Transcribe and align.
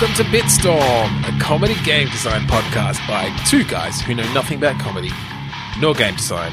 Welcome 0.00 0.14
to 0.24 0.30
Bitstorm, 0.30 1.26
a 1.28 1.40
comedy 1.40 1.74
game 1.82 2.08
design 2.10 2.42
podcast 2.42 3.04
by 3.08 3.36
two 3.46 3.64
guys 3.64 4.00
who 4.00 4.14
know 4.14 4.32
nothing 4.32 4.58
about 4.58 4.80
comedy 4.80 5.10
nor 5.80 5.92
game 5.92 6.14
design. 6.14 6.52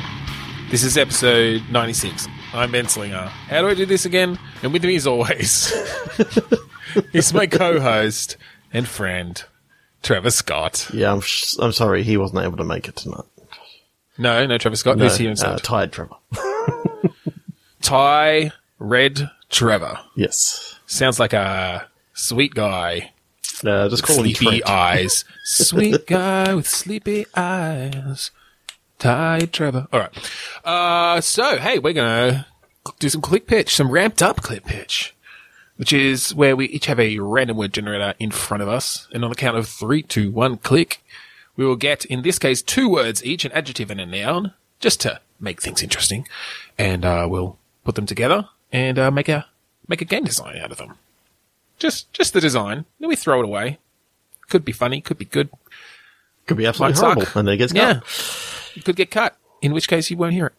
This 0.71 0.83
is 0.83 0.97
episode 0.97 1.61
96. 1.69 2.27
I'm 2.53 2.71
Ben 2.71 2.87
Slinger. 2.87 3.27
How 3.27 3.61
do 3.61 3.67
I 3.67 3.75
do 3.75 3.85
this 3.85 4.03
again? 4.03 4.39
And 4.63 4.73
with 4.73 4.83
me, 4.83 4.95
as 4.95 5.05
always, 5.05 5.71
is 7.13 7.35
my 7.35 7.45
co 7.45 7.79
host 7.79 8.35
and 8.73 8.87
friend, 8.87 9.43
Trevor 10.01 10.31
Scott. 10.31 10.89
Yeah, 10.91 11.11
I'm, 11.11 11.21
sh- 11.21 11.53
I'm 11.59 11.71
sorry 11.71 12.01
he 12.01 12.17
wasn't 12.17 12.43
able 12.43 12.57
to 12.57 12.63
make 12.63 12.87
it 12.87 12.95
tonight. 12.95 13.25
No, 14.17 14.43
no, 14.47 14.57
Trevor 14.57 14.75
Scott. 14.77 14.97
Who's 14.97 15.17
here 15.17 15.27
uh, 15.27 15.31
instead? 15.31 15.63
tired 15.63 15.91
Trevor. 15.91 16.15
Ty 17.83 18.53
Red 18.79 19.29
Trevor. 19.51 19.99
yes. 20.15 20.79
Sounds 20.87 21.19
like 21.19 21.33
a 21.33 21.87
sweet 22.13 22.55
guy. 22.55 23.11
Uh, 23.63 23.87
just 23.89 24.03
call 24.03 24.23
him 24.23 24.33
sleepy 24.33 24.63
eyes. 24.63 25.23
Sweet 25.43 26.07
guy 26.07 26.53
with 26.53 26.67
sleepy 26.67 27.25
eyes. 27.35 28.31
Ty 28.99 29.47
Trevor. 29.51 29.87
All 29.91 29.99
right. 29.99 30.31
Uh, 30.63 31.21
so, 31.21 31.57
hey, 31.57 31.79
we're 31.79 31.93
going 31.93 32.33
to 32.33 32.45
do 32.99 33.09
some 33.09 33.21
click 33.21 33.47
pitch, 33.47 33.75
some 33.75 33.91
ramped 33.91 34.21
up 34.21 34.41
click 34.41 34.65
pitch, 34.65 35.13
which 35.77 35.93
is 35.93 36.33
where 36.33 36.55
we 36.55 36.65
each 36.67 36.85
have 36.85 36.99
a 36.99 37.19
random 37.19 37.57
word 37.57 37.73
generator 37.73 38.13
in 38.19 38.31
front 38.31 38.63
of 38.63 38.69
us. 38.69 39.07
And 39.13 39.23
on 39.23 39.29
the 39.29 39.35
count 39.35 39.57
of 39.57 39.67
three, 39.67 40.01
two, 40.01 40.31
one, 40.31 40.57
click, 40.57 41.03
we 41.55 41.65
will 41.65 41.75
get, 41.75 42.05
in 42.05 42.21
this 42.21 42.39
case, 42.39 42.61
two 42.61 42.89
words 42.89 43.23
each, 43.23 43.45
an 43.45 43.51
adjective 43.51 43.91
and 43.91 44.01
a 44.01 44.05
noun, 44.05 44.53
just 44.79 45.01
to 45.01 45.19
make 45.39 45.61
things 45.61 45.83
interesting. 45.83 46.27
And, 46.77 47.05
uh, 47.05 47.27
we'll 47.29 47.57
put 47.83 47.95
them 47.95 48.05
together 48.05 48.49
and, 48.71 48.97
uh, 48.97 49.11
make 49.11 49.29
a, 49.29 49.45
make 49.87 50.01
a 50.01 50.05
game 50.05 50.23
design 50.23 50.57
out 50.57 50.71
of 50.71 50.77
them. 50.77 50.95
Just, 51.77 52.11
just 52.13 52.33
the 52.33 52.41
design. 52.41 52.85
Then 52.99 53.09
we 53.09 53.15
throw 53.15 53.39
it 53.39 53.45
away. 53.45 53.79
Could 54.49 54.63
be 54.65 54.71
funny, 54.71 55.01
could 55.01 55.17
be 55.17 55.25
good. 55.25 55.49
Could 56.47 56.57
be 56.57 56.65
absolutely 56.65 56.93
Might 56.93 56.99
horrible. 57.01 57.21
suck. 57.23 57.35
And 57.35 57.47
then 57.47 57.53
it 57.55 57.57
gets 57.57 57.73
Yeah. 57.73 57.93
cut. 57.95 58.73
It 58.75 58.85
could 58.85 58.95
get 58.95 59.11
cut, 59.11 59.35
in 59.61 59.73
which 59.73 59.87
case 59.87 60.09
you 60.11 60.17
won't 60.17 60.33
hear 60.33 60.47
it. 60.47 60.53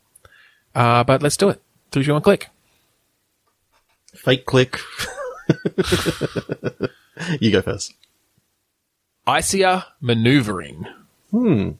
Uh, 0.74 1.04
but 1.04 1.22
let's 1.22 1.36
do 1.36 1.48
it. 1.48 1.62
Three, 1.92 2.04
two, 2.04 2.12
one, 2.12 2.22
click. 2.22 2.48
Fake 4.14 4.44
click. 4.46 4.80
you 7.40 7.50
go 7.52 7.62
first. 7.62 7.94
Icier 9.26 9.84
maneuvering. 10.00 10.86
Hmm. 11.30 11.70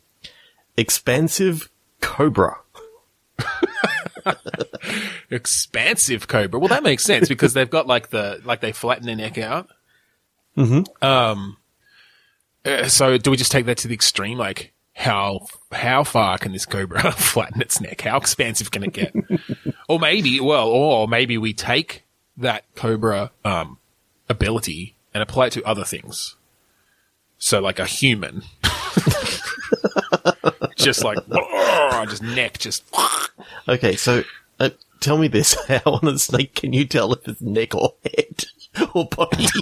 Expansive 0.76 1.70
Cobra. 2.00 2.58
Expansive 5.30 6.28
cobra. 6.28 6.58
Well, 6.58 6.68
that 6.68 6.82
makes 6.82 7.04
sense 7.04 7.28
because 7.28 7.54
they've 7.54 7.70
got 7.70 7.86
like 7.86 8.10
the, 8.10 8.40
like 8.44 8.60
they 8.60 8.72
flatten 8.72 9.06
their 9.06 9.16
neck 9.16 9.38
out. 9.38 9.68
Mm-hmm. 10.56 11.04
Um, 11.04 11.56
uh, 12.64 12.88
so 12.88 13.18
do 13.18 13.30
we 13.30 13.36
just 13.36 13.52
take 13.52 13.66
that 13.66 13.78
to 13.78 13.88
the 13.88 13.94
extreme? 13.94 14.38
Like 14.38 14.72
how, 14.94 15.46
how 15.72 16.04
far 16.04 16.38
can 16.38 16.52
this 16.52 16.66
cobra 16.66 17.12
flatten 17.16 17.60
its 17.60 17.80
neck? 17.80 18.00
How 18.00 18.16
expansive 18.16 18.70
can 18.70 18.84
it 18.84 18.92
get? 18.92 19.14
or 19.88 19.98
maybe, 20.00 20.40
well, 20.40 20.68
or 20.68 21.06
maybe 21.06 21.38
we 21.38 21.52
take 21.52 22.04
that 22.36 22.64
cobra, 22.74 23.30
um, 23.44 23.78
ability 24.28 24.96
and 25.14 25.22
apply 25.22 25.46
it 25.46 25.52
to 25.52 25.64
other 25.64 25.84
things. 25.84 26.36
So 27.38 27.60
like 27.60 27.78
a 27.78 27.86
human. 27.86 28.42
just 30.76 31.04
like, 31.04 31.18
just 32.08 32.22
neck, 32.22 32.58
just. 32.58 32.84
Okay, 33.68 33.96
so 33.96 34.22
uh, 34.60 34.70
tell 35.00 35.18
me 35.18 35.28
this. 35.28 35.54
How 35.68 35.80
on 35.86 36.08
a 36.08 36.18
snake 36.18 36.54
can 36.54 36.72
you 36.72 36.84
tell 36.86 37.12
if 37.12 37.26
it's 37.28 37.40
neck 37.40 37.74
or 37.74 37.94
head 38.04 38.44
or 38.94 39.06
body? 39.06 39.46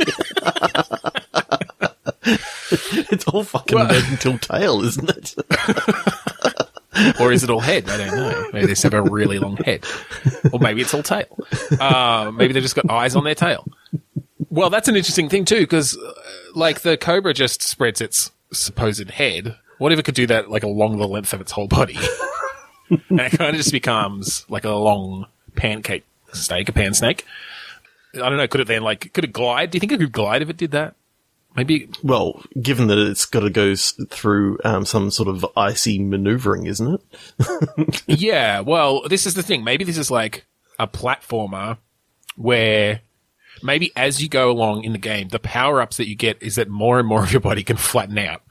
it's 3.10 3.24
all 3.26 3.44
fucking 3.44 3.76
Well- 3.76 3.86
head 3.88 4.04
until 4.10 4.38
tail, 4.38 4.82
isn't 4.82 5.10
it? 5.10 5.34
or 7.20 7.32
is 7.32 7.42
it 7.42 7.50
all 7.50 7.60
head? 7.60 7.88
I 7.88 7.96
don't 7.96 8.16
know. 8.16 8.48
Maybe 8.52 8.66
they 8.66 8.72
just 8.72 8.82
have 8.84 8.94
a 8.94 9.02
really 9.02 9.38
long 9.38 9.56
head, 9.56 9.84
or 10.52 10.60
maybe 10.60 10.80
it's 10.80 10.94
all 10.94 11.02
tail. 11.02 11.26
Uh, 11.80 12.30
maybe 12.34 12.52
they've 12.52 12.62
just 12.62 12.76
got 12.76 12.88
eyes 12.90 13.16
on 13.16 13.24
their 13.24 13.34
tail. 13.34 13.66
Well, 14.50 14.70
that's 14.70 14.86
an 14.88 14.94
interesting 14.96 15.28
thing 15.28 15.44
too, 15.44 15.60
because 15.60 15.96
uh, 15.98 16.12
like 16.54 16.82
the 16.82 16.96
cobra 16.96 17.34
just 17.34 17.62
spreads 17.62 18.00
its 18.00 18.30
supposed 18.52 19.10
head. 19.10 19.56
What 19.78 19.90
if 19.92 19.98
it 19.98 20.04
could 20.04 20.14
do 20.14 20.26
that 20.28 20.50
like 20.50 20.62
along 20.62 20.98
the 20.98 21.08
length 21.08 21.32
of 21.32 21.40
its 21.40 21.50
whole 21.52 21.66
body, 21.66 21.98
and 23.08 23.20
it 23.20 23.32
kind 23.32 23.50
of 23.50 23.56
just 23.56 23.72
becomes 23.72 24.44
like 24.48 24.64
a 24.64 24.70
long 24.70 25.26
pancake 25.56 26.04
steak, 26.32 26.68
a 26.68 26.72
pan 26.72 26.94
snake? 26.94 27.24
I 28.14 28.28
don't 28.28 28.36
know. 28.36 28.46
Could 28.46 28.60
it 28.60 28.68
then 28.68 28.82
like 28.82 29.12
could 29.12 29.24
it 29.24 29.32
glide? 29.32 29.70
Do 29.70 29.76
you 29.76 29.80
think 29.80 29.92
it 29.92 29.98
could 29.98 30.12
glide 30.12 30.42
if 30.42 30.50
it 30.50 30.56
did 30.56 30.70
that? 30.72 30.94
Maybe 31.56 31.88
Well, 32.02 32.42
given 32.60 32.88
that 32.88 32.98
it's 32.98 33.26
got 33.26 33.40
to 33.40 33.50
go 33.50 33.76
through 33.76 34.58
um, 34.64 34.84
some 34.84 35.10
sort 35.12 35.28
of 35.28 35.46
icy 35.56 36.00
maneuvering, 36.00 36.66
isn't 36.66 36.94
it? 36.94 38.02
Yeah, 38.06 38.60
well, 38.60 39.06
this 39.08 39.24
is 39.24 39.34
the 39.34 39.42
thing. 39.42 39.62
Maybe 39.62 39.84
this 39.84 39.98
is 39.98 40.10
like 40.10 40.46
a 40.80 40.88
platformer 40.88 41.78
where 42.36 43.00
maybe 43.62 43.92
as 43.94 44.20
you 44.20 44.28
go 44.28 44.50
along 44.50 44.82
in 44.82 44.92
the 44.92 44.98
game, 44.98 45.28
the 45.28 45.38
power 45.38 45.80
ups 45.80 45.96
that 45.98 46.08
you 46.08 46.16
get 46.16 46.42
is 46.42 46.56
that 46.56 46.68
more 46.68 46.98
and 46.98 47.06
more 47.06 47.22
of 47.22 47.32
your 47.32 47.40
body 47.40 47.62
can 47.62 47.76
flatten 47.76 48.18
out. 48.18 48.42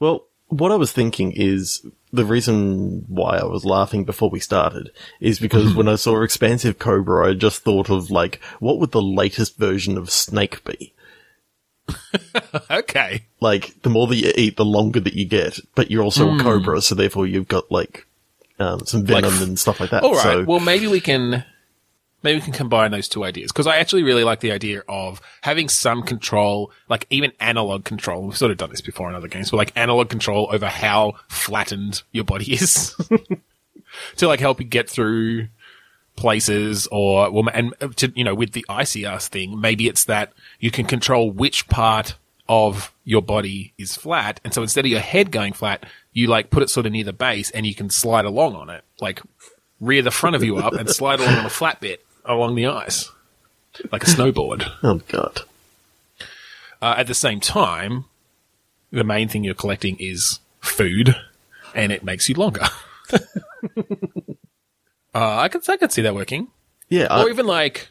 Well, 0.00 0.26
what 0.48 0.72
I 0.72 0.76
was 0.76 0.92
thinking 0.92 1.32
is 1.32 1.86
the 2.12 2.24
reason 2.24 3.04
why 3.08 3.38
I 3.38 3.44
was 3.44 3.64
laughing 3.64 4.04
before 4.04 4.30
we 4.30 4.40
started 4.40 4.90
is 5.20 5.38
because 5.38 5.74
when 5.76 5.88
I 5.88 5.96
saw 5.96 6.22
Expansive 6.22 6.78
Cobra, 6.78 7.30
I 7.30 7.34
just 7.34 7.62
thought 7.62 7.90
of 7.90 8.10
like, 8.10 8.40
what 8.60 8.78
would 8.78 8.92
the 8.92 9.02
latest 9.02 9.58
version 9.58 9.96
of 9.98 10.10
Snake 10.10 10.62
be? 10.64 10.92
Okay. 12.70 13.26
Like, 13.40 13.80
the 13.82 13.90
more 13.90 14.06
that 14.06 14.16
you 14.16 14.32
eat, 14.36 14.56
the 14.56 14.64
longer 14.64 15.00
that 15.00 15.14
you 15.14 15.24
get, 15.24 15.58
but 15.74 15.90
you're 15.90 16.02
also 16.02 16.34
a 16.34 16.38
cobra, 16.40 16.80
so 16.80 16.94
therefore 16.94 17.26
you've 17.26 17.48
got 17.48 17.70
like, 17.70 18.06
um, 18.58 18.80
some 18.86 19.04
venom 19.04 19.32
Like- 19.32 19.42
and 19.42 19.58
stuff 19.58 19.78
like 19.80 19.90
that. 19.90 20.02
All 20.02 20.14
right. 20.14 20.22
So, 20.22 20.44
Well, 20.44 20.60
maybe 20.60 20.86
we 20.86 21.00
can 21.00 21.44
maybe 22.22 22.38
we 22.38 22.44
can 22.44 22.52
combine 22.52 22.90
those 22.90 23.08
two 23.08 23.24
ideas. 23.24 23.52
Because 23.52 23.66
I 23.66 23.76
actually 23.76 24.02
really 24.02 24.24
like 24.24 24.40
the 24.40 24.52
idea 24.52 24.82
of 24.88 25.20
having 25.42 25.68
some 25.68 26.02
control, 26.02 26.70
like 26.88 27.06
even 27.10 27.32
analog 27.40 27.84
control. 27.84 28.22
We've 28.24 28.36
sort 28.36 28.50
of 28.50 28.58
done 28.58 28.70
this 28.70 28.80
before 28.80 29.08
in 29.08 29.14
other 29.14 29.28
games, 29.28 29.50
but 29.50 29.58
like 29.58 29.72
analog 29.76 30.08
control 30.08 30.48
over 30.52 30.66
how 30.66 31.14
flattened 31.28 32.02
your 32.12 32.24
body 32.24 32.54
is. 32.54 32.94
To 34.16 34.26
like 34.26 34.40
help 34.40 34.60
you 34.60 34.66
get 34.66 34.90
through 34.90 35.48
places 36.16 36.86
or 36.90 37.30
well, 37.30 37.48
and 37.52 37.74
uh, 37.80 37.88
to 37.96 38.12
you 38.14 38.24
know 38.24 38.34
with 38.34 38.52
the 38.52 38.64
ICRs 38.68 39.28
thing, 39.28 39.60
maybe 39.60 39.86
it's 39.86 40.04
that 40.04 40.32
you 40.58 40.70
can 40.70 40.86
control 40.86 41.30
which 41.30 41.68
part 41.68 42.16
of 42.48 42.92
your 43.04 43.22
body 43.22 43.72
is 43.78 43.96
flat, 43.96 44.40
and 44.44 44.52
so 44.52 44.62
instead 44.62 44.84
of 44.84 44.90
your 44.90 45.00
head 45.00 45.30
going 45.30 45.52
flat, 45.52 45.86
you 46.12 46.26
like 46.26 46.50
put 46.50 46.62
it 46.62 46.70
sort 46.70 46.86
of 46.86 46.92
near 46.92 47.04
the 47.04 47.12
base, 47.12 47.50
and 47.50 47.66
you 47.66 47.74
can 47.74 47.90
slide 47.90 48.24
along 48.24 48.54
on 48.54 48.70
it, 48.70 48.84
like 49.00 49.20
rear 49.80 50.02
the 50.02 50.10
front 50.10 50.36
of 50.36 50.42
you 50.42 50.56
up 50.56 50.72
and 50.72 50.88
slide 50.88 51.20
along 51.20 51.34
on 51.34 51.46
a 51.46 51.50
flat 51.50 51.80
bit 51.80 52.05
along 52.26 52.54
the 52.54 52.66
ice, 52.66 53.10
like 53.92 54.02
a 54.02 54.06
snowboard. 54.06 54.70
oh 54.82 55.00
god. 55.08 55.40
Uh, 56.82 56.94
at 56.98 57.06
the 57.06 57.14
same 57.14 57.40
time, 57.40 58.04
the 58.90 59.04
main 59.04 59.28
thing 59.28 59.44
you're 59.44 59.54
collecting 59.54 59.96
is 59.98 60.40
food, 60.60 61.16
and 61.74 61.92
it 61.92 62.04
makes 62.04 62.28
you 62.28 62.34
longer. 62.34 62.64
uh, 63.12 63.18
I 65.14 65.48
could 65.48 65.68
I 65.68 65.76
could 65.76 65.92
see 65.92 66.02
that 66.02 66.14
working, 66.14 66.48
Yeah, 66.88 67.06
I, 67.10 67.22
or 67.22 67.30
even 67.30 67.46
like 67.46 67.88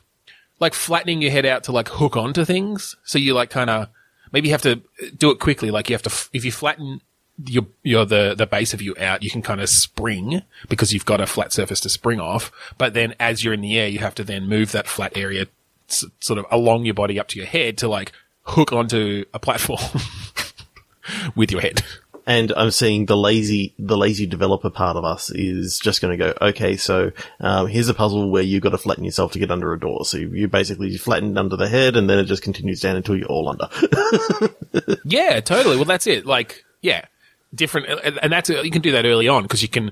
like 0.60 0.74
flattening 0.74 1.22
your 1.22 1.32
head 1.32 1.46
out 1.46 1.64
to 1.66 1.72
like 1.72 1.88
hook 1.90 2.16
onto 2.16 2.46
things. 2.46 2.96
So 3.04 3.18
you 3.18 3.34
like 3.34 3.50
kind 3.50 3.70
of 3.70 3.90
maybe 4.32 4.48
you 4.48 4.54
have 4.54 4.62
to 4.64 4.82
do 5.18 5.32
it 5.32 5.40
quickly. 5.40 5.72
Like 5.72 5.90
you 5.90 5.96
have 5.96 6.04
to 6.04 6.10
f- 6.12 6.30
if 6.34 6.46
you 6.46 6.52
flatten 6.52 7.02
your 7.44 7.66
your 7.84 8.06
the 8.06 8.34
the 8.38 8.46
base 8.48 8.74
of 8.74 8.82
you 8.82 8.96
out, 9.00 9.24
you 9.24 9.30
can 9.30 9.42
kind 9.42 9.60
of 9.62 9.70
spring 9.70 10.42
because 10.70 10.94
you've 10.94 11.06
got 11.06 11.20
a 11.22 11.28
flat 11.28 11.52
surface 11.52 11.80
to 11.82 11.90
spring 11.90 12.20
off. 12.20 12.52
But 12.78 12.94
then 12.94 13.14
as 13.20 13.44
you're 13.44 13.54
in 13.54 13.62
the 13.62 13.78
air, 13.78 13.88
you 13.88 14.00
have 14.00 14.16
to 14.16 14.24
then 14.24 14.48
move 14.48 14.72
that 14.72 14.88
flat 14.88 15.18
area 15.18 15.48
s- 15.90 16.06
sort 16.20 16.40
of 16.40 16.46
along 16.52 16.86
your 16.86 16.94
body 16.94 17.20
up 17.20 17.28
to 17.30 17.38
your 17.38 17.48
head 17.48 17.78
to 17.80 17.88
like 17.88 18.12
hook 18.44 18.72
onto 18.72 19.26
a 19.34 19.40
platform 19.40 19.82
with 21.36 21.52
your 21.52 21.62
head. 21.62 21.82
and 22.28 22.52
I'm 22.56 22.72
seeing 22.72 23.06
the 23.06 23.18
lazy, 23.18 23.74
the 23.78 23.98
lazy 23.98 24.26
developer 24.26 24.70
part 24.70 24.98
of 24.98 25.04
us 25.06 25.30
is 25.30 25.78
just 25.80 26.02
going 26.02 26.18
to 26.18 26.24
go, 26.26 26.34
okay, 26.50 26.76
so, 26.78 27.12
um, 27.40 27.68
here's 27.68 27.90
a 27.90 27.94
puzzle 27.94 28.32
where 28.32 28.42
you've 28.44 28.64
got 28.64 28.70
to 28.70 28.78
flatten 28.80 29.04
yourself 29.04 29.32
to 29.34 29.40
get 29.40 29.52
under 29.52 29.74
a 29.74 29.80
door. 29.80 30.06
So 30.06 30.18
you, 30.18 30.30
you 30.30 30.48
basically 30.48 30.96
flattened 30.98 31.38
under 31.38 31.56
the 31.56 31.68
head 31.68 31.96
and 31.96 32.10
then 32.10 32.18
it 32.20 32.26
just 32.26 32.42
continues 32.44 32.82
down 32.82 32.96
until 32.96 33.16
you're 33.18 33.28
all 33.28 33.50
under. 33.50 33.70
Yeah, 35.06 35.40
totally. 35.40 35.76
Well, 35.76 35.86
that's 35.86 36.08
it. 36.08 36.26
Like, 36.26 36.66
yeah, 36.82 37.06
different, 37.54 37.88
and- 38.22 38.32
that's 38.32 38.50
you 38.50 38.72
can 38.72 38.82
do 38.82 38.92
that 38.92 39.06
early 39.06 39.28
on 39.28 39.44
because 39.44 39.62
you 39.62 39.70
can. 39.70 39.92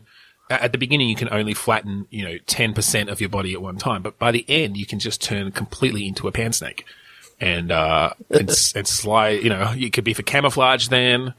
At 0.50 0.73
the 0.73 0.77
beginning, 0.77 1.07
you 1.07 1.15
can 1.15 1.29
only 1.31 1.53
flatten, 1.53 2.05
you 2.09 2.25
know, 2.25 2.38
ten 2.45 2.73
percent 2.73 3.09
of 3.09 3.21
your 3.21 3.29
body 3.29 3.53
at 3.53 3.61
one 3.61 3.77
time, 3.77 4.01
but 4.01 4.19
by 4.19 4.31
the 4.31 4.45
end, 4.50 4.75
you 4.75 4.85
can 4.85 5.00
just 5.00 5.21
turn 5.21 5.51
completely 5.51 6.05
into 6.05 6.27
a 6.27 6.31
pan 6.33 6.51
snake, 6.51 6.85
and 7.39 7.71
uh, 7.71 8.11
and, 8.29 8.50
and 8.75 8.88
slide. 8.88 9.41
You 9.41 9.50
know, 9.50 9.71
you 9.71 9.89
could 9.89 10.03
be 10.03 10.13
for 10.13 10.21
camouflage. 10.21 10.89
Then 10.89 11.33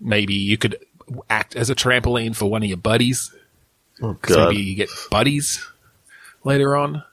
maybe 0.00 0.34
you 0.34 0.58
could 0.58 0.84
act 1.30 1.54
as 1.54 1.70
a 1.70 1.74
trampoline 1.76 2.34
for 2.34 2.50
one 2.50 2.62
of 2.64 2.68
your 2.68 2.76
buddies. 2.76 3.32
oh 4.02 4.14
god. 4.20 4.48
maybe 4.48 4.62
you 4.62 4.74
get 4.74 4.88
buddies 5.10 5.64
later 6.42 6.76
on, 6.76 7.04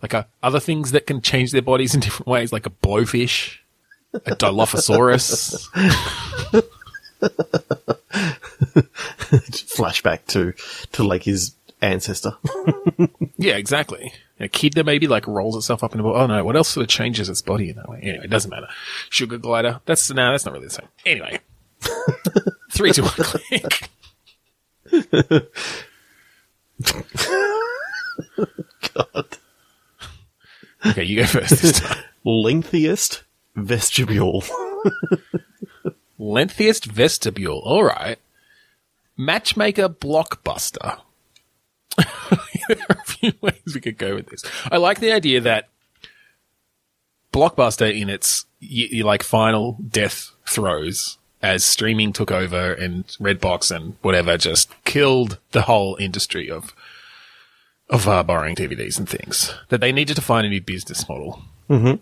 like 0.00 0.14
uh, 0.14 0.24
other 0.42 0.60
things 0.60 0.92
that 0.92 1.06
can 1.06 1.20
change 1.20 1.52
their 1.52 1.62
bodies 1.62 1.94
in 1.94 2.00
different 2.00 2.26
ways, 2.26 2.52
like 2.52 2.64
a 2.66 2.70
blowfish. 2.70 3.58
a 4.14 4.18
Dilophosaurus. 4.34 5.68
Flashback 9.76 10.26
to 10.28 10.52
to 10.92 11.02
like 11.04 11.22
his 11.24 11.54
ancestor. 11.80 12.32
Yeah, 13.38 13.56
exactly. 13.56 14.14
A 14.40 14.48
kid 14.48 14.72
that 14.74 14.86
maybe 14.86 15.06
like 15.06 15.26
rolls 15.26 15.56
itself 15.56 15.84
up 15.84 15.92
in 15.92 16.00
a 16.00 16.02
ball. 16.02 16.16
Oh 16.16 16.26
no, 16.26 16.42
what 16.42 16.56
else 16.56 16.68
sort 16.68 16.84
of 16.84 16.88
changes 16.88 17.28
its 17.28 17.42
body 17.42 17.68
in 17.68 17.76
that 17.76 17.86
way? 17.86 18.00
Anyway, 18.02 18.24
it 18.24 18.30
doesn't 18.30 18.50
matter. 18.50 18.66
Sugar 19.10 19.36
glider. 19.36 19.82
That's 19.84 20.10
no, 20.10 20.30
that's 20.30 20.46
not 20.46 20.54
really 20.54 20.68
the 20.68 20.72
same. 20.72 20.88
Anyway, 21.04 21.40
three 22.70 22.92
two, 22.92 23.02
one, 23.02 23.12
click. 23.12 23.90
God. 28.94 29.26
Okay, 30.86 31.04
you 31.04 31.20
go 31.20 31.26
first 31.26 31.60
this 31.62 31.80
time. 31.80 32.02
Lengthiest 32.24 33.22
vestibule. 33.54 34.44
Lengthiest 36.18 36.84
vestibule. 36.86 37.60
All 37.64 37.84
right. 37.84 38.18
Matchmaker 39.16 39.88
blockbuster. 39.88 41.00
there 41.96 42.06
are 42.90 42.96
a 43.00 43.04
few 43.04 43.32
ways 43.40 43.60
we 43.74 43.80
could 43.80 43.98
go 43.98 44.14
with 44.14 44.26
this. 44.28 44.42
I 44.70 44.76
like 44.76 45.00
the 45.00 45.12
idea 45.12 45.40
that 45.42 45.68
blockbuster 47.32 47.92
in 47.98 48.08
its 48.10 48.46
y- 48.60 48.88
y- 48.92 49.02
like 49.02 49.22
final 49.22 49.78
death 49.88 50.30
throes 50.46 51.18
as 51.42 51.64
streaming 51.64 52.12
took 52.12 52.30
over 52.30 52.72
and 52.72 53.06
Redbox 53.20 53.74
and 53.74 53.96
whatever 54.02 54.36
just 54.38 54.70
killed 54.84 55.38
the 55.52 55.62
whole 55.62 55.96
industry 56.00 56.50
of 56.50 56.74
of 57.88 58.08
uh, 58.08 58.22
borrowing 58.24 58.56
DVDs 58.56 58.98
and 58.98 59.08
things. 59.08 59.54
That 59.68 59.80
they 59.80 59.92
needed 59.92 60.16
to 60.16 60.22
find 60.22 60.44
a 60.44 60.50
new 60.50 60.60
business 60.60 61.08
model. 61.08 61.42
Mhm. 61.70 62.00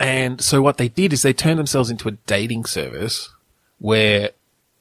And 0.00 0.40
so 0.40 0.62
what 0.62 0.76
they 0.76 0.88
did 0.88 1.12
is 1.12 1.22
they 1.22 1.32
turned 1.32 1.58
themselves 1.58 1.90
into 1.90 2.08
a 2.08 2.12
dating 2.26 2.66
service 2.66 3.30
where 3.78 4.30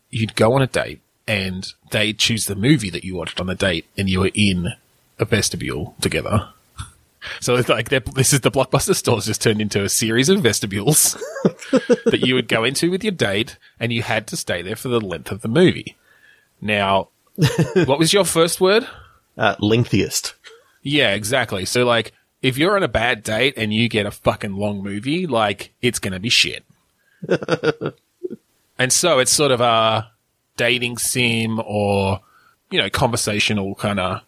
you'd 0.10 0.36
go 0.36 0.54
on 0.54 0.62
a 0.62 0.68
date 0.68 1.02
and 1.28 1.74
they'd 1.92 2.18
choose 2.18 2.46
the 2.46 2.56
movie 2.56 2.90
that 2.90 3.04
you 3.04 3.16
watched 3.16 3.40
on 3.40 3.48
the 3.48 3.56
date 3.56 3.86
and 3.98 4.10
you 4.10 4.19
were 4.19 4.31
in 4.34 4.69
a 5.19 5.25
vestibule 5.25 5.96
together. 6.02 6.50
So 7.42 7.56
it's 7.56 7.68
like 7.68 7.90
this 7.90 8.31
is 8.31 8.40
the 8.40 8.52
blockbuster 8.52 8.96
stores 8.96 9.25
just 9.25 9.42
turned 9.42 9.60
into 9.60 9.84
a 9.84 9.90
series 9.90 10.30
of 10.30 10.40
vestibules 10.40 11.14
that 11.72 12.22
you 12.24 12.36
would 12.36 12.48
go 12.48 12.63
into 12.63 12.90
with 12.90 13.04
your 13.04 13.12
date 13.12 13.58
and 13.81 13.92
you 13.92 14.02
had 14.02 14.28
to 14.28 14.38
stay 14.38 14.62
there 14.62 14.78
for 14.78 14.88
the 14.88 15.02
length 15.02 15.30
of 15.31 15.42
the 15.42 15.50
movie. 15.50 15.98
Now, 16.62 17.10
what 17.86 18.00
was 18.00 18.13
your 18.13 18.24
first 18.24 18.62
word? 18.62 18.88
Uh, 19.38 19.56
lengthiest. 19.58 20.36
Yeah, 20.84 21.13
exactly. 21.16 21.66
So 21.66 21.84
like, 21.84 22.13
if 22.42 22.57
you're 22.57 22.75
on 22.75 22.84
a 22.84 22.88
bad 22.88 23.24
date 23.24 23.56
and 23.57 23.74
you 23.74 23.89
get 23.89 24.06
a 24.06 24.12
fucking 24.12 24.54
long 24.56 24.84
movie, 24.84 25.25
like, 25.28 25.74
it's 25.81 26.00
gonna 26.00 26.19
be 26.19 26.30
shit. 26.30 26.63
and 28.80 28.92
so 28.94 29.19
it's 29.19 29.31
sort 29.31 29.51
of 29.51 29.62
a 29.62 30.12
dating 30.56 30.98
sim 30.98 31.60
or, 31.66 32.22
you 32.69 32.80
know, 32.80 32.89
conversational 32.89 33.75
kind 33.75 34.00
of 34.00 34.22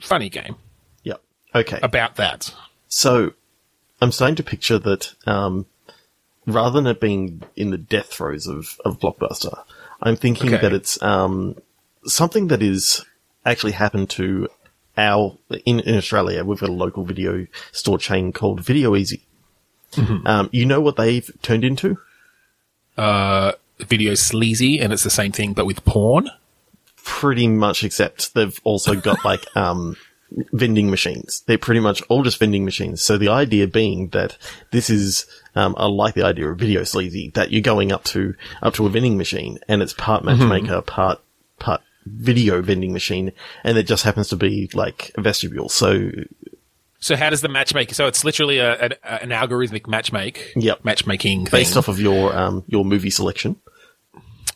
funny 0.00 0.28
game 0.28 0.56
Yep. 1.02 1.20
Okay. 1.54 1.78
about 1.82 2.16
that. 2.16 2.52
So 2.88 3.32
I'm 4.00 4.12
starting 4.12 4.36
to 4.36 4.42
picture 4.42 4.78
that 4.78 5.14
um, 5.26 5.66
rather 6.46 6.80
than 6.80 6.86
it 6.86 7.00
being 7.00 7.42
in 7.56 7.70
the 7.70 7.78
death 7.78 8.06
throes 8.06 8.46
of, 8.46 8.78
of 8.84 8.98
Blockbuster, 8.98 9.62
I'm 10.02 10.16
thinking 10.16 10.54
Okay. 10.54 10.62
that 10.62 10.72
it's 10.72 11.00
um, 11.02 11.56
something 12.04 12.48
that 12.48 12.62
is 12.62 13.04
actually 13.46 13.72
happened 13.72 14.10
to 14.10 14.48
our 14.96 15.36
in, 15.64 15.80
in 15.80 15.96
Australia. 15.96 16.44
We've 16.44 16.60
got 16.60 16.68
a 16.68 16.72
local 16.72 17.04
video 17.04 17.46
store 17.72 17.98
chain 17.98 18.32
called 18.32 18.60
Video 18.60 18.96
Easy. 18.96 19.26
Um, 20.26 20.48
you 20.52 20.66
know 20.66 20.80
what 20.80 20.96
they've 20.96 21.30
turned 21.42 21.64
into? 21.64 21.98
Uh, 22.96 23.52
video 23.78 24.14
sleazy 24.14 24.80
and 24.80 24.92
it's 24.92 25.04
the 25.04 25.10
same 25.10 25.32
thing, 25.32 25.52
but 25.52 25.66
with 25.66 25.84
porn. 25.84 26.30
Pretty 27.04 27.48
much, 27.48 27.84
except 27.84 28.34
they've 28.34 28.58
also 28.64 28.94
got 28.94 29.24
like 29.24 29.44
um, 29.56 29.96
vending 30.52 30.90
machines. 30.90 31.42
They're 31.46 31.58
pretty 31.58 31.80
much 31.80 32.02
all 32.08 32.22
just 32.22 32.38
vending 32.38 32.64
machines. 32.64 33.02
So 33.02 33.18
the 33.18 33.28
idea 33.28 33.66
being 33.66 34.08
that 34.08 34.38
this 34.70 34.88
is, 34.88 35.26
um, 35.54 35.74
I 35.76 35.86
like 35.86 36.14
the 36.14 36.24
idea 36.24 36.48
of 36.48 36.58
video 36.58 36.82
sleazy 36.84 37.30
that 37.34 37.52
you're 37.52 37.60
going 37.60 37.92
up 37.92 38.04
to 38.04 38.34
up 38.62 38.74
to 38.74 38.86
a 38.86 38.90
vending 38.90 39.18
machine 39.18 39.58
and 39.68 39.82
it's 39.82 39.92
part 39.92 40.24
matchmaker, 40.24 40.80
part 40.82 41.20
part 41.58 41.82
video 42.06 42.62
vending 42.62 42.92
machine, 42.92 43.32
and 43.62 43.78
it 43.78 43.84
just 43.84 44.04
happens 44.04 44.28
to 44.28 44.36
be 44.36 44.70
like 44.74 45.12
a 45.16 45.20
vestibule. 45.20 45.68
So 45.68 46.10
So 47.00 47.16
how 47.16 47.30
does 47.30 47.40
the 47.40 47.48
matchmaker? 47.48 47.94
So 47.94 48.06
it's 48.06 48.24
literally 48.24 48.58
a, 48.58 48.74
an, 48.78 48.92
an 49.02 49.30
algorithmic 49.30 49.82
matchmake. 49.82 50.52
Yep. 50.56 50.84
Matchmaking 50.84 51.44
based 51.44 51.72
thing. 51.72 51.78
off 51.78 51.88
of 51.88 52.00
your 52.00 52.34
um, 52.36 52.64
your 52.66 52.84
movie 52.84 53.10
selection, 53.10 53.56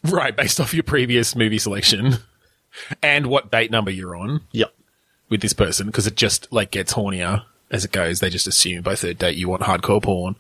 right, 0.05 0.37
based 0.37 0.61
off 0.61 0.75
your 0.75 0.83
previous 0.83 1.35
movie 1.37 1.59
selection 1.59 2.17
and 3.03 3.27
what 3.27 3.50
date 3.50 3.71
number 3.71 3.91
you're 3.91 4.17
on. 4.17 4.43
yep, 4.53 4.75
with 5.29 5.41
this 5.41 5.53
person 5.53 5.87
because 5.87 6.06
it 6.06 6.17
just 6.17 6.50
like 6.53 6.71
gets 6.71 6.95
hornier 6.95 7.45
as 7.71 7.85
it 7.85 7.93
goes. 7.93 8.21
They 8.21 8.31
just 8.31 8.47
assume 8.47 8.83
by 8.83 8.95
third 8.95 9.19
date 9.19 9.37
you 9.37 9.49
want 9.49 9.62
hardcore 9.62 10.03
porn. 10.03 10.37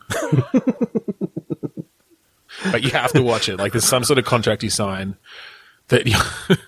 but 2.72 2.82
you 2.82 2.90
have 2.90 3.12
to 3.12 3.22
watch 3.22 3.48
it. 3.48 3.58
Like 3.58 3.72
there's 3.72 3.84
some 3.84 4.04
sort 4.04 4.18
of 4.18 4.24
contract 4.24 4.62
you 4.62 4.70
sign 4.70 5.16
that 5.88 6.06
you, 6.06 6.16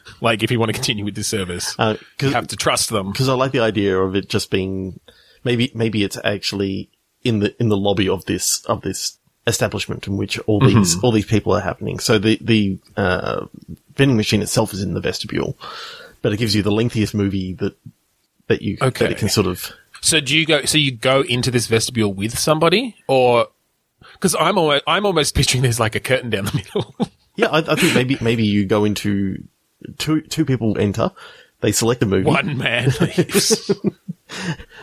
like 0.20 0.42
if 0.42 0.50
you 0.50 0.58
want 0.58 0.68
to 0.70 0.72
continue 0.74 1.04
with 1.04 1.14
this 1.14 1.28
service, 1.28 1.74
Uh, 1.78 1.96
you 2.20 2.30
have 2.30 2.48
to 2.48 2.56
trust 2.56 2.90
them. 2.90 3.12
because 3.12 3.28
I 3.28 3.34
like 3.34 3.52
the 3.52 3.60
idea 3.60 3.98
of 3.98 4.14
it 4.16 4.28
just 4.28 4.50
being 4.50 4.98
maybe 5.44 5.70
maybe 5.74 6.04
it's 6.04 6.18
actually 6.24 6.90
in 7.24 7.40
the 7.40 7.54
in 7.60 7.68
the 7.68 7.76
lobby 7.76 8.08
of 8.08 8.24
this 8.24 8.64
of 8.66 8.80
this 8.82 9.18
establishment 9.46 10.06
in 10.06 10.16
which 10.16 10.38
all 10.40 10.60
these 10.60 10.96
all 11.02 11.12
these 11.12 11.26
people 11.26 11.54
are 11.54 11.60
happening. 11.60 11.98
So 11.98 12.18
the 12.18 12.38
the 12.40 12.78
uh, 12.96 13.46
vending 13.96 14.16
machine 14.16 14.42
itself 14.42 14.72
is 14.72 14.82
in 14.82 14.94
the 14.94 15.00
vestibule, 15.00 15.56
but 16.22 16.32
it 16.32 16.36
gives 16.38 16.54
you 16.54 16.62
the 16.62 16.70
lengthiest 16.72 17.14
movie 17.14 17.54
that 17.54 17.76
that 18.48 18.62
you 18.62 18.76
Okay. 18.80 19.04
that 19.06 19.12
it 19.12 19.18
can 19.18 19.28
sort 19.28 19.46
of 19.46 19.70
So 20.00 20.20
do 20.20 20.36
you 20.36 20.46
go? 20.46 20.64
So 20.64 20.78
you 20.78 20.92
go 20.92 21.20
into 21.22 21.50
this 21.50 21.66
vestibule 21.66 22.12
with 22.12 22.38
somebody, 22.38 22.96
or 23.06 23.48
because 24.12 24.34
I'm 24.34 24.56
almost 24.58 24.84
I'm 24.86 25.04
almost 25.10 25.34
picturing 25.34 25.62
there's 25.62 25.80
like 25.80 25.94
a 25.94 26.00
curtain 26.00 26.30
down 26.30 26.44
the 26.46 26.54
middle. 26.54 26.94
Yeah. 27.40 27.48
I, 27.48 27.58
I 27.58 27.74
think 27.76 27.94
maybe 27.94 28.16
maybe 28.20 28.44
you 28.44 28.66
go 28.66 28.84
into 28.84 29.42
two 29.98 30.20
two 30.22 30.44
people 30.44 30.78
enter. 30.78 31.10
They 31.60 31.72
select 31.72 32.02
a 32.02 32.06
movie. 32.06 32.24
One 32.26 32.56
man 32.58 32.90
leaves. 33.00 33.70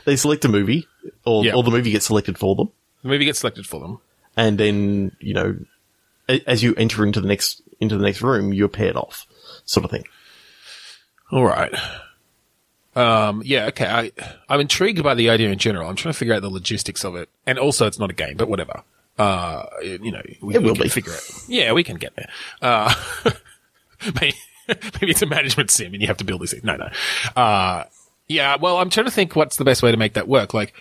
They 0.05 0.17
select 0.17 0.43
a 0.43 0.49
movie, 0.49 0.87
or 1.25 1.45
Yeah. 1.45 1.53
or 1.55 1.63
the 1.63 1.71
movie 1.71 1.91
gets 1.91 2.05
selected 2.07 2.37
for 2.37 2.53
them. 2.55 2.69
the 3.03 3.07
movie 3.09 3.23
gets 3.25 3.39
selected 3.39 3.65
for 3.65 3.79
them. 3.79 3.99
and 4.35 4.57
then 4.57 5.15
you 5.21 5.33
know 5.33 5.57
a- 6.29 6.43
as 6.49 6.61
you 6.63 6.75
enter 6.75 7.05
into 7.05 7.21
the 7.21 7.27
next 7.27 7.61
into 7.79 7.97
the 7.97 8.03
next 8.03 8.21
room 8.21 8.53
you're 8.53 8.67
paired 8.67 8.95
off 8.97 9.25
sort 9.65 9.85
of 9.85 9.91
thing 9.91 10.03
All 11.31 11.45
right. 11.45 11.73
Um, 12.95 13.41
yeah, 13.45 13.65
okay. 13.67 13.85
I, 13.85 14.11
I'm 14.49 14.59
intrigued 14.59 15.03
by 15.03 15.13
the 15.13 15.29
idea 15.29 15.49
in 15.51 15.59
general. 15.59 15.87
I'm 15.89 15.95
trying 15.95 16.13
to 16.13 16.17
figure 16.17 16.33
out 16.33 16.41
the 16.41 16.49
logistics 16.49 17.03
of 17.05 17.15
it. 17.15 17.29
And 17.45 17.59
also 17.59 17.85
it's 17.85 17.99
not 17.99 18.09
a 18.09 18.13
game, 18.13 18.37
but 18.37 18.49
whatever. 18.49 18.81
Uh, 19.17 19.65
you 19.81 20.11
know, 20.11 20.21
we, 20.41 20.55
It 20.55 20.59
we 20.61 20.65
will 20.65 20.75
can 20.75 20.83
be. 20.83 20.89
figure 20.89 21.13
it. 21.13 21.31
Yeah, 21.47 21.71
we 21.73 21.83
can 21.83 21.97
get 21.97 22.15
there. 22.15 22.29
Uh, 22.61 22.93
maybe, 24.21 24.35
maybe 24.67 25.09
it's 25.11 25.21
a 25.21 25.25
management 25.25 25.71
sim 25.71 25.93
and 25.93 26.01
you 26.01 26.07
have 26.07 26.17
to 26.17 26.23
build 26.23 26.41
this 26.41 26.51
thing. 26.51 26.61
No, 26.63 26.75
no. 26.75 26.89
Uh, 27.35 27.85
yeah, 28.27 28.57
well, 28.59 28.77
I'm 28.77 28.89
trying 28.89 29.05
to 29.05 29.11
think 29.11 29.35
what's 29.35 29.55
the 29.57 29.65
best 29.65 29.81
way 29.81 29.91
to 29.91 29.97
make 29.97 30.13
that 30.13 30.27
work. 30.27 30.53
Like, 30.53 30.73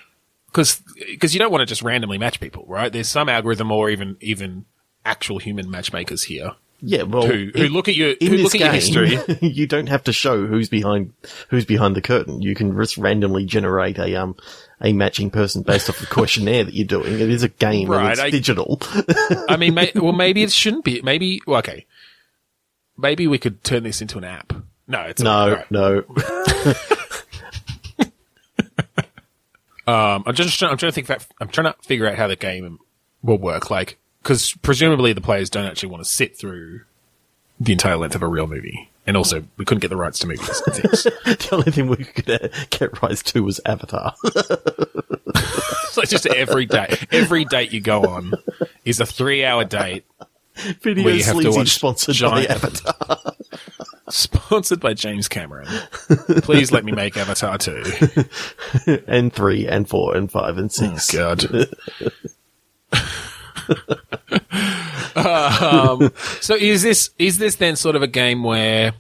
cause, 0.53 0.83
cause 1.21 1.33
you 1.33 1.39
don't 1.39 1.51
want 1.53 1.63
to 1.63 1.67
just 1.67 1.83
randomly 1.83 2.19
match 2.19 2.41
people, 2.41 2.65
right? 2.69 2.93
There's 2.93 3.09
some 3.09 3.29
algorithm 3.29 3.71
or 3.73 3.89
even, 3.89 4.17
even 4.21 4.65
actual 5.05 5.39
human 5.39 5.71
matchmakers 5.71 6.25
here 6.25 6.53
yeah 6.81 7.03
well 7.03 7.27
who, 7.27 7.51
who 7.55 7.69
look 7.69 7.89
at 7.89 7.95
your, 7.97 8.11
in 8.11 8.29
who 8.29 8.37
this 8.37 8.45
look 8.45 8.55
at 8.55 8.61
your 8.61 9.07
game, 9.09 9.17
history. 9.17 9.49
you 9.49 9.67
don't 9.67 9.89
have 9.89 10.05
to 10.05 10.13
show 10.13 10.47
who's 10.47 10.69
behind 10.69 11.13
who's 11.49 11.65
behind 11.65 11.97
the 11.97 12.03
curtain 12.03 12.43
you 12.43 12.55
can 12.55 12.77
just 12.77 12.99
randomly 12.99 13.45
generate 13.47 13.99
a 13.99 14.15
um 14.15 14.37
a 14.83 14.93
matching 14.93 15.31
person 15.31 15.63
based 15.63 15.89
off 15.89 15.99
the 15.99 16.07
questionnaire 16.07 16.65
that 16.65 16.75
you're 16.75 16.87
doing 16.87 17.15
it 17.15 17.21
is 17.21 17.43
a 17.43 17.49
game 17.49 17.89
Right, 17.91 18.13
it's 18.13 18.21
I- 18.21 18.31
digital 18.31 18.81
I 19.49 19.57
mean, 19.57 19.75
may, 19.75 19.91
well, 19.95 20.13
maybe 20.13 20.43
it 20.43 20.53
shouldn't 20.53 20.85
be. 20.85 21.01
Maybe, 21.03 21.41
well, 21.47 21.59
okay. 21.61 21.87
Maybe 22.99 23.27
we 23.27 23.39
could 23.39 23.63
turn 23.65 23.83
this 23.85 24.03
into 24.03 24.19
an 24.19 24.25
app. 24.25 24.53
No, 24.89 25.01
it's 25.03 25.23
no 25.23 25.31
alright. 25.31 25.71
no 25.71 26.05
Um, 29.87 30.25
I'm 30.27 30.35
just 30.35 30.59
trying, 30.59 30.73
I'm 30.73 30.79
trying 30.79 30.91
to 30.91 30.95
think. 30.95 31.07
That, 31.07 31.25
I'm 31.41 31.49
trying 31.49 31.73
to 31.73 31.79
figure 31.83 32.09
out 32.09 32.17
how 32.17 32.27
the 32.27 32.35
game 32.37 32.79
will 33.23 33.39
work. 33.39 33.71
Like, 33.71 33.99
because 34.27 34.55
presumably 34.55 35.13
the 35.13 35.21
players 35.21 35.49
don't 35.49 35.67
actually 35.67 35.89
want 35.89 36.03
to 36.03 36.11
sit 36.11 36.37
through 36.37 36.81
the 37.61 37.71
entire 37.71 37.97
length 37.97 38.17
of 38.17 38.23
a 38.23 38.27
real 38.27 38.49
movie, 38.49 38.91
and 39.07 39.17
also 39.17 39.45
we 39.57 39.65
couldn't 39.65 39.81
get 39.83 39.89
the 39.89 39.97
rights 39.97 40.19
to 40.19 40.27
movies 40.27 40.47
the 40.67 41.49
only 41.53 41.71
thing 41.71 41.87
we 41.87 41.97
could 41.99 42.29
uh, 42.29 42.49
get 42.71 43.01
rights 43.03 43.23
to 43.23 43.45
was 43.45 43.61
avatar 43.65 44.15
so 44.25 46.03
it's 46.03 46.11
just 46.11 46.25
date, 46.25 47.07
every 47.13 47.45
date 47.45 47.73
you 47.73 47.81
go 47.81 48.03
on 48.03 48.33
is 48.85 48.99
a 48.99 49.07
three-hour 49.07 49.65
date 49.65 50.05
video 50.81 51.05
Where 51.05 51.15
you 51.15 51.23
have 51.23 51.39
to 51.41 51.51
watch 51.53 51.69
sponsored 51.69 52.17
giant- 52.17 52.49
by 52.49 52.55
avatar 52.55 53.33
sponsored 54.09 54.81
by 54.81 54.95
James 54.95 55.29
Cameron. 55.29 55.67
Please 56.43 56.71
let 56.73 56.85
me 56.85 56.93
make 56.93 57.17
Avatar 57.17 57.59
2. 57.59 57.83
and 59.09 59.33
three 59.33 59.67
and 59.67 59.89
four 59.89 60.17
and 60.17 60.31
five 60.31 60.59
and 60.59 60.67
Oh, 60.67 60.97
six 60.97 61.13
God. 61.13 61.69
Um, 65.17 66.13
so 66.41 66.55
is 66.55 66.83
this 66.83 67.11
is 67.19 67.39
this 67.39 67.57
then 67.57 67.77
sort 67.77 67.97
of 67.97 68.03
a 68.03 68.07
game 68.07 68.43
where 68.43 68.93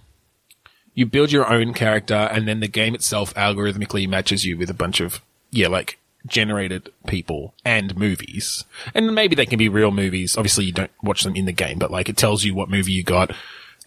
you 0.94 1.06
build 1.06 1.30
your 1.30 1.50
own 1.52 1.74
character 1.74 2.14
and 2.14 2.48
then 2.48 2.60
the 2.60 2.68
game 2.68 2.94
itself 2.94 3.34
algorithmically 3.34 4.08
matches 4.08 4.44
you 4.44 4.56
with 4.56 4.70
a 4.70 4.74
bunch 4.74 5.00
of 5.00 5.20
yeah 5.50 5.68
like 5.68 5.98
generated 6.26 6.90
people 7.06 7.54
and 7.64 7.96
movies? 7.96 8.64
And 8.94 9.14
maybe 9.14 9.34
they 9.36 9.46
can 9.46 9.58
be 9.58 9.68
real 9.68 9.90
movies. 9.90 10.36
Obviously 10.36 10.64
you 10.64 10.72
don't 10.72 10.90
watch 11.02 11.22
them 11.22 11.36
in 11.36 11.44
the 11.44 11.52
game 11.52 11.78
but 11.78 11.90
like 11.90 12.08
it 12.08 12.16
tells 12.16 12.44
you 12.44 12.54
what 12.54 12.70
movie 12.70 12.92
you 12.92 13.02
got 13.04 13.32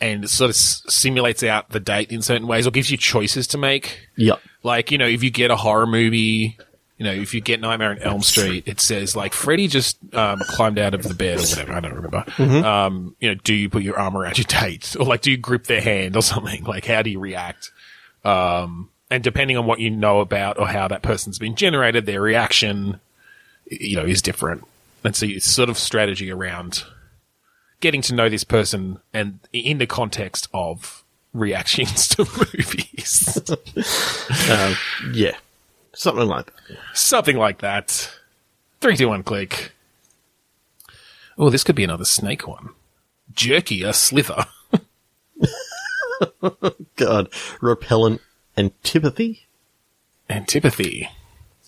and 0.02 0.24
it 0.24 0.30
sort 0.30 0.50
of 0.50 0.56
s- 0.56 0.84
simulates 0.88 1.44
out 1.44 1.70
the 1.72 1.80
date 1.80 2.12
in 2.12 2.22
certain 2.22 2.48
ways 2.48 2.66
or 2.66 2.72
gives 2.72 2.90
you 2.90 2.98
choices 2.98 3.48
to 3.48 3.58
make. 3.58 4.08
Yep. 4.16 4.40
like, 4.64 4.92
you 4.92 4.98
know, 4.98 5.08
if 5.08 5.24
you 5.24 5.30
get 5.30 5.52
a 5.52 5.56
horror 5.58 5.88
movie, 5.88 6.58
you 7.00 7.06
know, 7.06 7.14
if 7.14 7.34
you 7.34 7.40
get 7.40 7.62
Nightmare 7.62 7.92
on 7.92 8.00
Elm 8.00 8.22
Street, 8.22 8.66
it 8.68 8.82
says 8.82 9.16
like 9.16 9.32
Freddy 9.34 9.70
just 9.70 9.98
um, 10.14 10.38
climbed 10.50 10.78
out 10.78 10.94
of 10.94 11.04
the 11.04 11.14
bed 11.14 11.38
or 11.40 11.44
whatever. 11.44 11.74
I 11.74 11.80
don't 11.80 11.94
remember. 11.94 12.26
Um, 12.68 13.16
you 13.22 13.30
know, 13.30 13.36
do 13.36 13.54
you 13.54 13.70
put 13.70 13.84
your 13.84 13.98
arm 13.98 14.18
around 14.18 14.38
your 14.38 14.44
date 14.44 14.98
or 15.00 15.06
like 15.06 15.22
do 15.22 15.32
you 15.32 15.38
grip 15.38 15.64
their 15.64 15.80
hand 15.80 16.18
or 16.18 16.22
something? 16.22 16.66
Like, 16.66 16.86
how 16.86 17.02
do 17.02 17.10
you 17.10 17.20
react? 17.20 17.72
Um, 18.26 18.90
and 19.10 19.24
depending 19.24 19.56
on 19.56 19.66
what 19.66 19.80
you 19.80 19.90
know 19.90 20.20
about 20.20 20.60
or 20.60 20.68
how 20.68 20.90
that 20.90 21.02
person's 21.02 21.40
been 21.40 21.56
generated, 21.56 22.06
their 22.06 22.22
reaction, 22.22 23.00
you 23.66 23.96
know, 23.96 24.04
is 24.06 24.22
different. 24.22 24.66
And 25.06 25.16
so 25.16 25.26
it's 25.26 25.50
sort 25.50 25.70
of 25.70 25.78
strategy 25.78 26.30
around 26.30 26.84
getting 27.80 28.02
to 28.02 28.14
know 28.14 28.28
this 28.28 28.44
person 28.44 29.00
and 29.14 29.40
in 29.54 29.78
the 29.78 29.88
context 29.88 30.50
of 30.54 31.06
reactions 31.34 32.08
to 32.10 32.26
movies. 32.26 33.38
Uh, 34.52 34.74
yeah. 35.14 35.36
Something 36.00 36.30
like 36.30 36.46
that. 36.46 36.78
Something 36.94 37.36
like 37.36 37.60
that. 37.60 38.10
Three, 38.80 38.96
two, 38.96 39.10
one, 39.10 39.22
click. 39.22 39.74
Oh, 41.38 41.50
this 41.50 41.66
could 41.66 41.76
be 41.76 41.84
another 41.84 42.06
snake 42.06 42.48
one. 42.48 42.70
Jerky, 43.34 43.84
a 43.84 43.92
slither. 43.92 44.46
God. 46.96 47.28
Repellent 47.60 48.22
antipathy? 48.58 49.48
Antipathy. 50.30 51.10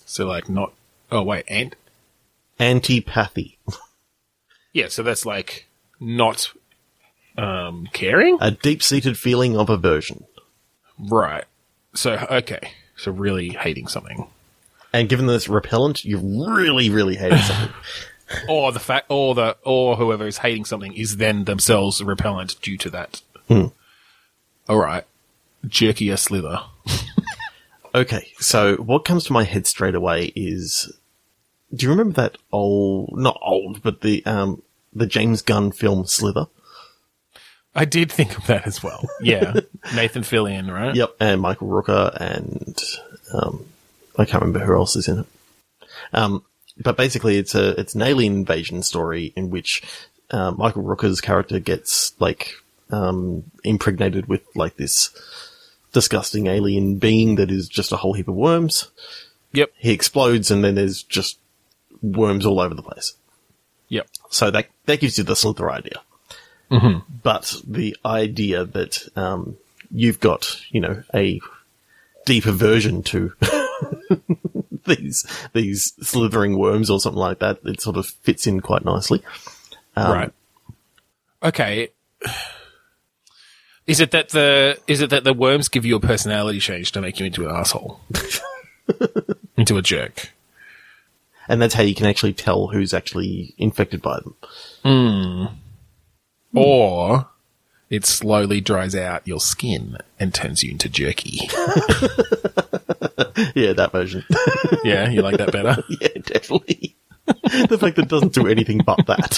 So, 0.06 0.28
like, 0.28 0.48
not. 0.48 0.72
Oh, 1.12 1.24
wait, 1.24 1.44
ant. 1.50 1.76
Antipathy. 2.58 3.58
Yeah, 4.72 4.88
so 4.88 5.04
that's 5.04 5.26
like 5.26 5.68
not 6.00 6.54
um 7.38 7.90
caring? 7.92 8.38
A 8.40 8.52
deep 8.52 8.82
seated 8.82 9.18
feeling 9.18 9.58
of 9.58 9.70
aversion. 9.70 10.24
Right. 10.98 11.44
So, 11.94 12.14
okay. 12.32 12.72
So, 13.02 13.12
really 13.12 13.50
hating 13.50 13.88
something. 13.88 14.28
And 14.94 15.10
given 15.10 15.26
that 15.28 15.34
it's 15.36 15.50
repellent, 15.50 16.06
you're 16.06 16.20
really, 16.20 16.90
really 16.90 17.16
hate 17.16 17.38
something. 17.40 17.74
Or 18.48 18.72
the 18.72 18.80
fact, 18.80 19.08
or 19.10 19.36
the, 19.36 19.58
or 19.66 19.98
whoever 19.98 20.26
is 20.26 20.38
hating 20.38 20.64
something 20.64 20.94
is 20.94 21.18
then 21.18 21.44
themselves 21.44 22.02
repellent 22.02 22.56
due 22.62 22.78
to 22.78 22.90
that. 22.92 23.22
All 24.70 24.78
right. 24.78 25.04
Jerky, 25.68 26.08
a 26.08 26.16
slither. 26.16 26.62
Okay, 27.94 28.32
so 28.40 28.78
what 28.78 29.04
comes 29.04 29.26
to 29.26 29.34
my 29.34 29.44
head 29.44 29.68
straight 29.68 29.96
away 29.96 30.32
is, 30.34 30.98
do 31.76 31.86
you 31.86 31.90
remember 31.90 32.14
that 32.22 32.38
old, 32.54 33.18
not 33.18 33.38
old, 33.42 33.84
but 33.84 34.00
the 34.00 34.26
um 34.26 34.62
the 34.94 35.06
James 35.06 35.42
Gunn 35.42 35.72
film 35.74 36.06
Slither? 36.06 36.46
I 37.74 37.86
did 37.86 38.12
think 38.12 38.38
of 38.38 38.48
that 38.48 38.68
as 38.68 38.84
well. 38.84 39.08
Yeah. 39.22 39.54
Nathan 39.96 40.24
Fillion, 40.24 40.72
right? 40.72 40.94
Yep, 40.96 41.16
and 41.20 41.42
Michael 41.42 41.68
Rooker 41.68 42.16
and 42.20 42.78
um 43.34 43.66
I 44.18 44.26
can't 44.26 44.44
remember 44.44 44.66
who 44.66 44.76
else 44.76 44.96
is 44.96 45.08
in 45.08 45.20
it. 45.20 45.26
Um, 46.14 46.44
but 46.78 46.98
basically, 46.98 47.38
it's 47.38 47.56
a 47.56 47.80
it's 47.80 47.96
an 47.96 48.02
alien 48.02 48.34
invasion 48.34 48.84
story 48.84 49.32
in 49.36 49.50
which 49.50 49.82
uh, 50.32 50.52
Michael 50.52 50.84
Rooker's 50.84 51.22
character 51.22 51.60
gets 51.60 52.14
like 52.20 52.56
um 52.90 53.44
impregnated 53.64 54.28
with 54.28 54.42
like 54.56 54.76
this 54.76 55.10
disgusting 55.94 56.48
alien 56.48 56.98
being 56.98 57.36
that 57.36 57.52
is 57.52 57.68
just 57.70 57.92
a 57.92 57.98
whole 57.98 58.14
heap 58.14 58.28
of 58.28 58.36
worms. 58.36 58.90
Yep. 59.54 59.72
he 59.78 59.92
explodes 59.92 60.50
and 60.50 60.64
then 60.64 60.76
there's 60.76 61.04
just 61.04 61.38
worms 62.02 62.46
all 62.46 62.60
over 62.62 62.74
the 62.74 62.82
place. 62.82 63.14
Yep. 63.90 64.08
So 64.30 64.50
that 64.52 64.68
that 64.86 65.00
gives 65.00 65.18
you 65.18 65.24
the 65.24 65.36
Slither 65.36 65.70
idea. 65.70 66.02
But 67.24 67.56
the 67.68 67.96
idea 68.06 68.66
that 68.66 69.08
um, 69.16 69.58
you've 69.92 70.20
got, 70.20 70.62
you 70.70 70.80
know, 70.80 71.04
a 71.14 71.42
deep 72.26 72.46
aversion 72.46 73.04
to 73.04 73.34
these 74.86 75.26
these 75.54 75.94
slithering 76.02 76.58
worms 76.58 76.90
or 76.90 77.00
something 77.00 77.20
like 77.20 77.40
that, 77.40 77.60
it 77.66 77.82
sort 77.82 77.98
of 77.98 78.08
fits 78.08 78.48
in 78.48 78.62
quite 78.62 78.86
nicely. 78.86 79.22
Um, 79.96 80.12
right. 80.12 80.34
Okay. 81.44 81.90
Is 83.88 84.00
it 84.00 84.12
that 84.12 84.30
the 84.30 84.80
is 84.88 85.02
it 85.02 85.10
that 85.10 85.24
the 85.24 85.34
worms 85.34 85.68
give 85.68 85.86
you 85.86 85.96
a 85.96 86.00
personality 86.00 86.60
change 86.60 86.92
to 86.94 87.02
make 87.02 87.20
you 87.20 87.26
into 87.26 87.48
an 87.48 87.56
asshole, 87.56 88.00
into 89.58 89.78
a 89.78 89.82
jerk? 89.82 90.32
And 91.48 91.62
that's 91.62 91.74
how 91.74 91.84
you 91.84 91.96
can 91.96 92.06
actually 92.06 92.34
tell 92.34 92.68
who's 92.68 92.94
actually 92.94 93.54
infected 93.58 94.02
by 94.02 94.20
them. 94.20 94.36
Or 96.54 97.28
it 97.90 98.06
slowly 98.06 98.62
dries 98.62 98.96
out 98.96 99.28
your 99.28 99.40
skin 99.40 99.98
and 100.20 100.34
turns 100.34 100.64
you 100.64 100.72
into 100.72 100.90
jerky. 100.90 101.50
Yeah, 103.56 103.74
that 103.74 103.92
version. 103.92 104.24
yeah, 104.84 105.10
you 105.10 105.22
like 105.22 105.38
that 105.38 105.52
better? 105.52 105.84
yeah, 105.90 106.08
definitely. 106.24 106.96
the 107.26 107.78
fact 107.80 107.96
that 107.96 108.04
it 108.04 108.08
doesn't 108.08 108.34
do 108.34 108.48
anything 108.48 108.80
but 108.86 109.00
that. 109.08 109.38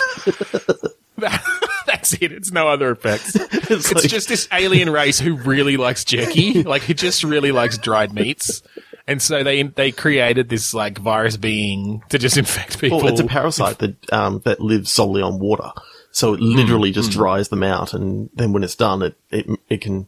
That's 1.88 2.13
it. 2.13 2.32
It's 2.32 2.51
no 2.51 2.67
other 2.67 2.91
effects. 2.91 3.36
It's, 3.36 3.70
It's 3.72 3.93
like- 3.93 4.08
just 4.10 4.27
this 4.29 4.48
alien 4.51 4.89
race 4.89 5.20
who 5.20 5.36
really 5.36 5.77
likes 5.77 6.03
jerky. 6.03 6.63
Like, 6.63 6.82
who 6.84 6.93
just 6.93 7.24
really 7.24 7.51
likes 7.51 7.77
dried 7.77 8.13
meats. 8.13 8.62
And 9.08 9.22
so 9.22 9.43
they 9.43 9.63
they 9.63 9.91
created 9.91 10.50
this 10.50 10.74
like 10.74 10.98
virus 10.98 11.38
being 11.38 12.03
to 12.10 12.17
just 12.17 12.38
infect 12.38 12.79
people. 12.79 13.00
Well, 13.00 13.08
it's 13.08 13.20
a 13.20 13.25
parasite 13.25 13.79
that 13.79 14.13
um, 14.13 14.41
that 14.46 14.60
lives 14.62 14.91
solely 14.91 15.22
on 15.22 15.39
water, 15.39 15.72
so 16.13 16.34
it 16.34 16.39
literally 16.39 16.91
Hmm, 16.91 16.93
just 16.93 17.12
dries 17.12 17.50
them 17.50 17.63
out, 17.63 17.93
and 17.93 18.29
then 18.34 18.53
when 18.53 18.63
it's 18.63 18.75
done, 18.75 19.01
it 19.01 19.15
it, 19.29 19.46
it 19.70 19.82
can 19.82 20.08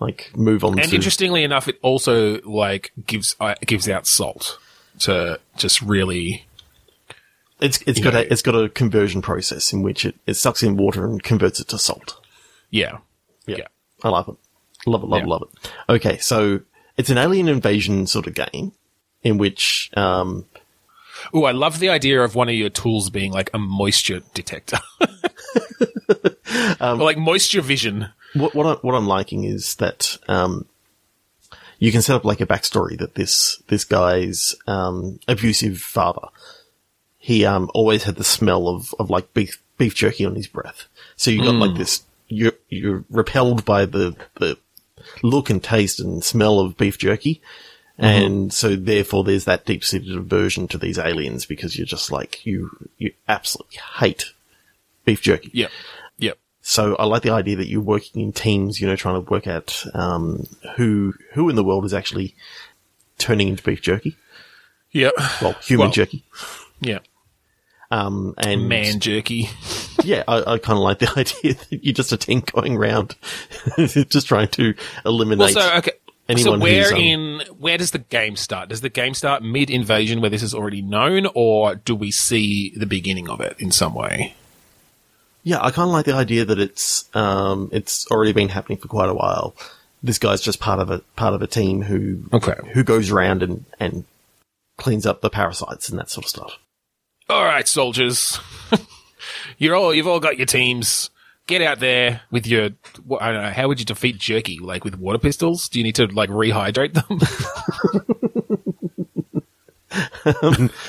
like 0.00 0.30
move 0.36 0.62
on 0.64 0.78
and 0.78 0.90
to. 0.90 0.94
interestingly 0.94 1.42
enough, 1.44 1.66
it 1.68 1.78
also 1.80 2.40
like 2.42 2.92
gives 3.06 3.34
uh, 3.40 3.54
gives 3.64 3.88
out 3.88 4.06
salt 4.06 4.58
to 4.98 5.40
just 5.56 5.80
really. 5.80 6.46
it's 7.60 7.80
it's 7.86 8.00
got 8.00 8.12
know- 8.14 8.20
a 8.20 8.22
it's 8.32 8.42
got 8.42 8.54
a 8.54 8.68
conversion 8.68 9.22
process 9.22 9.72
in 9.72 9.82
which 9.82 10.04
it, 10.04 10.16
it 10.26 10.34
sucks 10.34 10.62
in 10.62 10.76
water 10.76 11.04
and 11.06 11.22
converts 11.22 11.60
it 11.60 11.68
to 11.68 11.78
salt. 11.78 12.20
Yeah. 12.70 12.98
Yeah, 13.46 13.56
Yeah. 13.58 13.66
I 14.02 14.08
love 14.08 14.28
it, 14.28 14.36
love 14.90 15.02
it, 15.02 15.06
love 15.06 15.18
Yeah. 15.20 15.24
it, 15.24 15.28
love 15.28 15.42
it. 15.42 15.70
Okay, 15.88 16.18
so 16.18 16.60
it's 16.96 17.10
an 17.10 17.18
alien 17.18 17.46
invasion 17.48 18.06
sort 18.06 18.26
of 18.26 18.34
game 18.34 18.72
in 19.22 19.38
which 19.38 19.90
um, 19.96 20.46
Oh, 21.32 21.44
I 21.44 21.52
love 21.52 21.78
the 21.78 21.88
idea 21.88 22.22
of 22.22 22.34
one 22.34 22.48
of 22.48 22.54
your 22.54 22.70
tools 22.70 23.10
being 23.10 23.32
like 23.32 23.50
a 23.54 23.58
moisture 23.58 24.20
detector, 24.34 24.78
Um, 26.80 27.00
or 27.00 27.04
like 27.04 27.18
moisture 27.18 27.62
vision. 27.62 28.08
what 28.34 28.54
what, 28.54 28.66
I, 28.66 28.72
what 28.82 28.94
I'm 28.94 29.06
liking 29.06 29.44
is 29.44 29.76
that 29.76 30.18
um, 30.28 30.66
you 31.78 31.90
can 31.92 32.02
set 32.02 32.16
up 32.16 32.24
like 32.24 32.40
a 32.40 32.46
backstory 32.46 32.98
that 32.98 33.14
this 33.14 33.62
this 33.68 33.84
guy's 33.84 34.54
um, 34.66 35.18
abusive 35.26 35.78
father 35.78 36.28
he 37.24 37.46
um, 37.46 37.70
always 37.72 38.02
had 38.02 38.16
the 38.16 38.22
smell 38.22 38.68
of, 38.68 38.94
of 38.98 39.08
like 39.08 39.32
beef 39.32 39.58
beef 39.78 39.94
jerky 39.94 40.26
on 40.26 40.34
his 40.34 40.46
breath. 40.46 40.88
So 41.16 41.30
you 41.30 41.40
got 41.42 41.54
like 41.54 41.74
this 41.74 42.02
you're 42.28 42.52
you're 42.68 43.06
repelled 43.08 43.64
by 43.64 43.86
the 43.86 44.14
the 44.34 44.58
look 45.22 45.48
and 45.48 45.64
taste 45.64 46.00
and 46.00 46.22
smell 46.22 46.60
of 46.60 46.76
beef 46.76 46.98
jerky. 46.98 47.40
And 47.96 48.52
so 48.52 48.74
therefore 48.74 49.22
there's 49.22 49.44
that 49.44 49.64
deep 49.66 49.84
seated 49.84 50.16
aversion 50.16 50.66
to 50.68 50.78
these 50.78 50.98
aliens 50.98 51.46
because 51.46 51.76
you're 51.78 51.86
just 51.86 52.10
like 52.10 52.44
you 52.44 52.70
you 52.98 53.12
absolutely 53.28 53.78
hate 53.98 54.32
beef 55.04 55.22
jerky. 55.22 55.50
Yep. 55.52 55.70
Yep. 56.18 56.38
So 56.60 56.96
I 56.96 57.04
like 57.04 57.22
the 57.22 57.30
idea 57.30 57.56
that 57.56 57.68
you're 57.68 57.80
working 57.80 58.20
in 58.22 58.32
teams, 58.32 58.80
you 58.80 58.86
know, 58.88 58.96
trying 58.96 59.14
to 59.22 59.30
work 59.30 59.46
out 59.46 59.84
um, 59.94 60.44
who 60.76 61.14
who 61.34 61.48
in 61.48 61.56
the 61.56 61.62
world 61.64 61.84
is 61.84 61.94
actually 61.94 62.34
turning 63.18 63.46
into 63.48 63.62
beef 63.62 63.80
jerky. 63.80 64.16
Yep. 64.92 65.12
Well, 65.42 65.52
human 65.62 65.86
Well, 65.86 65.92
jerky. 65.92 66.24
Yep. 66.80 67.04
Um, 67.90 68.34
and 68.38 68.68
Man 68.68 68.98
jerky. 68.98 69.48
yeah, 70.04 70.24
I, 70.26 70.54
I 70.54 70.58
kind 70.58 70.76
of 70.78 70.82
like 70.82 70.98
the 70.98 71.10
idea 71.16 71.54
that 71.54 71.84
you're 71.84 71.92
just 71.94 72.10
a 72.12 72.16
team 72.16 72.40
going 72.40 72.76
around, 72.76 73.14
just 73.78 74.26
trying 74.26 74.48
to 74.48 74.74
Well, 75.04 75.14
eliminate. 75.14 75.54
so 75.54 75.74
okay. 75.76 75.92
Anyone 76.28 76.58
so 76.60 76.62
where 76.62 76.92
um, 76.94 77.00
in 77.00 77.40
where 77.58 77.78
does 77.78 77.90
the 77.92 77.98
game 77.98 78.36
start? 78.36 78.68
Does 78.68 78.80
the 78.80 78.88
game 78.88 79.14
start 79.14 79.42
mid 79.42 79.70
invasion 79.70 80.20
where 80.20 80.30
this 80.30 80.42
is 80.42 80.54
already 80.54 80.82
known, 80.82 81.26
or 81.34 81.74
do 81.76 81.94
we 81.94 82.10
see 82.10 82.72
the 82.76 82.86
beginning 82.86 83.28
of 83.28 83.40
it 83.40 83.56
in 83.58 83.70
some 83.70 83.94
way? 83.94 84.34
yeah, 85.46 85.58
I 85.60 85.70
kind 85.70 85.88
of 85.88 85.92
like 85.92 86.06
the 86.06 86.14
idea 86.14 86.44
that 86.46 86.58
it's 86.58 87.04
um, 87.14 87.68
it's 87.72 88.06
already 88.10 88.32
been 88.32 88.48
happening 88.48 88.78
for 88.78 88.88
quite 88.88 89.10
a 89.10 89.14
while. 89.14 89.54
This 90.02 90.18
guy's 90.18 90.40
just 90.40 90.60
part 90.60 90.80
of 90.80 90.90
a 90.90 91.00
part 91.16 91.34
of 91.34 91.42
a 91.42 91.46
team 91.46 91.82
who 91.82 92.24
Okay. 92.32 92.54
who 92.72 92.82
goes 92.84 93.10
around 93.10 93.42
and 93.42 93.64
and 93.78 94.04
cleans 94.78 95.06
up 95.06 95.20
the 95.20 95.30
parasites 95.30 95.88
and 95.88 95.98
that 95.98 96.10
sort 96.10 96.24
of 96.24 96.30
stuff. 96.30 96.58
All 97.28 97.44
right, 97.44 97.66
soldiers. 97.68 98.38
You're 99.58 99.74
all 99.74 99.94
you've 99.94 100.06
all 100.06 100.20
got 100.20 100.36
your 100.36 100.46
teams. 100.46 101.10
Get 101.46 101.60
out 101.60 101.78
there 101.80 102.22
with 102.30 102.46
your. 102.46 102.70
What, 103.04 103.20
I 103.22 103.32
don't 103.32 103.42
know. 103.42 103.50
How 103.50 103.68
would 103.68 103.78
you 103.78 103.84
defeat 103.84 104.18
jerky? 104.18 104.58
Like 104.58 104.84
with 104.84 104.96
water 104.96 105.18
pistols? 105.18 105.68
Do 105.68 105.78
you 105.78 105.82
need 105.84 105.94
to 105.96 106.06
like 106.06 106.30
rehydrate 106.30 106.94
them? 106.94 107.20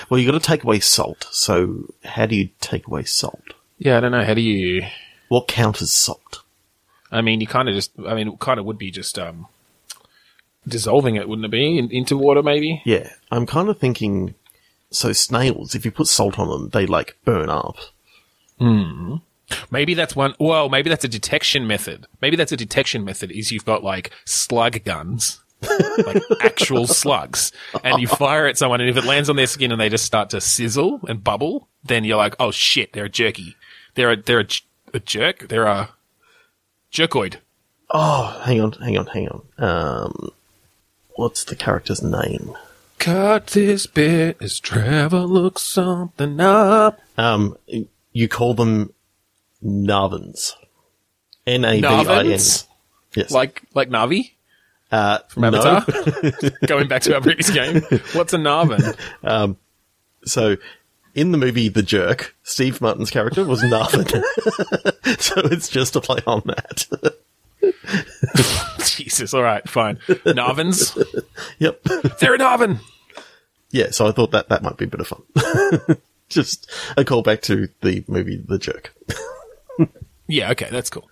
Well, 0.09 0.19
you 0.19 0.25
got 0.31 0.39
to 0.39 0.39
take 0.39 0.63
away 0.63 0.79
salt. 0.79 1.27
So, 1.31 1.93
how 2.03 2.25
do 2.25 2.35
you 2.35 2.49
take 2.59 2.87
away 2.87 3.03
salt? 3.03 3.53
yeah, 3.77 3.97
I 3.97 3.99
don't 3.99 4.11
know. 4.11 4.23
How 4.23 4.33
do 4.33 4.41
you? 4.41 4.83
What 5.27 5.47
counters 5.47 5.91
salt? 5.91 6.41
I 7.11 7.21
mean, 7.21 7.41
you 7.41 7.47
kind 7.47 7.67
of 7.69 7.75
just. 7.75 7.91
I 8.05 8.15
mean, 8.15 8.29
it 8.29 8.39
kind 8.39 8.59
of 8.59 8.65
would 8.65 8.77
be 8.77 8.91
just 8.91 9.19
um 9.19 9.47
dissolving 10.67 11.15
it, 11.15 11.27
wouldn't 11.29 11.45
it 11.45 11.51
be, 11.51 11.77
in, 11.77 11.91
into 11.91 12.17
water? 12.17 12.41
Maybe. 12.41 12.81
Yeah, 12.85 13.11
I'm 13.31 13.45
kind 13.45 13.69
of 13.69 13.77
thinking. 13.77 14.35
So 14.91 15.11
snails, 15.11 15.75
if 15.75 15.83
you 15.83 15.91
put 15.91 16.07
salt 16.07 16.39
on 16.39 16.47
them, 16.49 16.69
they 16.69 16.85
like 16.85 17.17
burn 17.25 17.49
up. 17.49 17.77
Maybe 19.69 19.93
that's 19.93 20.15
one. 20.15 20.33
Well, 20.39 20.69
maybe 20.69 20.89
that's 20.89 21.03
a 21.03 21.09
detection 21.09 21.67
method. 21.67 22.07
Maybe 22.21 22.35
that's 22.35 22.51
a 22.51 22.57
detection 22.57 23.03
method. 23.03 23.31
Is 23.31 23.51
you've 23.51 23.65
got 23.65 23.83
like 23.83 24.11
slug 24.25 24.83
guns, 24.83 25.41
like 26.05 26.21
actual 26.41 26.87
slugs, 27.01 27.51
and 27.83 27.99
you 27.99 28.07
fire 28.07 28.47
at 28.47 28.57
someone, 28.57 28.81
and 28.81 28.89
if 28.89 28.97
it 28.97 29.05
lands 29.05 29.29
on 29.29 29.35
their 29.35 29.47
skin 29.47 29.71
and 29.71 29.79
they 29.79 29.89
just 29.89 30.05
start 30.05 30.29
to 30.31 30.41
sizzle 30.41 31.01
and 31.07 31.23
bubble, 31.23 31.67
then 31.83 32.03
you're 32.03 32.17
like, 32.17 32.35
oh 32.39 32.51
shit, 32.51 32.93
they're 32.93 33.05
a 33.05 33.09
jerky. 33.09 33.55
They're 33.95 34.11
a 34.11 34.21
they're 34.21 34.41
a, 34.41 34.47
a 34.93 34.99
jerk. 34.99 35.47
They're 35.47 35.65
a 35.65 35.89
jerkoid. 36.91 37.37
Oh, 37.91 38.41
hang 38.43 38.61
on, 38.61 38.71
hang 38.73 38.97
on, 38.97 39.05
hang 39.07 39.29
on. 39.29 39.41
Um, 39.57 40.31
what's 41.15 41.43
the 41.43 41.55
character's 41.55 42.01
name? 42.01 42.57
Cut 42.97 43.47
this 43.47 43.85
bit 43.85 44.37
as 44.41 44.59
Trevor 44.59 45.21
looks 45.21 45.61
something 45.61 46.39
up. 46.39 46.99
Um, 47.17 47.55
you 48.11 48.27
call 48.27 48.53
them 48.55 48.93
Navins. 49.65 50.53
N 51.47 51.65
A 51.65 51.79
V 51.79 51.85
I 51.85 52.23
N. 52.23 52.27
Yes. 52.29 53.31
Like 53.31 53.63
like 53.73 53.89
Navi 53.89 54.31
uh, 54.91 55.19
from 55.29 55.45
Avatar. 55.45 55.85
Going 56.67 56.87
back 56.87 57.01
to 57.03 57.15
our 57.15 57.21
previous 57.21 57.49
game, 57.49 57.81
what's 58.13 58.33
a 58.33 58.37
Navin? 58.37 58.95
So, 60.25 60.57
in 61.13 61.31
the 61.31 61.37
movie 61.37 61.69
The 61.69 61.83
Jerk, 61.83 62.35
Steve 62.43 62.81
Martin's 62.81 63.11
character 63.11 63.45
was 63.45 63.61
Navin. 63.61 64.09
so 65.21 65.41
it's 65.45 65.69
just 65.69 65.95
a 65.95 66.01
play 66.01 66.19
on 66.25 66.41
that. 66.45 67.15
Jesus, 68.85 69.33
all 69.33 69.43
right, 69.43 69.67
fine. 69.69 69.97
Navins? 70.07 70.97
yep. 71.59 71.81
they're 71.83 72.35
a 72.35 72.39
Navin. 72.39 72.79
Yeah, 73.69 73.91
so 73.91 74.07
I 74.07 74.11
thought 74.11 74.31
that 74.31 74.49
that 74.49 74.63
might 74.63 74.77
be 74.77 74.85
a 74.85 74.87
bit 74.87 74.99
of 74.99 75.07
fun. 75.07 75.97
just 76.29 76.69
a 76.97 77.03
callback 77.03 77.41
to 77.43 77.69
the 77.81 78.03
movie 78.07 78.37
The 78.37 78.57
Jerk. 78.57 78.93
Yeah, 80.27 80.51
okay, 80.51 80.69
that's 80.71 80.89
cool. 80.89 81.09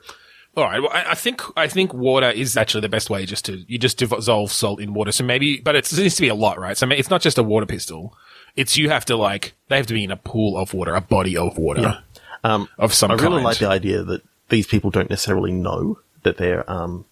All 0.55 0.63
right. 0.65 0.79
Well, 0.81 0.91
I, 0.93 1.11
I 1.11 1.15
think 1.15 1.41
I 1.57 1.67
think 1.67 1.93
water 1.93 2.29
is 2.29 2.55
actually 2.55 2.81
the 2.81 2.89
best 2.89 3.09
way. 3.09 3.25
Just 3.25 3.45
to 3.45 3.63
you 3.67 3.79
just 3.79 3.97
dissolve 3.97 4.51
salt 4.51 4.79
in 4.79 4.93
water. 4.93 5.11
So 5.11 5.23
maybe, 5.23 5.59
but 5.59 5.75
it's, 5.75 5.91
it 5.91 6.01
needs 6.01 6.15
to 6.15 6.21
be 6.21 6.27
a 6.27 6.35
lot, 6.35 6.59
right? 6.59 6.77
So 6.77 6.87
it's 6.89 7.09
not 7.09 7.21
just 7.21 7.37
a 7.37 7.43
water 7.43 7.65
pistol. 7.65 8.15
It's 8.55 8.77
you 8.77 8.89
have 8.89 9.05
to 9.05 9.15
like 9.15 9.55
they 9.69 9.77
have 9.77 9.87
to 9.87 9.93
be 9.95 10.03
in 10.03 10.11
a 10.11 10.17
pool 10.17 10.57
of 10.57 10.73
water, 10.73 10.93
a 10.93 11.01
body 11.01 11.35
of 11.35 11.57
water 11.57 12.03
Um, 12.43 12.67
of 12.77 12.93
some 12.93 13.09
I 13.09 13.15
really 13.15 13.35
kind. 13.37 13.43
like 13.45 13.57
the 13.57 13.67
idea 13.67 14.03
that 14.03 14.21
these 14.49 14.67
people 14.67 14.91
don't 14.91 15.09
necessarily 15.09 15.51
know 15.51 15.99
that 16.21 16.37
they're 16.37 16.69
um, 16.71 17.05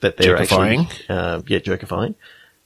that 0.00 0.16
they're 0.16 0.36
actually 0.38 0.88
uh, 1.08 1.42
yeah 1.46 1.58
jerkifying. 1.58 2.14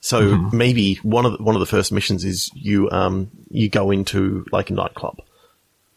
So 0.02 0.36
maybe 0.52 0.94
one 1.02 1.26
of 1.26 1.36
the, 1.36 1.42
one 1.42 1.56
of 1.56 1.60
the 1.60 1.66
first 1.66 1.90
missions 1.92 2.24
is 2.24 2.50
you 2.54 2.88
um 2.90 3.30
you 3.50 3.68
go 3.68 3.90
into 3.90 4.46
like 4.52 4.70
a 4.70 4.74
nightclub, 4.74 5.20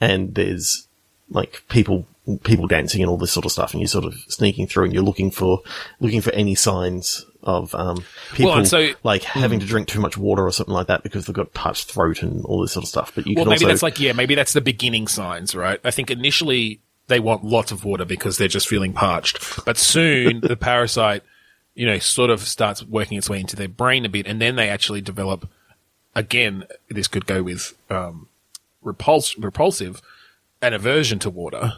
and 0.01 0.33
there's 0.33 0.87
like 1.29 1.63
people 1.69 2.07
people 2.43 2.67
dancing 2.67 3.01
and 3.01 3.09
all 3.09 3.17
this 3.17 3.31
sort 3.31 3.45
of 3.45 3.51
stuff, 3.51 3.73
and 3.73 3.81
you're 3.81 3.87
sort 3.87 4.05
of 4.05 4.15
sneaking 4.27 4.67
through 4.67 4.85
and 4.85 4.93
you're 4.93 5.03
looking 5.03 5.29
for 5.31 5.61
looking 5.99 6.21
for 6.21 6.31
any 6.33 6.55
signs 6.55 7.25
of 7.43 7.75
um 7.75 8.05
people 8.33 8.53
and 8.53 8.67
so- 8.67 8.93
like 9.03 9.23
having 9.23 9.59
to 9.59 9.65
drink 9.65 9.87
too 9.87 9.99
much 9.99 10.17
water 10.17 10.45
or 10.45 10.51
something 10.51 10.73
like 10.73 10.87
that 10.87 11.03
because 11.03 11.25
they've 11.25 11.35
got 11.35 11.53
parched 11.53 11.91
throat 11.91 12.23
and 12.23 12.45
all 12.45 12.61
this 12.61 12.71
sort 12.71 12.83
of 12.85 12.87
stuff. 12.89 13.11
But 13.13 13.27
you 13.27 13.35
Well, 13.35 13.45
maybe 13.45 13.55
also 13.55 13.67
that's 13.67 13.83
like 13.83 13.99
yeah, 13.99 14.13
maybe 14.13 14.35
that's 14.35 14.53
the 14.53 14.61
beginning 14.61 15.07
signs, 15.07 15.53
right? 15.53 15.79
I 15.83 15.91
think 15.91 16.09
initially 16.09 16.79
they 17.07 17.19
want 17.19 17.43
lots 17.43 17.71
of 17.73 17.83
water 17.83 18.05
because 18.05 18.37
they're 18.37 18.47
just 18.47 18.67
feeling 18.69 18.93
parched, 18.93 19.65
but 19.65 19.77
soon 19.77 20.39
the 20.39 20.55
parasite, 20.55 21.23
you 21.75 21.85
know, 21.85 21.99
sort 21.99 22.29
of 22.29 22.39
starts 22.41 22.81
working 22.83 23.17
its 23.17 23.29
way 23.29 23.41
into 23.41 23.57
their 23.57 23.67
brain 23.67 24.05
a 24.05 24.09
bit, 24.09 24.25
and 24.25 24.39
then 24.41 24.55
they 24.55 24.69
actually 24.69 25.01
develop. 25.01 25.49
Again, 26.15 26.65
this 26.89 27.07
could 27.07 27.25
go 27.25 27.41
with 27.41 27.73
um, 27.89 28.27
repulse, 28.83 29.35
repulsive, 29.37 29.99
an 30.61 30.71
aversion 30.71 31.17
to 31.19 31.29
water, 31.31 31.73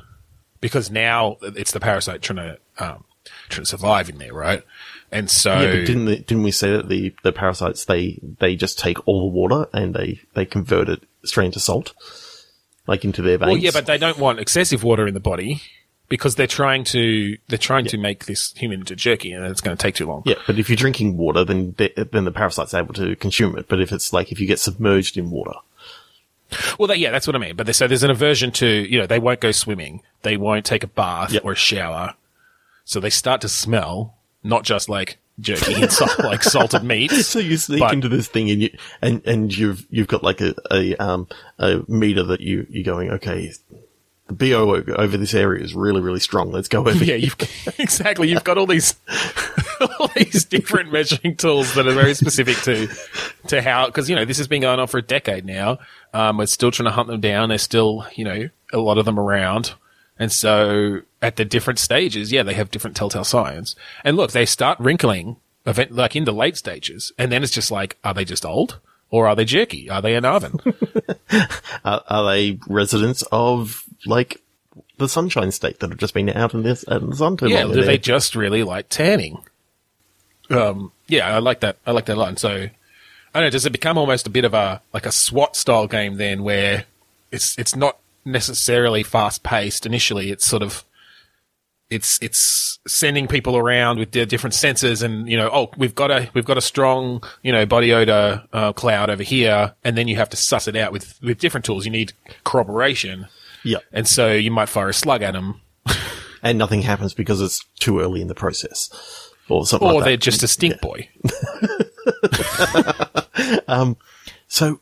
because 0.61 0.89
now 0.89 1.37
it's 1.41 1.71
the 1.71 1.79
parasite 1.79 2.21
trying 2.21 2.37
to 2.37 2.57
um, 2.79 3.03
trying 3.49 3.63
to 3.63 3.69
survive 3.69 4.09
in 4.09 4.17
there, 4.17 4.33
right? 4.33 4.63
And 5.11 5.29
so 5.29 5.59
Yeah, 5.59 5.67
but 5.67 5.85
didn't 5.85 6.05
they, 6.05 6.17
didn't 6.17 6.43
we 6.43 6.51
say 6.51 6.71
that 6.71 6.89
the, 6.89 7.13
the 7.23 7.31
parasites 7.31 7.85
they 7.85 8.19
they 8.39 8.55
just 8.55 8.79
take 8.79 9.07
all 9.07 9.21
the 9.21 9.33
water 9.33 9.67
and 9.73 9.93
they 9.93 10.21
they 10.33 10.45
convert 10.45 10.89
it 10.89 11.03
straight 11.23 11.45
into 11.45 11.59
salt, 11.59 11.93
like 12.87 13.05
into 13.05 13.21
their 13.21 13.37
veins? 13.37 13.47
Well, 13.49 13.57
yeah, 13.57 13.71
but 13.73 13.85
they 13.85 13.97
don't 13.97 14.17
want 14.17 14.39
excessive 14.39 14.83
water 14.83 15.07
in 15.07 15.13
the 15.13 15.19
body 15.19 15.61
because 16.09 16.35
they're 16.35 16.47
trying 16.47 16.83
to 16.85 17.37
they're 17.47 17.57
trying 17.57 17.85
to 17.85 17.97
make 17.97 18.25
this 18.25 18.53
human 18.53 18.79
into 18.79 18.95
jerky, 18.95 19.31
and 19.31 19.45
it's 19.45 19.61
going 19.61 19.75
to 19.75 19.81
take 19.81 19.95
too 19.95 20.07
long. 20.07 20.23
yeah, 20.25 20.35
but 20.45 20.59
if 20.59 20.69
you're 20.69 20.75
drinking 20.75 21.17
water, 21.17 21.43
then 21.43 21.75
then 21.77 22.25
the 22.25 22.31
parasite's 22.31 22.73
able 22.73 22.93
to 22.95 23.15
consume 23.15 23.57
it. 23.57 23.67
But 23.67 23.79
if 23.81 23.91
it's 23.91 24.11
like 24.11 24.31
if 24.31 24.39
you 24.39 24.47
get 24.47 24.59
submerged 24.59 25.17
in 25.17 25.31
water, 25.31 25.53
Well, 26.79 26.87
that, 26.87 26.99
yeah, 26.99 27.11
that's 27.11 27.27
what 27.27 27.35
I 27.35 27.39
mean. 27.39 27.55
But 27.55 27.65
there's, 27.65 27.77
so 27.77 27.87
there's 27.87 28.03
an 28.03 28.11
aversion 28.11 28.51
to 28.53 28.67
you 28.67 28.99
know 28.99 29.07
they 29.07 29.19
won't 29.19 29.39
go 29.39 29.51
swimming, 29.51 30.01
they 30.21 30.37
won't 30.37 30.65
take 30.65 30.83
a 30.83 30.87
bath 30.87 31.31
Yep. 31.33 31.43
or 31.45 31.53
a 31.53 31.55
shower, 31.55 32.13
so 32.83 32.99
they 32.99 33.09
start 33.09 33.41
to 33.41 33.49
smell 33.49 34.15
not 34.43 34.63
just 34.63 34.87
like 34.89 35.17
jerky 35.39 35.73
and 35.81 35.91
salt, 35.91 36.17
like 36.23 36.43
salted 36.43 36.83
meat. 36.83 37.11
so 37.11 37.39
you 37.39 37.57
sneak 37.57 37.79
But- 37.79 37.93
into 37.93 38.09
this 38.09 38.27
thing 38.27 38.49
and 38.51 38.61
you 38.61 38.69
and 39.01 39.21
and 39.25 39.55
you've 39.57 39.85
you've 39.89 40.07
got 40.07 40.23
like 40.23 40.39
a 40.41 40.53
a 40.71 40.95
um 40.97 41.27
a 41.57 41.81
meter 41.87 42.23
that 42.23 42.41
you 42.41 42.65
you're 42.69 42.83
going 42.83 43.09
okay. 43.11 43.51
The 44.27 44.33
BO 44.33 44.75
over, 44.95 45.17
this 45.17 45.35
area 45.35 45.63
is 45.63 45.75
really, 45.75 46.01
really 46.01 46.19
strong. 46.19 46.51
Let's 46.51 46.67
go 46.67 46.79
over 46.79 46.91
Yeah, 47.03 47.13
you've 47.13 47.35
exactly. 47.77 48.27
You've 48.27 48.43
got 48.43 48.57
all 48.57 48.65
these 48.65 48.95
all 49.99 50.07
these 50.15 50.45
different 50.45 50.91
measuring 50.91 51.35
tools 51.35 51.75
that 51.75 51.87
are 51.87 51.93
very 51.93 52.15
specific 52.15 52.57
to 52.63 52.87
to 53.49 53.61
how 53.61 53.85
because 53.85 54.09
you 54.09 54.15
know 54.15 54.25
this 54.25 54.37
has 54.37 54.47
been 54.47 54.61
going 54.61 54.79
on 54.79 54.87
for 54.87 54.97
a 54.97 55.01
decade 55.03 55.45
now. 55.45 55.77
Um, 56.15 56.37
we're 56.37 56.45
still 56.45 56.71
trying 56.71 56.85
to 56.85 56.91
hunt 56.91 57.09
them 57.09 57.19
down. 57.19 57.49
There's 57.49 57.61
still 57.61 58.07
you 58.15 58.23
know 58.23 58.49
a 58.71 58.77
lot 58.77 58.97
of 58.97 59.05
them 59.05 59.19
around, 59.19 59.73
and 60.17 60.31
so 60.31 61.01
at 61.21 61.35
the 61.35 61.43
different 61.43 61.77
stages, 61.79 62.31
yeah, 62.31 62.41
they 62.41 62.53
have 62.53 62.71
different 62.71 62.95
telltale 62.95 63.25
signs. 63.25 63.75
And 64.03 64.15
look, 64.15 64.31
they 64.31 64.45
start 64.45 64.79
wrinkling 64.79 65.35
event 65.65 65.91
like 65.91 66.15
in 66.15 66.23
the 66.23 66.31
late 66.31 66.55
stages, 66.55 67.11
and 67.17 67.31
then 67.31 67.43
it's 67.43 67.51
just 67.51 67.69
like, 67.69 67.97
are 68.03 68.13
they 68.13 68.25
just 68.25 68.45
old? 68.45 68.79
Or 69.11 69.27
are 69.27 69.35
they 69.35 69.45
jerky? 69.45 69.89
Are 69.89 70.01
they 70.01 70.15
an 70.15 70.25
oven? 70.25 70.59
Are, 71.85 72.03
are 72.07 72.25
they 72.31 72.59
residents 72.67 73.23
of 73.31 73.83
like 74.05 74.41
the 74.97 75.07
Sunshine 75.07 75.51
State 75.51 75.79
that 75.79 75.89
have 75.89 75.99
just 75.99 76.13
been 76.13 76.29
out 76.29 76.53
in 76.53 76.63
this 76.63 76.85
out 76.87 77.01
in 77.01 77.11
the 77.11 77.15
sun 77.15 77.37
too 77.37 77.47
yeah, 77.47 77.65
do 77.65 77.83
they 77.83 77.97
just 77.97 78.35
really 78.35 78.63
like 78.63 78.89
tanning? 78.89 79.43
Um, 80.49 80.91
yeah, 81.07 81.27
I 81.27 81.39
like 81.39 81.59
that. 81.61 81.77
I 81.85 81.91
like 81.91 82.05
that 82.05 82.17
line. 82.17 82.37
so, 82.37 82.69
I 83.35 83.39
don't 83.39 83.47
know. 83.47 83.51
Does 83.51 83.65
it 83.65 83.73
become 83.73 83.97
almost 83.97 84.27
a 84.27 84.29
bit 84.29 84.45
of 84.45 84.53
a 84.53 84.81
like 84.93 85.05
a 85.05 85.11
SWAT 85.11 85.57
style 85.57 85.87
game 85.87 86.15
then, 86.15 86.41
where 86.41 86.85
it's 87.33 87.57
it's 87.59 87.75
not 87.75 87.99
necessarily 88.23 89.03
fast 89.03 89.43
paced 89.43 89.85
initially? 89.85 90.31
It's 90.31 90.47
sort 90.47 90.63
of 90.63 90.85
it's 91.89 92.17
it's 92.21 92.79
sending 92.87 93.27
people 93.27 93.57
around 93.57 93.99
with 93.99 94.11
their 94.11 94.25
different 94.25 94.53
sensors, 94.53 95.03
and 95.03 95.29
you 95.29 95.35
know, 95.35 95.49
oh, 95.51 95.69
we've 95.75 95.93
got 95.93 96.11
a 96.11 96.29
we've 96.33 96.45
got 96.45 96.57
a 96.57 96.61
strong 96.61 97.21
you 97.43 97.51
know 97.51 97.65
body 97.65 97.91
odor 97.91 98.41
uh, 98.53 98.71
cloud 98.71 99.09
over 99.09 99.23
here, 99.23 99.75
and 99.83 99.97
then 99.97 100.07
you 100.07 100.15
have 100.15 100.29
to 100.29 100.37
suss 100.37 100.69
it 100.69 100.77
out 100.77 100.93
with 100.93 101.19
with 101.21 101.37
different 101.37 101.65
tools. 101.65 101.85
You 101.85 101.91
need 101.91 102.13
corroboration, 102.45 103.27
yeah, 103.65 103.79
and 103.91 104.07
so 104.07 104.31
you 104.31 104.49
might 104.49 104.69
fire 104.69 104.87
a 104.87 104.93
slug 104.93 105.21
at 105.21 105.33
them, 105.33 105.59
and 106.41 106.57
nothing 106.57 106.83
happens 106.83 107.13
because 107.13 107.41
it's 107.41 107.59
too 107.79 107.99
early 107.99 108.21
in 108.21 108.29
the 108.29 108.33
process, 108.33 109.33
or 109.49 109.65
something. 109.65 109.89
or 109.89 109.95
like 109.95 110.05
they're 110.05 110.15
just 110.15 110.41
a 110.41 110.47
stink 110.47 110.79
boy. 110.79 111.09
So, 114.47 114.79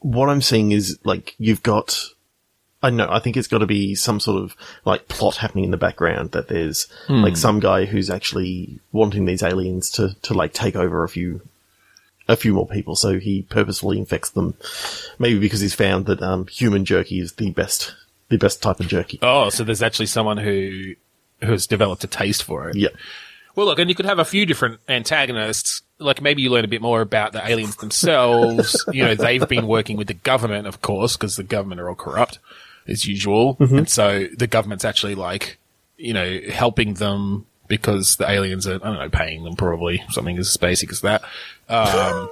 what 0.00 0.28
I'm 0.28 0.42
seeing 0.42 0.72
is 0.72 0.98
like 1.04 1.34
you've 1.38 1.62
got. 1.62 1.98
I 2.82 2.90
know. 2.90 3.08
I 3.10 3.18
think 3.18 3.36
it's 3.36 3.48
got 3.48 3.58
to 3.58 3.66
be 3.66 3.94
some 3.94 4.20
sort 4.20 4.42
of 4.42 4.54
like 4.84 5.08
plot 5.08 5.36
happening 5.36 5.64
in 5.64 5.70
the 5.70 5.76
background 5.76 6.32
that 6.32 6.48
there's 6.48 6.86
like 7.22 7.36
some 7.36 7.58
guy 7.58 7.86
who's 7.86 8.10
actually 8.10 8.78
wanting 8.92 9.24
these 9.24 9.42
aliens 9.42 9.90
to 9.92 10.14
to 10.22 10.34
like 10.34 10.52
take 10.52 10.76
over 10.76 11.02
a 11.02 11.08
few 11.08 11.40
a 12.28 12.36
few 12.36 12.52
more 12.52 12.66
people. 12.68 12.94
So 12.94 13.18
he 13.18 13.42
purposefully 13.42 13.98
infects 13.98 14.30
them, 14.30 14.54
maybe 15.18 15.38
because 15.38 15.60
he's 15.60 15.74
found 15.74 16.06
that 16.06 16.22
um, 16.22 16.46
human 16.48 16.84
jerky 16.84 17.18
is 17.18 17.32
the 17.32 17.50
best 17.50 17.94
the 18.28 18.36
best 18.36 18.62
type 18.62 18.80
of 18.80 18.88
jerky. 18.88 19.18
Oh, 19.22 19.48
so 19.50 19.64
there's 19.64 19.82
actually 19.82 20.06
someone 20.06 20.36
who 20.36 20.94
who 21.42 21.52
has 21.52 21.66
developed 21.66 22.04
a 22.04 22.08
taste 22.08 22.42
for 22.42 22.68
it. 22.68 22.76
Yeah. 22.76 22.88
Well, 23.56 23.66
look, 23.66 23.78
and 23.78 23.88
you 23.88 23.96
could 23.96 24.06
have 24.06 24.18
a 24.18 24.24
few 24.24 24.46
different 24.46 24.80
antagonists. 24.88 25.82
Like 25.98 26.20
maybe 26.20 26.42
you 26.42 26.50
learn 26.50 26.64
a 26.64 26.68
bit 26.68 26.82
more 26.82 27.00
about 27.00 27.32
the 27.32 27.44
aliens 27.48 27.76
themselves. 27.76 28.84
you 28.92 29.02
know, 29.02 29.14
they've 29.14 29.48
been 29.48 29.66
working 29.66 29.96
with 29.96 30.08
the 30.08 30.14
government, 30.14 30.66
of 30.66 30.82
course, 30.82 31.16
because 31.16 31.36
the 31.36 31.42
government 31.42 31.80
are 31.80 31.88
all 31.88 31.94
corrupt. 31.94 32.38
as 32.86 33.06
usual. 33.06 33.56
And 33.78 33.88
so 33.88 34.26
the 34.36 34.46
government's 34.46 34.84
actually 34.84 35.14
like, 35.14 35.58
you 35.96 36.12
know, 36.12 36.40
helping 36.50 36.94
them 36.94 37.46
because 37.66 38.16
the 38.16 38.30
aliens 38.30 38.66
are, 38.66 38.74
I 38.74 38.78
don't 38.78 38.98
know, 38.98 39.08
paying 39.08 39.42
them 39.42 39.56
probably 39.56 40.04
something 40.10 40.38
as 40.38 40.56
basic 40.56 40.92
as 40.92 41.00
that. 41.00 41.22
Um, 41.68 42.28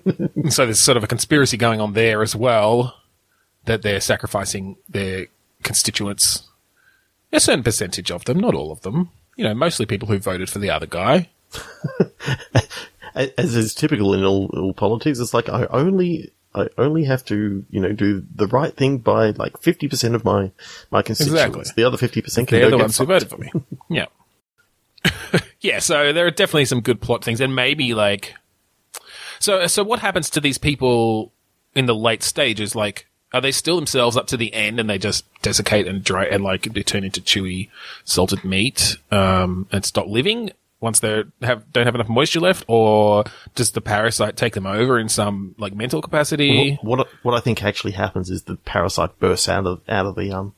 so 0.48 0.64
there's 0.64 0.78
sort 0.78 0.96
of 0.96 1.04
a 1.04 1.06
conspiracy 1.06 1.56
going 1.56 1.80
on 1.80 1.92
there 1.92 2.22
as 2.22 2.34
well 2.34 2.96
that 3.66 3.82
they're 3.82 4.00
sacrificing 4.00 4.76
their 4.88 5.26
constituents, 5.62 6.48
a 7.32 7.40
certain 7.40 7.62
percentage 7.62 8.10
of 8.10 8.24
them, 8.24 8.40
not 8.40 8.54
all 8.54 8.72
of 8.72 8.80
them. 8.80 9.10
You 9.40 9.46
know, 9.46 9.54
mostly 9.54 9.86
people 9.86 10.06
who 10.06 10.18
voted 10.18 10.50
for 10.50 10.58
the 10.58 10.68
other 10.68 10.84
guy. 10.84 11.30
As 13.14 13.56
is 13.56 13.74
typical 13.74 14.12
in 14.12 14.22
all, 14.22 14.50
all 14.52 14.74
politics, 14.74 15.18
it's 15.18 15.32
like 15.32 15.48
I 15.48 15.64
only 15.70 16.30
I 16.54 16.66
only 16.76 17.04
have 17.04 17.24
to 17.24 17.64
you 17.70 17.80
know 17.80 17.90
do 17.94 18.22
the 18.34 18.46
right 18.48 18.76
thing 18.76 18.98
by 18.98 19.30
like 19.30 19.58
fifty 19.58 19.88
percent 19.88 20.14
of 20.14 20.26
my 20.26 20.50
my 20.90 21.00
constituents. 21.00 21.42
Exactly. 21.42 21.72
The 21.74 21.84
other 21.88 21.96
fifty 21.96 22.20
percent 22.20 22.48
can 22.48 22.58
They're 22.58 22.68
go 22.68 22.76
the 22.76 22.82
ones 22.82 22.98
who 22.98 23.06
voted 23.06 23.30
for 23.30 23.38
me. 23.38 23.50
yeah. 23.88 24.08
yeah, 25.62 25.78
so 25.78 26.12
there 26.12 26.26
are 26.26 26.30
definitely 26.30 26.66
some 26.66 26.82
good 26.82 27.00
plot 27.00 27.24
things 27.24 27.40
and 27.40 27.56
maybe 27.56 27.94
like 27.94 28.34
so 29.38 29.66
so 29.68 29.82
what 29.82 30.00
happens 30.00 30.28
to 30.28 30.42
these 30.42 30.58
people 30.58 31.32
in 31.74 31.86
the 31.86 31.94
late 31.94 32.22
stages 32.22 32.74
like 32.76 33.06
are 33.32 33.40
they 33.40 33.52
still 33.52 33.76
themselves 33.76 34.16
up 34.16 34.26
to 34.26 34.36
the 34.36 34.52
end 34.54 34.80
and 34.80 34.88
they 34.90 34.98
just 34.98 35.24
desiccate 35.42 35.86
and 35.86 36.02
dry 36.02 36.24
and 36.24 36.42
like 36.42 36.62
they 36.72 36.82
turn 36.82 37.04
into 37.04 37.20
chewy 37.20 37.68
salted 38.04 38.44
meat 38.44 38.96
um 39.10 39.66
and 39.72 39.84
stop 39.84 40.06
living 40.06 40.50
once 40.80 41.00
they 41.00 41.22
have 41.42 41.70
don't 41.72 41.84
have 41.86 41.94
enough 41.94 42.08
moisture 42.08 42.40
left 42.40 42.64
or 42.66 43.22
does 43.54 43.72
the 43.72 43.80
parasite 43.80 44.36
take 44.36 44.54
them 44.54 44.66
over 44.66 44.98
in 44.98 45.08
some 45.08 45.54
like 45.58 45.74
mental 45.74 46.00
capacity 46.02 46.78
What 46.82 46.98
what 46.98 47.06
I- 47.06 47.10
what 47.22 47.34
I 47.34 47.40
think 47.40 47.62
actually 47.62 47.92
happens 47.92 48.30
is 48.30 48.42
the 48.44 48.56
parasite 48.56 49.18
bursts 49.18 49.48
out 49.48 49.66
of 49.66 49.80
out 49.88 50.06
of 50.06 50.16
the 50.16 50.32
um 50.32 50.54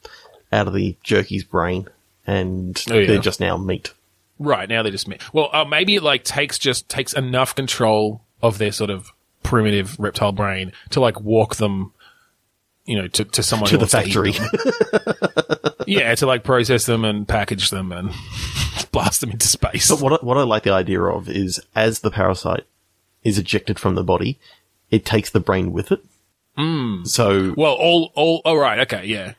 out 0.52 0.66
of 0.68 0.74
the 0.74 0.96
jerky's 1.02 1.44
brain, 1.44 1.88
and 2.26 2.82
Oh, 2.90 2.98
yeah. 2.98 3.06
they're 3.06 3.18
just 3.18 3.40
now 3.40 3.56
meat. 3.56 3.92
Right 4.38 4.68
now 4.68 4.82
they're 4.82 4.92
just 4.92 5.08
meet. 5.08 5.22
Well, 5.32 5.48
uh, 5.52 5.64
maybe 5.64 5.94
it 5.96 6.02
like 6.02 6.24
takes 6.24 6.58
just 6.58 6.88
takes 6.88 7.12
enough 7.14 7.54
control 7.54 8.22
of 8.42 8.58
their 8.58 8.70
sort 8.72 8.90
of 8.90 9.12
primitive 9.42 9.98
reptile 9.98 10.32
brain 10.32 10.72
to 10.90 11.00
like 11.00 11.20
walk 11.20 11.56
them, 11.56 11.92
you 12.84 13.00
know, 13.00 13.06
to, 13.08 13.24
to 13.24 13.42
someone 13.42 13.68
To 13.70 13.78
the 13.78 13.86
to 13.86 13.90
factory. 13.90 14.32
them. 14.32 15.74
yeah, 15.86 16.14
to 16.14 16.26
like 16.26 16.42
process 16.44 16.86
them 16.86 17.04
and 17.04 17.26
package 17.28 17.70
them 17.70 17.92
and 17.92 18.10
blast 18.92 19.20
them 19.20 19.30
into 19.30 19.46
space. 19.48 19.88
But 19.88 20.00
what 20.00 20.12
I, 20.14 20.24
what 20.24 20.36
I 20.36 20.42
like 20.42 20.64
the 20.64 20.72
idea 20.72 21.00
of 21.02 21.28
is 21.28 21.60
as 21.74 22.00
the 22.00 22.10
parasite 22.10 22.64
is 23.22 23.38
ejected 23.38 23.78
from 23.78 23.94
the 23.94 24.02
body, 24.04 24.38
it 24.90 25.04
takes 25.04 25.30
the 25.30 25.40
brain 25.40 25.72
with 25.72 25.92
it. 25.92 26.04
Mm. 26.58 27.06
So 27.06 27.54
Well, 27.56 27.74
all 27.74 28.10
all 28.14 28.42
all 28.44 28.58
right, 28.58 28.78
okay, 28.80 29.06
yeah. 29.06 29.34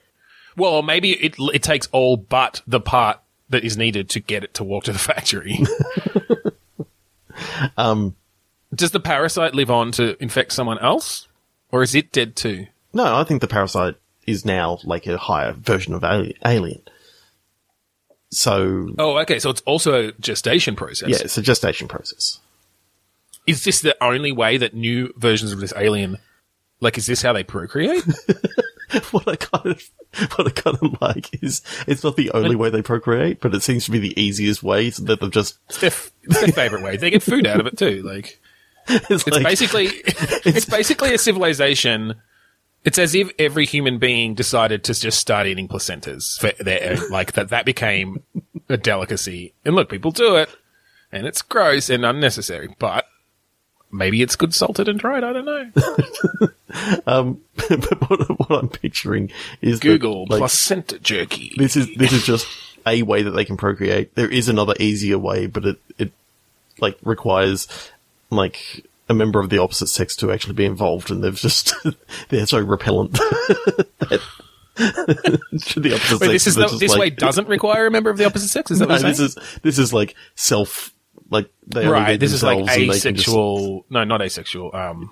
Well, 0.55 0.81
maybe 0.81 1.11
it 1.11 1.35
it 1.53 1.61
takes 1.63 1.87
all 1.91 2.15
but 2.17 2.61
the 2.65 2.79
part 2.79 3.19
that 3.49 3.63
is 3.63 3.77
needed 3.77 4.09
to 4.09 4.19
get 4.19 4.43
it 4.43 4.53
to 4.55 4.63
walk 4.63 4.85
to 4.85 4.93
the 4.93 4.99
factory. 5.13 5.59
um, 7.77 8.15
Does 8.73 8.91
the 8.91 8.99
parasite 8.99 9.53
live 9.53 9.69
on 9.69 9.91
to 9.93 10.21
infect 10.21 10.53
someone 10.53 10.79
else, 10.79 11.27
or 11.71 11.83
is 11.83 11.93
it 11.95 12.11
dead 12.11 12.35
too? 12.35 12.67
No, 12.93 13.15
I 13.15 13.23
think 13.23 13.41
the 13.41 13.47
parasite 13.47 13.95
is 14.25 14.45
now 14.45 14.79
like 14.83 15.05
a 15.07 15.17
higher 15.17 15.53
version 15.53 15.93
of 15.93 16.03
alien. 16.45 16.81
So 18.31 18.89
Oh, 18.97 19.17
okay. 19.19 19.39
So 19.39 19.49
it's 19.49 19.61
also 19.61 20.07
a 20.07 20.11
gestation 20.13 20.75
process. 20.75 21.09
yeah, 21.09 21.17
it's 21.21 21.37
a 21.37 21.41
gestation 21.41 21.87
process. 21.87 22.39
Is 23.45 23.63
this 23.63 23.81
the 23.81 23.95
only 24.01 24.31
way 24.31 24.57
that 24.57 24.73
new 24.73 25.13
versions 25.17 25.51
of 25.51 25.59
this 25.59 25.73
alien, 25.75 26.17
like, 26.79 26.97
is 26.97 27.05
this 27.05 27.21
how 27.21 27.33
they 27.33 27.43
procreate? 27.43 28.03
what 29.11 29.27
I 29.27 29.35
kind 29.35 29.67
of 29.67 29.83
what 30.35 30.47
I 30.47 30.51
kind 30.51 30.77
of 30.81 31.01
like 31.01 31.43
is 31.43 31.61
it's 31.87 32.03
not 32.03 32.15
the 32.15 32.31
only 32.31 32.55
way 32.55 32.69
they 32.69 32.81
procreate, 32.81 33.41
but 33.41 33.53
it 33.53 33.61
seems 33.61 33.85
to 33.85 33.91
be 33.91 33.99
the 33.99 34.19
easiest 34.19 34.63
way 34.63 34.89
so 34.91 35.03
that 35.03 35.19
they've 35.19 35.31
just 35.31 35.57
It's 35.69 35.79
their, 35.79 35.87
f- 35.89 36.11
it's 36.23 36.39
their 36.39 36.47
favorite 36.49 36.83
way. 36.83 36.97
They 36.97 37.09
get 37.09 37.23
food 37.23 37.45
out 37.45 37.59
of 37.59 37.67
it 37.67 37.77
too. 37.77 38.01
Like, 38.03 38.39
it's, 38.87 39.09
it's 39.11 39.27
like, 39.27 39.43
basically, 39.43 39.87
it's 40.45 40.65
basically 40.65 41.13
a 41.13 41.17
civilization. 41.17 42.15
It's 42.85 42.99
as 42.99 43.15
if 43.15 43.31
every 43.39 43.65
human 43.65 43.97
being 43.97 44.33
decided 44.33 44.83
to 44.85 44.93
just 44.93 45.19
start 45.19 45.47
eating 45.47 45.67
placentas. 45.67 46.39
For 46.39 46.63
their, 46.63 46.97
like 47.09 47.33
that, 47.33 47.49
that 47.49 47.65
became 47.65 48.23
a 48.69 48.77
delicacy. 48.77 49.53
And 49.63 49.75
look, 49.75 49.89
people 49.89 50.11
do 50.11 50.35
it, 50.35 50.49
and 51.11 51.25
it's 51.25 51.41
gross 51.41 51.89
and 51.89 52.05
unnecessary. 52.05 52.75
But 52.79 53.05
maybe 53.93 54.21
it's 54.21 54.35
good 54.35 54.53
salted 54.53 54.89
and 54.89 54.99
dried. 54.99 55.23
I 55.23 55.33
don't 55.33 55.45
know. 55.45 56.47
um, 57.07 57.41
but 57.69 58.09
what, 58.09 58.49
what 58.49 58.63
I'm 58.63 58.69
picturing 58.69 59.31
is 59.61 59.79
that, 59.79 59.87
Google 59.87 60.25
like, 60.27 60.39
placenta 60.39 60.99
jerky. 60.99 61.53
this 61.55 61.77
is 61.77 61.87
this 61.95 62.11
is 62.11 62.25
just 62.25 62.47
a 62.85 63.03
way 63.03 63.21
that 63.21 63.31
they 63.31 63.45
can 63.45 63.55
procreate. 63.55 64.15
There 64.15 64.29
is 64.29 64.49
another 64.49 64.73
easier 64.79 65.17
way, 65.17 65.45
but 65.45 65.65
it 65.65 65.77
it 65.97 66.11
like 66.79 66.97
requires 67.03 67.67
like 68.29 68.85
a 69.13 69.15
member 69.15 69.39
of 69.39 69.49
the 69.49 69.59
opposite 69.59 69.87
sex 69.87 70.15
to 70.17 70.31
actually 70.31 70.53
be 70.55 70.65
involved, 70.65 71.09
and 71.11 71.23
they've 71.23 71.35
just 71.35 71.73
they're 72.29 72.45
so 72.45 72.59
repellent. 72.59 73.13
that 73.99 74.21
the 74.75 75.91
opposite 75.93 76.19
Wait, 76.21 76.29
sex 76.31 76.31
this 76.31 76.47
is 76.47 76.55
the, 76.55 76.77
this 76.79 76.91
like- 76.91 76.99
way 76.99 77.09
doesn't 77.11 77.47
require 77.47 77.85
a 77.87 77.91
member 77.91 78.09
of 78.09 78.17
the 78.17 78.25
opposite 78.25 78.49
sex. 78.49 78.71
Is 78.71 78.79
that 78.79 78.87
No, 78.89 78.95
what 78.95 79.01
you're 79.01 79.11
this 79.11 79.17
saying? 79.35 79.45
is 79.47 79.59
this 79.61 79.77
is 79.79 79.93
like 79.93 80.15
self 80.35 80.91
like 81.29 81.49
they 81.67 81.81
only 81.81 81.91
right. 81.91 82.19
This 82.19 82.33
is 82.33 82.43
like 82.43 82.57
themselves 82.57 82.77
and 82.81 82.89
they 82.91 82.99
can 82.99 83.15
just- 83.15 83.27
asexual. 83.27 83.85
No, 83.89 84.03
not 84.03 84.21
asexual. 84.21 84.75
Um, 84.75 85.11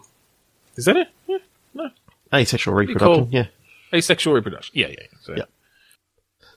is 0.75 0.85
that 0.85 0.97
it? 0.97 1.07
Yeah, 1.27 1.37
no, 1.73 1.89
asexual 2.33 2.73
reproduction. 2.73 3.23
call- 3.25 3.27
Yeah, 3.31 3.47
asexual 3.93 4.33
reproduction. 4.33 4.71
Yeah, 4.75 4.87
yeah. 4.87 4.95
yeah. 4.99 5.07
So, 5.21 5.33
Yeah. 5.37 5.43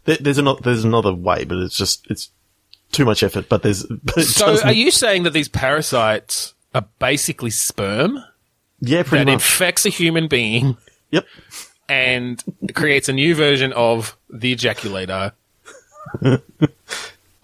there, 0.05 0.17
there's 0.21 0.39
another 0.39 0.61
there's 0.63 0.85
another 0.85 1.13
way, 1.13 1.45
but 1.45 1.59
it's 1.59 1.77
just 1.77 2.07
it's 2.11 2.31
too 2.93 3.05
much 3.05 3.23
effort. 3.23 3.49
But 3.51 3.63
there's 3.63 3.85
but 3.85 4.17
it 4.19 4.25
So, 4.25 4.47
doesn't- 4.47 4.67
are 4.69 4.73
you 4.73 4.91
saying 4.91 5.25
that 5.25 5.33
these 5.35 5.49
parasites 5.49 6.55
are 6.75 6.87
basically 6.99 7.51
sperm 7.51 8.23
yeah 8.81 9.03
pretty 9.03 9.25
that 9.25 9.31
much 9.31 9.35
infects 9.35 9.87
a 9.87 9.89
human 9.89 10.29
being 10.29 10.77
yep 11.11 11.25
and 11.89 12.43
creates 12.75 13.09
a 13.09 13.13
new 13.13 13.35
version 13.35 13.73
of 13.73 14.17
the 14.31 14.55
ejaculator, 14.55 15.33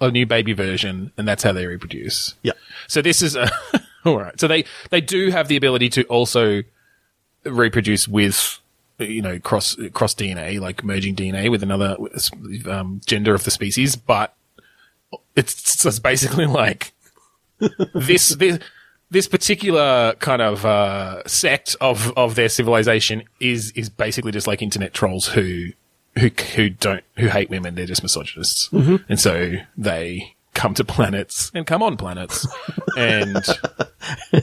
a 0.00 0.10
new 0.10 0.26
baby 0.26 0.52
version, 0.52 1.12
and 1.16 1.28
that's 1.28 1.42
how 1.42 1.52
they 1.52 1.66
reproduce? 1.66 2.34
yeah 2.42 2.52
So 2.88 3.02
this 3.02 3.22
is 3.22 3.36
a 3.36 3.50
all 4.04 4.18
right. 4.18 4.38
So 4.40 4.48
they 4.48 4.64
they 4.90 5.00
do 5.00 5.30
have 5.30 5.48
the 5.48 5.56
ability 5.56 5.88
to 5.90 6.04
also 6.04 6.62
reproduce 7.44 8.08
with 8.08 8.58
you 8.98 9.22
know 9.22 9.38
cross 9.38 9.76
cross 9.92 10.14
DNA, 10.14 10.60
like 10.60 10.84
merging 10.84 11.14
DNA 11.14 11.50
with 11.50 11.62
another 11.62 11.96
um, 12.66 13.00
gender 13.06 13.34
of 13.34 13.44
the 13.44 13.50
species, 13.50 13.96
but 13.96 14.34
it's, 15.34 15.84
it's 15.84 15.98
basically 15.98 16.46
like 16.46 16.92
this 17.94 18.30
this 18.30 18.58
this 19.10 19.26
particular 19.26 20.14
kind 20.20 20.40
of 20.42 20.64
uh, 20.64 21.22
sect 21.26 21.76
of 21.80 22.12
of 22.16 22.34
their 22.34 22.48
civilization 22.48 23.22
is 23.40 23.72
is 23.72 23.88
basically 23.88 24.32
just 24.32 24.46
like 24.46 24.62
internet 24.62 24.94
trolls 24.94 25.26
who 25.28 25.66
who 26.18 26.30
who 26.54 26.70
don't 26.70 27.04
who 27.16 27.26
hate 27.28 27.50
women. 27.50 27.74
They're 27.74 27.86
just 27.86 28.02
misogynists, 28.02 28.68
and 28.72 29.18
so 29.18 29.54
they 29.76 30.34
come 30.54 30.74
to 30.74 30.84
planets 30.84 31.50
and 31.54 31.66
come 31.66 31.82
on 31.82 31.96
planets 31.96 32.46
and 32.96 33.44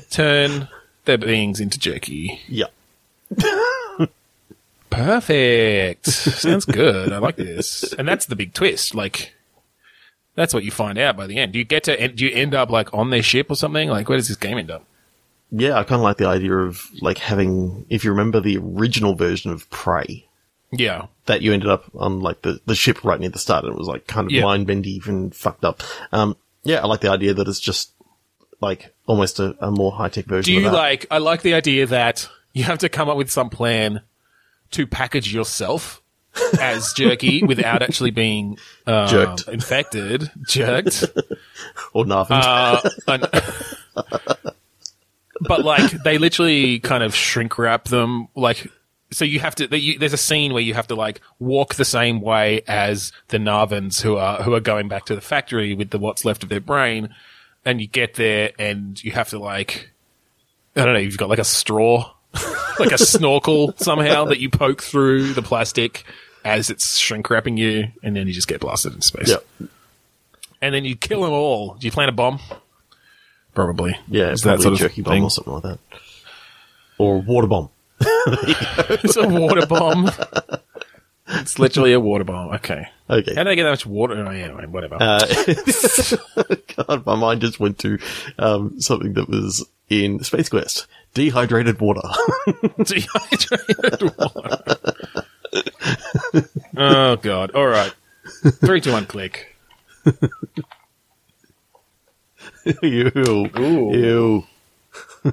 turn 0.09 0.67
their 1.05 1.17
beings 1.17 1.59
into 1.59 1.79
jerky. 1.79 2.39
yeah. 2.47 2.65
Perfect. 4.89 6.05
Sounds 6.07 6.65
good. 6.65 7.11
I 7.11 7.17
like 7.17 7.35
this. 7.35 7.93
And 7.93 8.07
that's 8.07 8.25
the 8.25 8.35
big 8.35 8.53
twist. 8.53 8.95
Like, 8.95 9.33
that's 10.37 10.53
what 10.53 10.63
you 10.63 10.71
find 10.71 10.97
out 10.97 11.17
by 11.17 11.27
the 11.27 11.37
end. 11.37 11.51
Do 11.51 11.59
you 11.59 11.65
get 11.65 11.83
to, 11.85 12.07
do 12.07 12.25
you 12.25 12.31
end 12.33 12.55
up 12.55 12.69
like 12.69 12.93
on 12.93 13.09
their 13.09 13.21
ship 13.23 13.51
or 13.51 13.55
something? 13.55 13.89
Like, 13.89 14.07
where 14.07 14.17
does 14.17 14.29
this 14.29 14.37
game 14.37 14.57
end 14.57 14.71
up? 14.71 14.85
Yeah, 15.51 15.73
I 15.77 15.83
kind 15.83 15.95
of 15.99 16.03
like 16.03 16.17
the 16.17 16.27
idea 16.27 16.53
of 16.55 16.81
like 17.01 17.17
having, 17.17 17.85
if 17.89 18.03
you 18.05 18.11
remember 18.11 18.39
the 18.39 18.57
original 18.57 19.15
version 19.15 19.49
of 19.51 19.69
Prey, 19.69 20.27
Yeah. 20.71 21.07
that 21.25 21.41
you 21.41 21.53
ended 21.53 21.69
up 21.69 21.85
on 21.95 22.19
like 22.21 22.43
the, 22.43 22.61
the 22.65 22.75
ship 22.75 23.03
right 23.03 23.19
near 23.19 23.29
the 23.29 23.39
start 23.39 23.63
and 23.65 23.73
it 23.73 23.77
was 23.77 23.87
like 23.87 24.07
kind 24.07 24.27
of 24.27 24.31
Yeah. 24.31 24.43
mind 24.43 24.67
bendy 24.67 25.01
and 25.07 25.33
fucked 25.35 25.65
up. 25.65 25.81
Um, 26.11 26.37
yeah, 26.63 26.83
I 26.83 26.85
like 26.87 27.01
the 27.01 27.09
idea 27.11 27.33
that 27.33 27.47
it's 27.47 27.59
just 27.59 27.91
like 28.61 28.93
almost 29.05 29.39
a, 29.39 29.55
a 29.65 29.71
more 29.71 29.91
high 29.91 30.09
tech 30.09 30.25
version 30.25 30.53
Do 30.53 30.57
of 30.59 30.63
you 30.65 30.71
like, 30.71 31.05
I 31.09 31.17
like 31.19 31.41
the 31.41 31.53
idea 31.53 31.85
that 31.87 32.29
you 32.53 32.63
have 32.65 32.79
to 32.79 32.89
come 32.89 33.09
up 33.09 33.17
with 33.17 33.31
some 33.31 33.49
plan 33.49 34.01
to 34.71 34.85
package 34.85 35.33
yourself 35.33 36.01
as 36.59 36.93
jerky 36.93 37.43
without 37.43 37.81
actually 37.81 38.11
being 38.11 38.57
uh, 38.85 39.07
Jerked. 39.07 39.47
infected, 39.47 40.31
jerked. 40.47 41.03
or 41.93 42.05
Navin. 42.05 42.41
Uh, 43.07 43.21
but 45.41 45.63
like 45.63 45.91
they 46.03 46.17
literally 46.17 46.79
kind 46.79 47.03
of 47.03 47.13
shrink 47.15 47.57
wrap 47.57 47.85
them 47.85 48.27
like 48.35 48.67
so 49.11 49.23
you 49.23 49.39
have 49.39 49.55
to 49.55 49.77
you, 49.77 49.97
there's 49.99 50.13
a 50.13 50.17
scene 50.17 50.53
where 50.53 50.61
you 50.61 50.73
have 50.73 50.87
to 50.87 50.95
like 50.95 51.21
walk 51.39 51.75
the 51.75 51.85
same 51.85 52.21
way 52.21 52.61
as 52.67 53.11
the 53.29 53.37
Navins 53.37 54.01
who 54.01 54.17
are 54.17 54.41
who 54.43 54.53
are 54.53 54.59
going 54.59 54.87
back 54.87 55.05
to 55.05 55.15
the 55.15 55.21
factory 55.21 55.73
with 55.75 55.91
the 55.91 55.99
what's 55.99 56.25
left 56.25 56.43
of 56.43 56.49
their 56.49 56.59
brain 56.59 57.13
and 57.65 57.79
you 57.79 57.87
get 57.87 58.15
there 58.15 58.51
and 58.59 59.01
you 59.03 59.11
have 59.11 59.29
to 59.29 59.39
like 59.39 59.91
I 60.75 60.83
don't 60.83 60.93
know 60.93 60.99
you've 60.99 61.17
got 61.17 61.29
like 61.29 61.39
a 61.39 61.45
straw 61.45 62.11
like 62.79 62.91
a 62.91 62.97
snorkel 62.97 63.73
somehow 63.77 64.25
that 64.25 64.39
you 64.39 64.49
poke 64.49 64.81
through 64.81 65.33
the 65.33 65.41
plastic 65.41 66.03
as 66.45 66.69
it's 66.69 66.97
shrink 66.97 67.29
wrapping 67.29 67.57
you, 67.57 67.87
and 68.03 68.15
then 68.15 68.27
you 68.27 68.33
just 68.33 68.47
get 68.47 68.59
blasted 68.61 68.93
into 68.93 69.05
space. 69.05 69.29
Yep. 69.29 69.69
And 70.61 70.73
then 70.73 70.85
you 70.85 70.95
kill 70.95 71.21
them 71.21 71.31
all. 71.33 71.75
Do 71.75 71.85
you 71.87 71.91
plant 71.91 72.09
a 72.09 72.13
bomb? 72.13 72.39
Probably. 73.53 73.97
Yeah, 74.07 74.31
Is 74.31 74.41
probably 74.41 74.57
that 74.57 74.63
sort 74.63 74.71
a 74.73 74.75
of 74.75 74.79
jerky 74.79 75.01
bomb 75.01 75.13
thing? 75.13 75.23
or 75.23 75.29
something 75.31 75.53
like 75.53 75.63
that. 75.63 75.79
Or 76.97 77.15
a 77.17 77.19
water 77.19 77.47
bomb. 77.47 77.69
It's 78.89 79.15
a 79.17 79.27
water 79.27 79.65
bomb. 79.65 80.09
it's 81.27 81.59
literally 81.59 81.93
a 81.93 81.99
water 81.99 82.23
bomb. 82.23 82.53
Okay. 82.55 82.87
Okay. 83.09 83.35
How 83.35 83.43
do 83.43 83.49
they 83.49 83.55
get 83.55 83.63
that 83.63 83.71
much 83.71 83.85
water? 83.85 84.15
Oh, 84.27 84.31
yeah, 84.31 84.51
whatever. 84.65 84.97
Uh, 84.99 85.19
God, 86.75 87.05
my 87.05 87.15
mind 87.15 87.41
just 87.41 87.59
went 87.59 87.79
to 87.79 87.97
um, 88.37 88.79
something 88.81 89.13
that 89.13 89.29
was 89.29 89.65
in 89.89 90.23
Space 90.23 90.49
Quest. 90.49 90.87
Dehydrated 91.13 91.79
water. 91.79 92.01
Dehydrated 92.83 94.17
water. 94.17 95.25
oh, 96.77 97.15
God. 97.17 97.51
All 97.51 97.67
right. 97.67 97.93
Three, 98.59 98.81
two, 98.81 98.91
one, 98.91 99.05
click. 99.05 99.55
Ew. 102.81 103.11
Ooh. 103.57 103.93
Ew. 103.93 104.43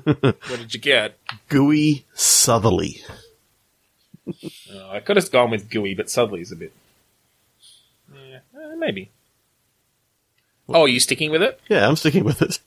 What 0.05 0.43
did 0.49 0.75
you 0.75 0.81
get? 0.81 1.19
Gooey 1.49 2.05
Southerly. 2.15 3.01
Oh, 4.73 4.91
I 4.91 4.99
could 5.01 5.17
have 5.17 5.31
gone 5.31 5.51
with 5.51 5.71
gooey, 5.71 5.95
but 5.95 6.11
Sudley's 6.11 6.51
a 6.51 6.57
bit. 6.57 6.73
Yeah, 8.13 8.39
uh, 8.57 8.75
maybe. 8.77 9.11
Oh, 10.69 10.83
are 10.83 10.89
you 10.89 10.99
sticking 10.99 11.31
with 11.31 11.43
it? 11.43 11.61
Yeah, 11.69 11.87
I'm 11.87 11.95
sticking 11.97 12.25
with 12.25 12.43
it. 12.43 12.59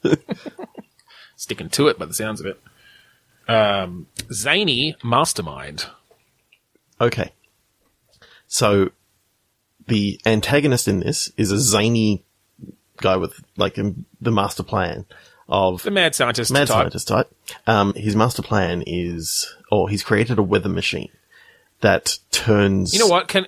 Sticking 1.35 1.69
to 1.69 1.87
it 1.87 1.99
by 1.99 2.05
the 2.05 2.13
sounds 2.13 2.39
of 2.39 2.45
it. 2.45 2.61
Um, 3.51 4.07
Zany 4.31 4.95
Mastermind. 5.03 5.87
okay. 7.01 7.31
So, 8.47 8.91
the 9.87 10.19
antagonist 10.25 10.87
in 10.87 10.99
this 10.99 11.31
is 11.37 11.51
a 11.51 11.59
zany 11.59 12.23
guy 12.97 13.17
with, 13.17 13.43
like, 13.57 13.75
the 13.75 14.31
master 14.31 14.63
plan 14.63 15.05
of 15.49 15.83
The 15.83 15.91
mad 15.91 16.15
scientist 16.15 16.51
mad 16.51 16.67
type. 16.67 16.75
scientist 16.75 17.07
type. 17.07 17.31
Um, 17.65 17.93
his 17.93 18.15
master 18.15 18.41
plan 18.41 18.83
is, 18.85 19.53
or 19.71 19.89
he's 19.89 20.03
created 20.03 20.37
a 20.37 20.43
weather 20.43 20.69
machine 20.69 21.09
that 21.81 22.17
turns. 22.31 22.93
You 22.93 22.99
know 22.99 23.07
what? 23.07 23.27
Can 23.27 23.47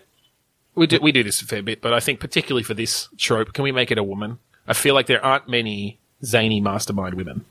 we 0.75 0.87
do 0.87 0.99
we 1.01 1.11
do 1.11 1.23
this 1.23 1.41
a 1.41 1.45
fair 1.45 1.61
bit, 1.61 1.81
but 1.81 1.93
I 1.93 1.99
think 1.99 2.19
particularly 2.19 2.63
for 2.63 2.73
this 2.73 3.09
trope, 3.17 3.53
can 3.53 3.63
we 3.63 3.71
make 3.71 3.91
it 3.91 3.97
a 3.97 4.03
woman? 4.03 4.39
I 4.67 4.73
feel 4.73 4.93
like 4.93 5.07
there 5.07 5.23
aren't 5.23 5.49
many 5.49 5.97
zany 6.23 6.61
mastermind 6.61 7.15
women. 7.15 7.45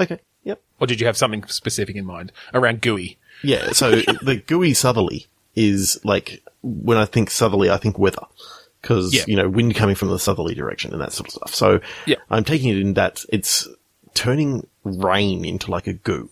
Okay. 0.00 0.18
Yep. 0.44 0.60
Or 0.80 0.86
did 0.86 1.00
you 1.00 1.06
have 1.06 1.16
something 1.16 1.44
specific 1.44 1.96
in 1.96 2.04
mind 2.04 2.32
around 2.54 2.80
gooey? 2.80 3.18
Yeah. 3.42 3.72
So 3.72 3.90
the 4.22 4.42
gooey 4.46 4.74
southerly 4.74 5.26
is 5.54 6.00
like 6.02 6.42
when 6.66 6.98
I 6.98 7.04
think 7.04 7.30
southerly, 7.30 7.70
I 7.70 7.76
think 7.76 7.98
weather 7.98 8.26
because 8.82 9.14
Yeah. 9.14 9.24
you 9.26 9.36
know 9.36 9.48
wind 9.48 9.74
coming 9.74 9.94
from 9.94 10.08
the 10.08 10.18
southerly 10.18 10.54
direction 10.54 10.92
and 10.92 11.00
that 11.00 11.12
sort 11.12 11.28
of 11.28 11.32
stuff. 11.34 11.54
So 11.54 11.80
Yeah. 12.06 12.16
I'm 12.30 12.44
taking 12.44 12.70
it 12.70 12.78
in 12.78 12.94
that 12.94 13.24
it's 13.30 13.66
turning 14.14 14.66
rain 14.84 15.44
into 15.44 15.70
like 15.70 15.86
a 15.86 15.92
goo. 15.92 16.30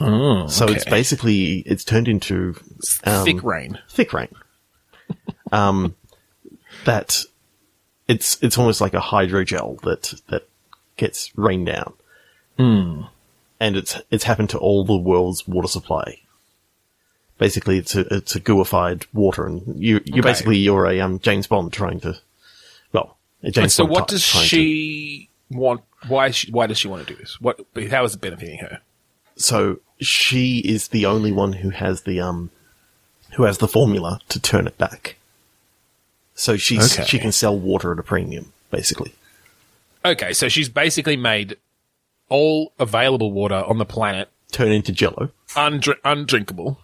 Oh, 0.00 0.46
So 0.46 0.66
it's 0.66 0.84
basically 0.84 1.60
it's 1.60 1.84
turned 1.84 2.06
into 2.08 2.54
um, 3.04 3.24
thick 3.24 3.42
rain. 3.42 3.78
thick 3.88 4.12
rain. 4.12 4.28
um, 5.52 5.94
that 6.84 7.22
it's 8.08 8.36
it's 8.42 8.58
almost 8.58 8.80
like 8.80 8.94
a 8.94 9.00
hydrogel 9.00 9.80
that 9.82 10.14
that 10.28 10.48
gets 10.96 11.36
rained 11.36 11.66
down, 11.66 11.94
and 12.58 13.06
it's 13.76 14.00
it's 14.10 14.24
happened 14.24 14.50
to 14.50 14.58
all 14.58 14.84
the 14.84 14.96
world's 14.96 15.46
water 15.48 15.68
supply. 15.68 16.20
Basically, 17.38 17.78
it's 17.78 17.94
a 17.94 18.00
it's 18.14 18.34
a 18.34 18.40
gooified 18.40 19.04
water, 19.12 19.46
and 19.46 19.62
you 19.82 20.00
you 20.04 20.14
Okay. 20.14 20.20
basically 20.22 20.56
you're 20.58 20.86
a 20.86 21.00
um, 21.00 21.18
James 21.20 21.46
Bond 21.46 21.72
trying 21.72 22.00
to, 22.00 22.18
well, 22.92 23.18
a 23.42 23.50
James 23.50 23.56
Bond. 23.56 23.72
So 23.72 23.84
Bond 23.84 23.94
what 23.94 24.08
does 24.08 24.26
trying 24.26 24.42
to- 24.42 24.48
she 24.48 25.28
want? 25.50 25.82
Why? 26.08 26.30
She, 26.30 26.50
why 26.50 26.66
does 26.66 26.78
she 26.78 26.88
want 26.88 27.06
to 27.06 27.12
do 27.14 27.18
this? 27.20 27.38
What? 27.40 27.60
How 27.90 28.04
is 28.04 28.14
it 28.14 28.20
benefiting 28.20 28.58
her? 28.60 28.80
so 29.38 29.80
she 30.00 30.60
is 30.60 30.88
the 30.88 31.04
only 31.04 31.30
one 31.30 31.52
who 31.54 31.68
has 31.68 32.02
the 32.02 32.18
um 32.20 32.50
who 33.34 33.42
has 33.42 33.58
the 33.58 33.68
formula 33.68 34.18
to 34.30 34.40
turn 34.40 34.66
it 34.66 34.78
back. 34.78 35.16
So 36.34 36.56
she's 36.56 36.94
Okay. 36.98 37.06
she 37.06 37.18
can 37.18 37.32
sell 37.32 37.58
water 37.58 37.92
at 37.92 37.98
a 37.98 38.02
premium, 38.02 38.52
basically. 38.70 39.14
Okay, 40.06 40.32
so 40.32 40.48
she's 40.48 40.68
basically 40.70 41.16
made 41.16 41.56
all 42.30 42.72
available 42.78 43.30
water 43.32 43.56
on 43.56 43.76
the 43.78 43.84
planet 43.84 44.30
Turn 44.52 44.72
into 44.72 44.92
jello. 44.92 45.30
undr- 45.50 45.98
undrinkable. 46.04 46.78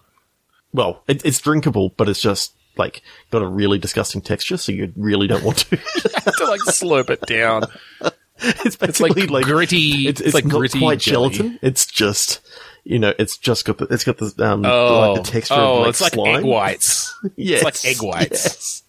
Well, 0.73 1.03
it, 1.07 1.23
it's 1.25 1.39
drinkable, 1.39 1.89
but 1.97 2.09
it's 2.09 2.19
just 2.21 2.53
like 2.77 3.01
got 3.31 3.41
a 3.41 3.47
really 3.47 3.77
disgusting 3.77 4.21
texture, 4.21 4.57
so 4.57 4.71
you 4.71 4.91
really 4.95 5.27
don't 5.27 5.43
want 5.43 5.59
to. 5.59 5.77
to 5.77 6.45
like 6.45 6.61
slurp 6.61 7.09
it 7.09 7.21
down. 7.21 7.63
it's 8.39 8.77
It's 8.81 8.99
like 8.99 9.13
basically 9.13 9.27
like, 9.27 9.45
gritty. 9.45 10.07
It's, 10.07 10.19
It's, 10.19 10.27
it's 10.27 10.33
like 10.33 10.45
not 10.45 10.57
gritty 10.57 10.79
quite 10.79 10.99
jelly. 10.99 11.29
gelatin. 11.29 11.59
It's 11.61 11.85
just 11.85 12.41
you 12.83 12.99
know, 12.99 13.13
it's 13.17 13.37
just 13.37 13.65
got 13.65 13.77
the 13.77 13.85
it's 13.85 14.03
got 14.03 14.17
the 14.17 14.33
um 14.39 14.65
Oh, 14.65 15.13
like 15.13 15.23
the 15.23 15.31
texture 15.31 15.53
oh, 15.55 15.73
of 15.75 15.79
like 15.81 15.89
it's 15.89 16.01
like 16.01 16.17
egg 16.17 16.43
whites. 16.43 17.19
Yes, 17.35 17.63
like 17.63 17.85
egg 17.85 18.01
whites. 18.01 18.83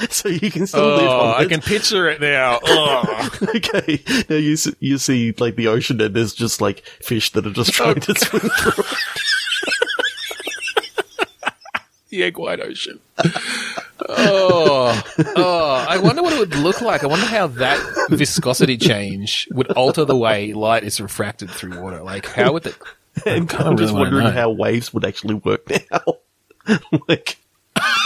So 0.09 0.27
you 0.27 0.51
can 0.51 0.67
still 0.67 0.85
live 0.85 1.07
Oh, 1.09 1.19
on 1.19 1.41
I 1.41 1.45
can 1.45 1.61
picture 1.61 2.09
it 2.09 2.19
now. 2.19 2.59
Oh. 2.65 3.29
Okay, 3.55 4.01
now 4.29 4.35
you 4.35 4.57
see, 4.57 4.73
you 4.79 4.97
see 4.97 5.33
like 5.37 5.55
the 5.55 5.67
ocean 5.67 6.01
and 6.01 6.13
there's 6.15 6.33
just 6.33 6.61
like 6.61 6.83
fish 7.01 7.31
that 7.31 7.45
are 7.45 7.51
just 7.51 7.79
oh, 7.79 7.93
trying 7.93 8.01
to 8.01 8.15
swim 8.15 8.41
through. 8.41 8.83
the 12.09 12.23
egg 12.23 12.37
white 12.37 12.59
ocean. 12.59 12.99
Oh, 14.09 15.01
oh! 15.35 15.85
I 15.87 15.97
wonder 15.99 16.21
what 16.21 16.33
it 16.33 16.39
would 16.39 16.55
look 16.55 16.81
like. 16.81 17.03
I 17.03 17.07
wonder 17.07 17.25
how 17.25 17.47
that 17.47 17.79
viscosity 18.09 18.77
change 18.77 19.47
would 19.51 19.71
alter 19.71 20.03
the 20.05 20.15
way 20.17 20.53
light 20.53 20.83
is 20.83 20.99
refracted 20.99 21.49
through 21.49 21.81
water. 21.81 22.01
Like, 22.03 22.25
how 22.25 22.53
would 22.53 22.65
it? 22.65 22.75
Kinda 23.23 23.55
I'm 23.59 23.77
just 23.77 23.93
really 23.93 23.93
wondering 23.93 24.27
how 24.33 24.49
waves 24.51 24.93
would 24.93 25.05
actually 25.05 25.35
work 25.35 25.69
now. 25.91 26.79
like, 27.07 27.37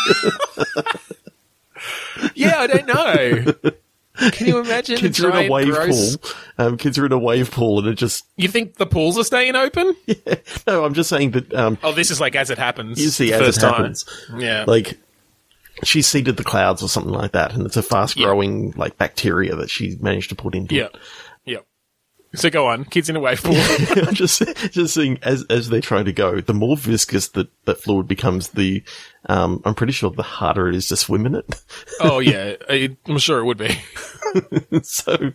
Yeah, 2.34 2.60
I 2.60 2.68
don't 2.68 2.88
know. 2.88 3.72
Can 4.32 4.48
you 4.48 4.58
imagine? 4.60 4.98
kids 4.98 5.24
are 5.24 5.30
in 5.30 5.46
a 5.46 5.52
wave 5.52 5.72
gross- 5.74 6.18
pool. 6.18 6.32
Um, 6.58 6.78
kids 6.78 6.98
are 6.98 7.06
in 7.06 7.12
a 7.12 7.20
wave 7.20 7.52
pool, 7.52 7.78
and 7.80 7.88
it 7.88 7.94
just 7.96 8.26
You 8.36 8.48
think 8.48 8.76
the 8.76 8.88
pools 8.88 9.18
are 9.20 9.24
staying 9.24 9.56
open? 9.56 9.96
Yeah. 10.08 10.36
no. 10.66 10.84
I'm 10.86 10.96
just 10.96 11.10
saying 11.10 11.32
that 11.32 11.54
um, 11.54 11.78
Oh, 11.84 11.92
this 11.92 12.10
is 12.10 12.20
like 12.20 12.36
as 12.36 12.50
it 12.50 12.58
happens. 12.58 13.00
you 13.02 13.10
see 13.10 13.28
the 13.30 13.36
as 13.36 13.42
first 13.42 13.58
it 13.60 13.62
time. 13.62 13.74
happens. 13.74 14.06
Yeah. 14.36 14.64
Like 14.68 14.98
she 15.84 16.02
seeded 16.02 16.38
the 16.38 16.44
clouds 16.44 16.82
or 16.82 16.90
something 16.90 17.14
like 17.14 17.34
that, 17.34 17.54
and 17.54 17.66
it's 17.66 17.78
a 17.78 17.84
fast 17.84 18.18
growing 18.18 18.72
like 18.72 18.98
bacteria 18.98 19.56
that 19.56 19.70
she 19.70 19.96
managed 20.02 20.30
to 20.30 20.36
put 20.36 20.56
into 20.56 20.74
yeah. 20.76 20.86
it. 20.86 20.98
Yeah. 21.46 21.60
So 22.36 22.50
go 22.50 22.68
on. 22.68 22.86
Kids 22.86 23.10
in 23.10 23.16
a 23.16 23.20
wave 23.20 23.42
pool. 23.42 23.56
I'm 24.08 24.14
just 24.14 24.42
just 24.72 24.94
seeing 24.94 25.18
as 25.24 25.46
as 25.50 25.70
they 25.70 25.82
try 25.82 26.04
to 26.04 26.12
go, 26.12 26.40
the 26.42 26.54
more 26.54 26.76
viscous 26.78 27.30
that 27.30 27.50
that 27.66 27.82
fluid 27.82 28.08
becomes, 28.08 28.50
the 28.50 28.84
um, 29.28 29.62
I'm 29.66 29.74
pretty 29.76 29.94
sure 29.94 30.12
the 30.12 30.24
harder 30.24 30.68
it 30.70 30.76
is 30.76 30.88
to 30.90 30.98
swim 30.98 31.26
in 31.26 31.36
it. 31.36 31.46
oh 32.02 32.20
yeah, 32.20 32.56
I- 32.70 32.96
I'm 33.08 33.18
sure 33.18 33.40
it 33.40 33.46
would 33.46 33.58
be. 33.58 33.80
so 34.84 35.32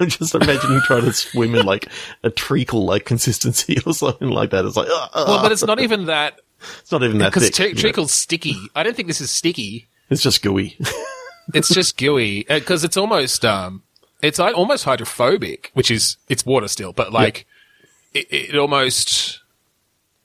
I'm 0.00 0.08
just 0.08 0.34
imagining 0.34 0.80
trying 0.86 1.04
to 1.04 1.12
swim 1.12 1.54
in 1.54 1.64
like 1.66 1.88
a 2.22 2.30
treacle 2.30 2.84
like 2.84 3.04
consistency 3.04 3.76
or 3.86 3.94
something 3.94 4.30
like 4.30 4.50
that. 4.50 4.64
It's 4.64 4.76
like, 4.76 4.88
uh, 4.88 5.08
uh, 5.14 5.24
Well, 5.28 5.42
but 5.42 5.52
it's 5.52 5.64
not 5.64 5.80
even 5.80 6.06
that 6.06 6.40
it's 6.80 6.90
not 6.92 7.02
even 7.04 7.18
that 7.18 7.32
because 7.32 7.50
tre- 7.50 7.68
you 7.68 7.74
know. 7.74 7.80
treacle's 7.80 8.12
sticky. 8.12 8.56
I 8.74 8.82
don't 8.82 8.94
think 8.96 9.08
this 9.08 9.20
is 9.20 9.30
sticky. 9.30 9.88
It's 10.10 10.22
just 10.22 10.42
gooey. 10.42 10.76
It's 11.54 11.68
just 11.70 11.96
gooey 11.96 12.44
because 12.48 12.84
it's 12.84 12.96
almost 12.98 13.44
um, 13.44 13.82
it's 14.22 14.38
almost 14.40 14.84
hydrophobic, 14.84 15.70
which 15.74 15.90
is 15.90 16.16
it's 16.28 16.44
water 16.44 16.68
still, 16.68 16.92
but 16.92 17.12
like 17.12 17.46
it, 18.14 18.26
it 18.30 18.56
almost 18.56 19.40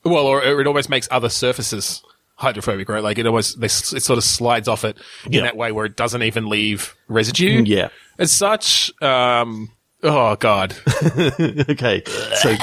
well, 0.03 0.25
or 0.25 0.43
it 0.43 0.67
almost 0.67 0.89
makes 0.89 1.07
other 1.11 1.29
surfaces 1.29 2.03
hydrophobic, 2.35 2.89
right? 2.89 3.03
Like 3.03 3.17
it 3.17 3.25
almost 3.25 3.59
they, 3.59 3.67
it 3.67 3.71
sort 4.03 4.17
of 4.17 4.23
slides 4.23 4.67
off 4.67 4.83
it 4.83 4.97
in 5.29 5.43
that 5.43 5.55
way 5.55 5.71
where 5.71 5.85
it 5.85 5.95
doesn't 5.95 6.23
even 6.23 6.47
leave 6.47 6.95
residue. 7.07 7.63
yeah. 7.65 7.89
As 8.19 8.31
such, 8.31 8.91
um, 9.01 9.71
oh 10.03 10.35
god, 10.35 10.75
okay. 11.69 12.03
So 12.35 12.55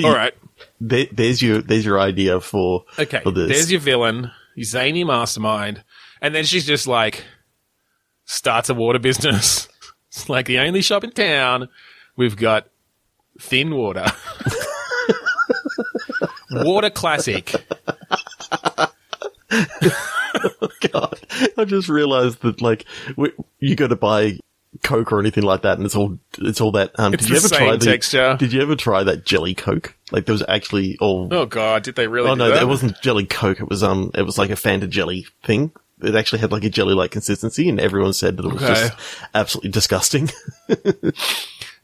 all 0.04 0.14
right, 0.14 0.34
there, 0.80 1.06
there's 1.10 1.40
your 1.40 1.62
there's 1.62 1.86
your 1.86 1.98
idea 1.98 2.40
for 2.40 2.84
okay. 2.98 3.20
for. 3.22 3.30
There's 3.30 3.70
your 3.70 3.80
villain, 3.80 4.30
your 4.54 4.64
zany 4.64 5.04
mastermind, 5.04 5.82
and 6.20 6.34
then 6.34 6.44
she's 6.44 6.66
just 6.66 6.86
like 6.86 7.24
starts 8.24 8.68
a 8.68 8.74
water 8.74 8.98
business. 8.98 9.68
It's 10.14 10.28
like 10.28 10.46
the 10.46 10.58
only 10.60 10.80
shop 10.80 11.02
in 11.02 11.10
town. 11.10 11.68
We've 12.16 12.36
got 12.36 12.68
thin 13.40 13.74
water, 13.74 14.06
water 16.50 16.90
classic. 16.90 17.52
Oh 20.60 20.68
God, 20.92 21.20
I 21.56 21.64
just 21.64 21.88
realized 21.88 22.42
that 22.42 22.60
like 22.60 22.84
w- 23.10 23.32
you 23.60 23.76
go 23.76 23.86
to 23.86 23.94
buy 23.96 24.38
Coke 24.82 25.12
or 25.12 25.20
anything 25.20 25.44
like 25.44 25.62
that, 25.62 25.76
and 25.78 25.86
it's 25.86 25.94
all 25.94 26.18
it's 26.38 26.60
all 26.60 26.72
that. 26.72 26.90
Um, 26.98 27.14
It's 27.14 27.22
did 27.24 27.30
you 27.30 27.36
ever 27.36 27.48
try 27.48 27.76
the 27.76 27.84
texture. 27.84 28.36
Did 28.38 28.52
you 28.52 28.60
ever 28.60 28.74
try 28.74 29.04
that 29.04 29.24
jelly 29.24 29.54
Coke? 29.54 29.96
Like 30.10 30.26
there 30.26 30.32
was 30.32 30.42
actually 30.48 30.98
all. 31.00 31.28
Oh 31.30 31.46
god, 31.46 31.84
did 31.84 31.94
they 31.94 32.08
really? 32.08 32.28
Oh 32.28 32.34
no, 32.34 32.50
that? 32.50 32.62
it 32.62 32.66
wasn't 32.66 33.00
jelly 33.00 33.26
Coke. 33.26 33.60
It 33.60 33.70
was 33.70 33.82
um, 33.84 34.10
it 34.14 34.22
was 34.22 34.36
like 34.36 34.50
a 34.50 34.54
Fanta 34.54 34.88
jelly 34.88 35.26
thing. 35.44 35.70
It 36.04 36.14
actually 36.14 36.38
had 36.40 36.52
like 36.52 36.64
a 36.64 36.70
jelly 36.70 36.94
like 36.94 37.10
consistency, 37.10 37.68
and 37.68 37.80
everyone 37.80 38.12
said 38.12 38.36
that 38.36 38.44
it 38.46 38.52
was 38.52 38.62
Okay. 38.62 38.74
just 38.74 38.92
absolutely 39.34 39.70
disgusting. 39.70 40.30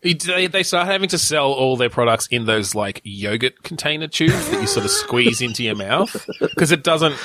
They, 0.03 0.47
they 0.47 0.63
start 0.63 0.87
having 0.87 1.11
to 1.11 1.19
sell 1.19 1.53
all 1.53 1.77
their 1.77 1.91
products 1.91 2.27
in 2.29 2.47
those 2.47 2.75
like 2.75 3.03
yogurt 3.05 3.63
container 3.63 4.09
tubes 4.09 4.49
that 4.49 4.59
you 4.63 4.67
sort 4.67 4.87
of 4.87 4.91
squeeze 4.91 5.43
into 5.43 5.63
your 5.63 5.75
mouth 5.77 6.27
because 6.41 6.73
it 6.73 6.83
doesn't 6.83 7.17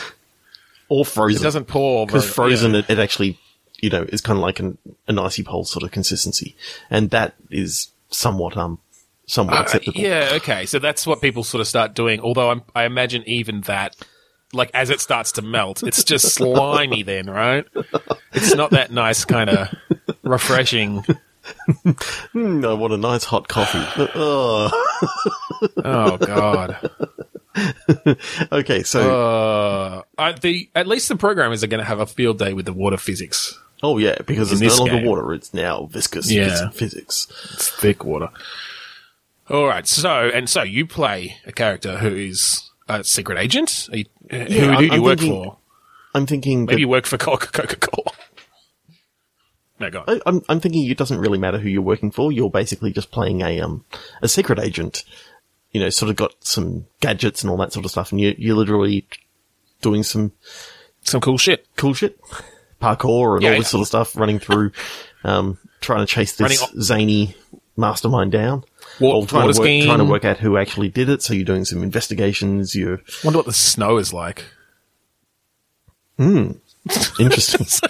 or 0.90 1.04
it 1.04 1.08
frozen. 1.08 1.42
doesn't 1.42 1.66
pour 1.70 2.06
because 2.06 2.30
frozen 2.30 2.74
yeah. 2.74 2.80
it, 2.80 2.90
it 2.90 3.00
actually 3.00 3.40
you 3.80 3.90
know 3.90 4.04
is 4.10 4.20
kind 4.20 4.36
of 4.38 4.44
like 4.44 4.60
an, 4.60 4.78
an 5.08 5.18
icy 5.18 5.42
pole 5.42 5.64
sort 5.64 5.84
of 5.84 5.92
consistency 5.92 6.54
and 6.90 7.12
that 7.12 7.36
is 7.50 7.92
somewhat 8.10 8.58
um 8.58 8.78
somewhat 9.26 9.56
Uh, 9.58 9.62
acceptable 9.62 10.02
yeah, 10.02 10.32
okay. 10.34 10.66
So 10.66 10.78
that's 10.78 11.08
what 11.08 11.22
people 11.22 11.46
sort 11.46 11.62
of 11.62 11.68
start 11.70 11.94
doing. 11.96 12.20
Although 12.20 12.52
I'm, 12.52 12.62
I 12.76 12.84
imagine 12.84 13.24
even 13.26 13.62
that, 13.62 13.96
like 14.56 14.72
as 14.74 14.90
it 14.90 15.00
starts 15.02 15.34
to 15.34 15.42
melt, 15.42 15.84
it's 15.84 16.04
just 16.04 16.34
slimy. 16.34 17.04
Then, 17.04 17.30
right? 17.30 17.66
It's 18.34 18.56
not 18.56 18.72
that 18.72 18.92
nice 18.92 19.26
kind 19.26 19.50
of 19.50 19.70
refreshing. 20.24 21.04
Mm, 22.34 22.68
I 22.68 22.74
want 22.74 22.92
a 22.94 22.98
nice 22.98 23.24
hot 23.24 23.48
coffee 23.48 23.78
oh. 24.16 24.72
Oh 25.78 26.18
god. 26.18 26.90
okay 28.52 28.82
so 28.84 29.00
Uh, 30.00 30.02
I, 30.18 30.32
the 30.34 30.70
at 30.76 30.88
least 30.88 31.08
the 31.08 31.16
programmers 31.16 31.64
are 31.64 31.68
going 31.68 31.80
to 31.82 31.86
have 31.86 32.00
a 32.00 32.06
field 32.08 32.40
day 32.40 32.54
with 32.54 32.66
the 32.66 32.74
water 32.74 32.98
physics. 32.98 33.58
oh 33.84 33.98
yeah 34.00 34.16
because 34.26 34.52
it's 34.52 34.62
no 34.62 34.76
longer 34.84 34.98
game. 34.98 35.06
water 35.06 35.34
it's 35.34 35.54
now 35.54 35.86
viscous 35.86 36.32
Yeah. 36.32 36.48
phys- 36.50 36.74
physics 36.74 37.28
It's 37.54 37.70
thick 37.70 38.04
water. 38.04 38.30
All 39.48 39.68
right. 39.68 39.88
So 39.88 40.10
and 40.34 40.50
so 40.50 40.64
you 40.64 40.88
play 40.88 41.38
a 41.46 41.52
character 41.52 41.98
who 42.00 42.16
is 42.16 42.72
a 42.88 43.04
secret 43.04 43.38
agent. 43.40 43.90
Are 43.92 43.98
you, 43.98 44.06
who 44.30 44.38
I'm- 44.38 44.78
do 44.78 44.86
you 44.86 44.92
I'm 44.92 45.02
work 45.02 45.20
thinking- 45.20 45.44
for? 45.44 45.58
i'm 46.14 46.26
thinking 46.26 46.66
Maybe 46.66 46.80
you 46.82 46.88
work 46.88 47.06
for 47.06 47.18
Coca 47.18 47.48
Cola. 47.78 48.12
No, 49.80 49.90
go 49.90 50.00
on. 50.00 50.06
I, 50.08 50.22
I'm, 50.26 50.42
I'm 50.48 50.60
thinking 50.62 50.90
it 50.90 50.98
doesn't 50.98 51.20
really 51.20 51.38
matter 51.38 51.58
who 51.60 51.68
you're 51.68 51.82
working 51.82 52.10
for 52.10 52.32
you're 52.32 52.50
basically 52.50 52.94
just 52.94 53.12
playing 53.12 53.42
a 53.42 53.60
um 53.60 53.84
a 54.22 54.30
secret 54.30 54.58
agent 54.60 55.04
you 55.72 55.82
know 55.82 55.90
sort 55.90 56.10
of 56.10 56.16
got 56.16 56.34
some 56.40 56.86
gadgets 57.02 57.42
and 57.44 57.52
all 57.52 57.58
that 57.58 57.74
sort 57.74 57.84
of 57.84 57.92
stuff 57.92 58.14
and 58.14 58.22
you, 58.22 58.34
you're 58.38 58.56
literally 58.56 59.06
doing 59.82 60.02
some 60.04 60.32
Some 61.02 61.20
cool 61.20 61.38
shit. 61.38 61.68
cool 61.76 61.94
shit, 61.94 62.18
parkour 62.82 63.34
and 63.34 63.42
Yeah, 63.44 63.50
all 63.50 63.54
yeah. 63.56 63.60
this 63.60 63.70
sort 63.70 63.82
of 63.82 63.88
stuff, 63.88 64.16
running 64.16 64.40
through, 64.40 64.72
um, 65.26 65.58
trying 65.82 66.00
to 66.00 66.06
chase 66.06 66.38
this 66.38 66.62
Running 66.62 66.82
zany 66.82 67.36
mastermind 67.76 68.32
down. 68.32 68.64
Or 69.02 69.26
trying 69.26 69.52
to, 69.52 69.60
work, 69.60 69.84
trying 69.86 69.98
to 69.98 70.06
work 70.06 70.26
out 70.26 70.38
who 70.38 70.58
actually 70.58 70.90
did 70.90 71.10
it. 71.10 71.22
So 71.22 71.34
you're 71.34 71.44
doing 71.46 71.66
some 71.66 71.84
investigations. 71.84 72.76
You're 72.76 73.02
Wonder 73.24 73.40
what 73.40 73.46
the 73.46 73.54
snow 73.54 73.98
is 73.98 74.14
like. 74.14 74.46
Hmm. 76.18 76.52
interesting. 77.20 77.66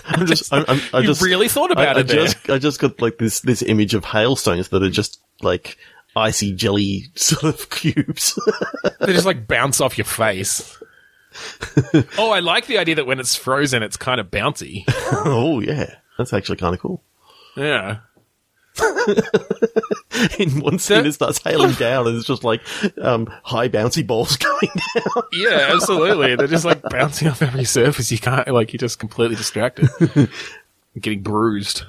I'm 0.04 0.26
just, 0.26 0.52
I'm, 0.52 0.64
I'm, 0.68 0.80
I 0.92 1.00
You 1.00 1.06
just 1.06 1.22
really 1.22 1.48
thought 1.48 1.70
about 1.70 1.96
I, 1.96 1.98
I 1.98 2.00
it 2.00 2.08
there. 2.08 2.26
just, 2.26 2.50
I 2.50 2.58
just 2.58 2.80
got 2.80 3.00
like 3.00 3.18
this, 3.18 3.40
this 3.40 3.62
image 3.62 3.94
of 3.94 4.04
hailstones 4.04 4.68
that 4.68 4.82
are 4.82 4.90
just 4.90 5.20
like 5.40 5.76
icy 6.16 6.52
jelly 6.52 7.04
sort 7.14 7.44
of 7.44 7.70
cubes. 7.70 8.38
They 9.00 9.12
just 9.12 9.26
like 9.26 9.46
bounce 9.46 9.80
off 9.80 9.98
your 9.98 10.04
face. 10.04 10.78
oh, 12.18 12.30
I 12.30 12.40
like 12.40 12.66
the 12.66 12.78
idea 12.78 12.96
that 12.96 13.06
when 13.06 13.20
it's 13.20 13.36
frozen, 13.36 13.82
it's 13.82 13.96
kind 13.96 14.20
of 14.20 14.30
bouncy. 14.30 14.84
oh 15.24 15.60
yeah, 15.60 15.94
that's 16.18 16.32
actually 16.32 16.56
kind 16.56 16.74
of 16.74 16.80
cool. 16.80 17.02
Yeah. 17.56 17.98
In 20.38 20.60
one 20.60 20.78
scene, 20.78 20.98
That- 20.98 21.06
it 21.06 21.12
starts 21.12 21.38
hailing 21.42 21.72
down, 21.74 22.06
and 22.06 22.16
it's 22.16 22.26
just 22.26 22.44
like 22.44 22.60
um, 23.00 23.26
high 23.44 23.68
bouncy 23.68 24.06
balls 24.06 24.36
going 24.36 24.70
down. 24.94 25.22
Yeah, 25.32 25.70
absolutely. 25.72 26.36
They're 26.36 26.46
just 26.46 26.64
like 26.64 26.82
bouncing 26.82 27.28
off 27.28 27.42
every 27.42 27.64
surface. 27.64 28.10
You 28.10 28.18
can't, 28.18 28.46
like, 28.48 28.72
you're 28.72 28.78
just 28.78 28.98
completely 28.98 29.36
distracted. 29.36 29.88
Getting 31.00 31.22
bruised. 31.22 31.84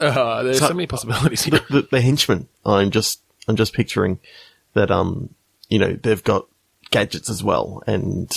Uh, 0.00 0.42
there's 0.44 0.60
so, 0.60 0.68
So- 0.68 0.74
many 0.74 0.86
possibilities 0.86 1.42
here. 1.42 1.58
the, 1.68 1.80
the, 1.82 1.88
the 1.90 2.00
henchmen. 2.00 2.48
I'm 2.64 2.90
just 2.90 3.20
I'm 3.48 3.56
just 3.56 3.72
picturing 3.74 4.20
that 4.74 4.90
um 4.90 5.30
you 5.68 5.78
know 5.78 5.94
they've 5.94 6.22
got 6.22 6.46
gadgets 6.90 7.28
as 7.28 7.42
well, 7.42 7.82
and 7.86 8.30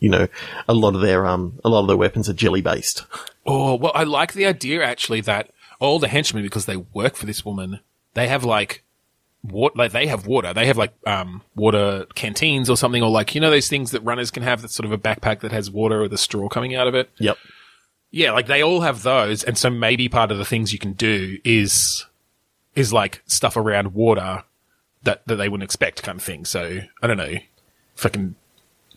you 0.00 0.08
know 0.08 0.26
a 0.68 0.74
lot 0.74 0.94
of 0.96 1.00
their 1.00 1.26
um 1.26 1.60
a 1.64 1.68
lot 1.68 1.80
of 1.82 1.86
their 1.86 1.96
weapons 1.96 2.28
are 2.28 2.32
jelly 2.32 2.60
based. 2.62 3.04
Oh, 3.46 3.76
well, 3.76 3.92
I 3.94 4.02
like 4.02 4.32
the 4.32 4.46
idea 4.46 4.82
actually 4.82 5.20
that 5.22 5.50
all 5.80 5.98
the 5.98 6.06
henchmen, 6.08 6.42
because 6.44 6.66
they 6.66 6.76
work 6.76 7.16
for 7.16 7.26
this 7.26 7.44
woman, 7.44 7.80
they 8.14 8.28
have 8.28 8.44
like, 8.44 8.84
water, 9.42 9.74
like 9.76 9.90
they 9.92 10.06
have 10.06 10.26
water. 10.26 10.54
They 10.54 10.66
have 10.66 10.76
like, 10.76 10.92
um, 11.06 11.42
water 11.56 12.06
canteens 12.14 12.70
or 12.70 12.76
something, 12.76 13.02
or 13.02 13.10
like, 13.10 13.34
you 13.34 13.40
know, 13.40 13.50
those 13.50 13.68
things 13.68 13.90
that 13.90 14.02
runners 14.02 14.30
can 14.30 14.42
have 14.44 14.60
that's 14.62 14.74
sort 14.74 14.84
of 14.84 14.92
a 14.92 14.98
backpack 14.98 15.40
that 15.40 15.50
has 15.50 15.70
water 15.70 16.02
with 16.02 16.12
a 16.12 16.18
straw 16.18 16.48
coming 16.48 16.76
out 16.76 16.86
of 16.86 16.94
it. 16.94 17.10
Yep. 17.18 17.36
Yeah, 18.12 18.32
like 18.32 18.46
they 18.46 18.62
all 18.62 18.80
have 18.80 19.02
those, 19.02 19.44
and 19.44 19.56
so 19.56 19.70
maybe 19.70 20.08
part 20.08 20.30
of 20.32 20.38
the 20.38 20.44
things 20.44 20.72
you 20.72 20.78
can 20.78 20.92
do 20.94 21.38
is 21.44 22.06
is 22.74 22.92
like 22.92 23.22
stuff 23.26 23.56
around 23.56 23.94
water 23.94 24.42
that 25.04 25.24
that 25.26 25.36
they 25.36 25.48
wouldn't 25.48 25.62
expect, 25.64 26.02
kind 26.02 26.18
of 26.18 26.24
thing. 26.24 26.44
So 26.44 26.80
I 27.02 27.06
don't 27.06 27.16
know 27.16 27.34
can 28.08 28.34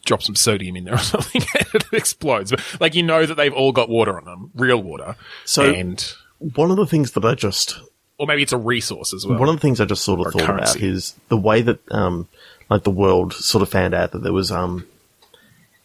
drop 0.05 0.21
some 0.21 0.35
sodium 0.35 0.75
in 0.75 0.85
there 0.85 0.95
or 0.95 0.97
something, 0.99 1.41
and 1.57 1.67
it 1.75 1.85
explodes. 1.93 2.51
But 2.51 2.61
like 2.79 2.95
you 2.95 3.03
know 3.03 3.25
that 3.25 3.35
they've 3.35 3.53
all 3.53 3.71
got 3.71 3.89
water 3.89 4.17
on 4.17 4.25
them, 4.25 4.51
real 4.55 4.81
water. 4.81 5.15
So- 5.45 5.71
and 5.71 6.13
One 6.55 6.71
of 6.71 6.77
the 6.77 6.85
things 6.85 7.11
that 7.11 7.25
I 7.25 7.35
just 7.35 7.79
or 8.17 8.27
maybe 8.27 8.43
it's 8.43 8.53
a 8.53 8.57
resource 8.57 9.13
as 9.13 9.25
well. 9.25 9.39
one 9.39 9.49
of 9.49 9.55
the 9.55 9.61
things 9.61 9.81
I 9.81 9.85
just 9.85 10.03
sort 10.03 10.19
Or 10.19 10.27
of 10.27 10.33
thought 10.33 10.45
currency. 10.45 10.79
about 10.79 10.89
is 10.95 11.15
the 11.29 11.37
way 11.37 11.61
that 11.61 11.79
um 11.91 12.27
like 12.69 12.83
the 12.83 12.91
world 12.91 13.33
sort 13.33 13.61
of 13.61 13.69
found 13.69 13.93
out 13.93 14.11
that 14.11 14.23
there 14.23 14.33
was 14.33 14.51
um 14.51 14.85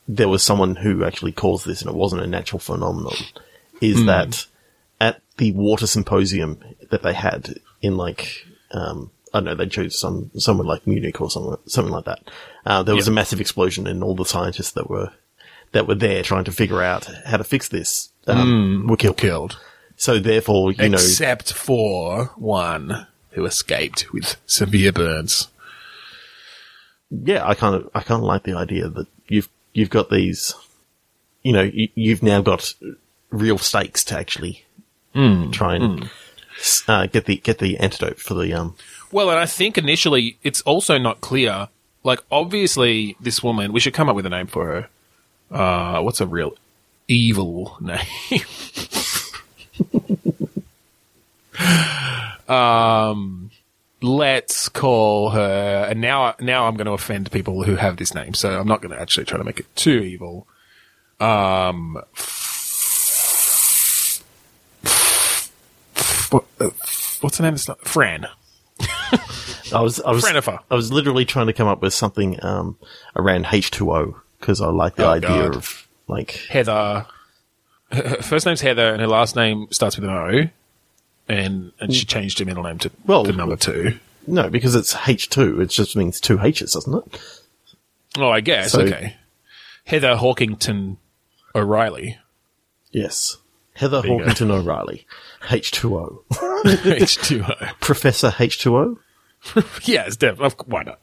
there 0.07 0.29
was 0.29 0.43
someone 0.43 0.77
who 0.77 1.05
actually 1.05 1.33
caused 1.33 1.67
this 1.67 1.81
and 1.83 1.91
it 1.91 1.97
wasn't 1.97 2.23
a 2.23 2.27
natural 2.27 2.59
phenomenon 2.59 3.15
is 3.81 4.05
that 4.07 4.47
at 5.01 5.21
the 5.37 5.53
water 5.53 5.87
symposium 5.87 6.59
that 6.91 7.03
they 7.03 7.13
had 7.15 7.55
in 7.83 7.97
like 7.97 8.45
um 8.73 9.11
I 9.33 9.39
don't 9.41 9.45
know, 9.45 9.55
they 9.57 9.67
chose 9.67 9.99
some 9.99 10.31
somewhere 10.39 10.67
like 10.67 10.87
Munich 10.87 11.21
or 11.21 11.31
somewhere 11.31 11.59
something 11.67 11.93
like 11.93 12.07
that. 12.07 12.21
Uh, 12.65 12.83
there 12.83 12.97
was 12.97 13.07
Yeah. 13.07 13.13
a 13.13 13.15
massive 13.15 13.41
explosion 13.43 13.87
and 13.87 14.03
all 14.03 14.15
the 14.15 14.25
scientists 14.25 14.73
that 14.73 14.89
were 14.89 15.13
that 15.73 15.87
were 15.87 15.95
there 15.95 16.23
trying 16.23 16.45
to 16.45 16.53
figure 16.53 16.81
out 16.83 17.05
how 17.27 17.37
to 17.37 17.45
fix 17.45 17.69
this 17.69 18.09
um, 18.27 18.87
were 18.89 18.97
killed. 18.97 19.19
killed, 19.19 19.59
So 19.99 20.21
therefore, 20.21 20.71
you 20.73 20.89
know, 20.89 20.95
except 20.97 21.53
for 21.53 22.27
one 22.37 23.09
who 23.33 23.45
escaped 23.45 24.13
with 24.13 24.37
severe 24.47 24.93
burns. 24.93 25.49
yeah, 27.11 27.45
I 27.47 27.55
kind 27.55 27.75
of, 27.75 27.91
I 27.95 28.01
kind 28.01 28.21
of 28.21 28.27
like 28.27 28.45
the 28.45 28.55
idea 28.55 28.89
that 28.89 29.09
you've, 29.27 29.49
you've 29.73 29.91
got 29.91 30.09
these, 30.09 30.55
you 31.43 31.53
know, 31.53 31.63
you, 31.63 31.89
you've 31.97 32.23
now 32.23 32.41
got 32.41 32.75
real 33.31 33.59
stakes 33.59 34.05
to 34.05 34.17
actually 34.19 34.65
try 35.51 35.75
and 35.75 36.09
s 36.61 36.85
uh, 36.87 37.07
get 37.07 37.25
the, 37.25 37.37
get 37.39 37.59
the 37.59 37.77
antidote 37.79 38.21
for 38.21 38.35
the, 38.35 38.53
um, 38.55 38.77
Well, 39.11 39.31
and 39.31 39.39
I 39.41 39.47
think 39.47 39.77
initially 39.77 40.39
it's 40.45 40.61
also 40.63 40.97
not 40.97 41.21
clear. 41.21 41.69
Like, 42.05 42.21
obviously, 42.31 43.17
this 43.21 43.43
woman, 43.43 43.73
we 43.73 43.81
should 43.81 43.95
come 43.95 44.09
up 44.09 44.15
with 44.15 44.27
a 44.27 44.31
name 44.31 44.47
for 44.47 44.67
her. 44.67 44.89
Uh, 45.51 46.03
what's 46.03 46.21
a 46.21 46.27
real 46.27 46.55
evil 47.09 47.77
name? 47.81 47.99
Um, 52.49 53.51
let's 54.03 54.69
call 54.69 55.31
her, 55.31 55.87
and 55.91 56.01
now, 56.01 56.35
now 56.41 56.67
I'm 56.67 56.75
going 56.77 56.87
to 56.87 56.93
offend 56.93 57.31
people 57.33 57.63
who 57.65 57.77
have 57.77 57.97
this 57.97 58.15
name, 58.15 58.35
so 58.35 58.59
I'm 58.59 58.67
not 58.69 58.81
going 58.83 58.93
to 58.95 59.01
actually 59.01 59.27
try 59.27 59.39
to 59.39 59.45
make 59.45 59.59
it 59.61 59.67
too 59.77 59.99
evil. 60.01 60.47
Um, 61.21 61.99
what, 66.31 66.45
uh, 66.61 66.71
what's 67.21 67.37
the 67.39 67.43
name 67.43 67.55
of 67.55 67.65
this? 67.67 67.69
Fran. 67.83 68.27
I 69.73 69.81
was, 69.81 70.01
I 70.01 70.13
was, 70.13 70.25
Frenifer. 70.25 70.61
I 70.71 70.75
was 70.75 70.93
literally 70.93 71.25
trying 71.25 71.47
to 71.49 71.53
come 71.53 71.69
up 71.69 71.83
with 71.83 71.93
something, 71.95 72.43
um, 72.45 72.79
around 73.17 73.47
H2O 73.47 74.15
because 74.39 74.61
I 74.61 74.69
like 74.69 74.97
the 74.97 75.07
Oh, 75.07 75.11
idea 75.11 75.29
God. 75.29 75.57
of 75.57 75.89
like, 76.07 76.31
Heather. 76.49 77.07
Her 77.91 78.03
her 78.09 78.17
first 78.23 78.45
name's 78.47 78.61
Heather, 78.61 78.93
and 78.93 79.01
her 79.01 79.07
last 79.07 79.35
name 79.35 79.67
starts 79.71 79.97
with 79.97 80.09
an 80.09 80.15
O. 80.15 80.49
And 81.29 81.73
and 81.81 81.93
she 81.95 82.05
changed 82.07 82.39
her 82.39 82.45
middle 82.45 82.63
name 82.63 82.79
to 82.79 82.91
Well- 83.07 83.25
the 83.25 83.33
number 83.33 83.57
two. 83.57 83.99
no, 84.27 84.49
because 84.51 84.75
it's 84.75 84.95
H2, 84.95 85.61
it 85.61 85.67
just 85.71 85.95
means 85.97 86.21
two 86.21 86.39
H's, 86.41 86.73
doesn't 86.73 86.95
it? 86.95 87.21
Oh, 88.17 88.31
I 88.31 88.41
guess 88.41 88.73
So- 88.73 88.81
okay. 88.83 89.17
Heather 89.85 90.17
Hawkington 90.17 90.97
O'Reilly. 91.55 92.19
Yes. 92.93 93.37
Heather. 93.75 94.03
Hawkington 94.03 94.51
O'Reilly. 94.51 95.07
H2O. 95.43 96.23
H 96.87 97.17
two 97.19 97.43
O. 97.45 97.55
Professor 97.81 98.31
H2O? 98.31 98.97
Yeah, 99.85 100.05
it's 100.07 100.17
definitely. 100.17 100.65
Why 100.67 100.83
not? 100.83 100.99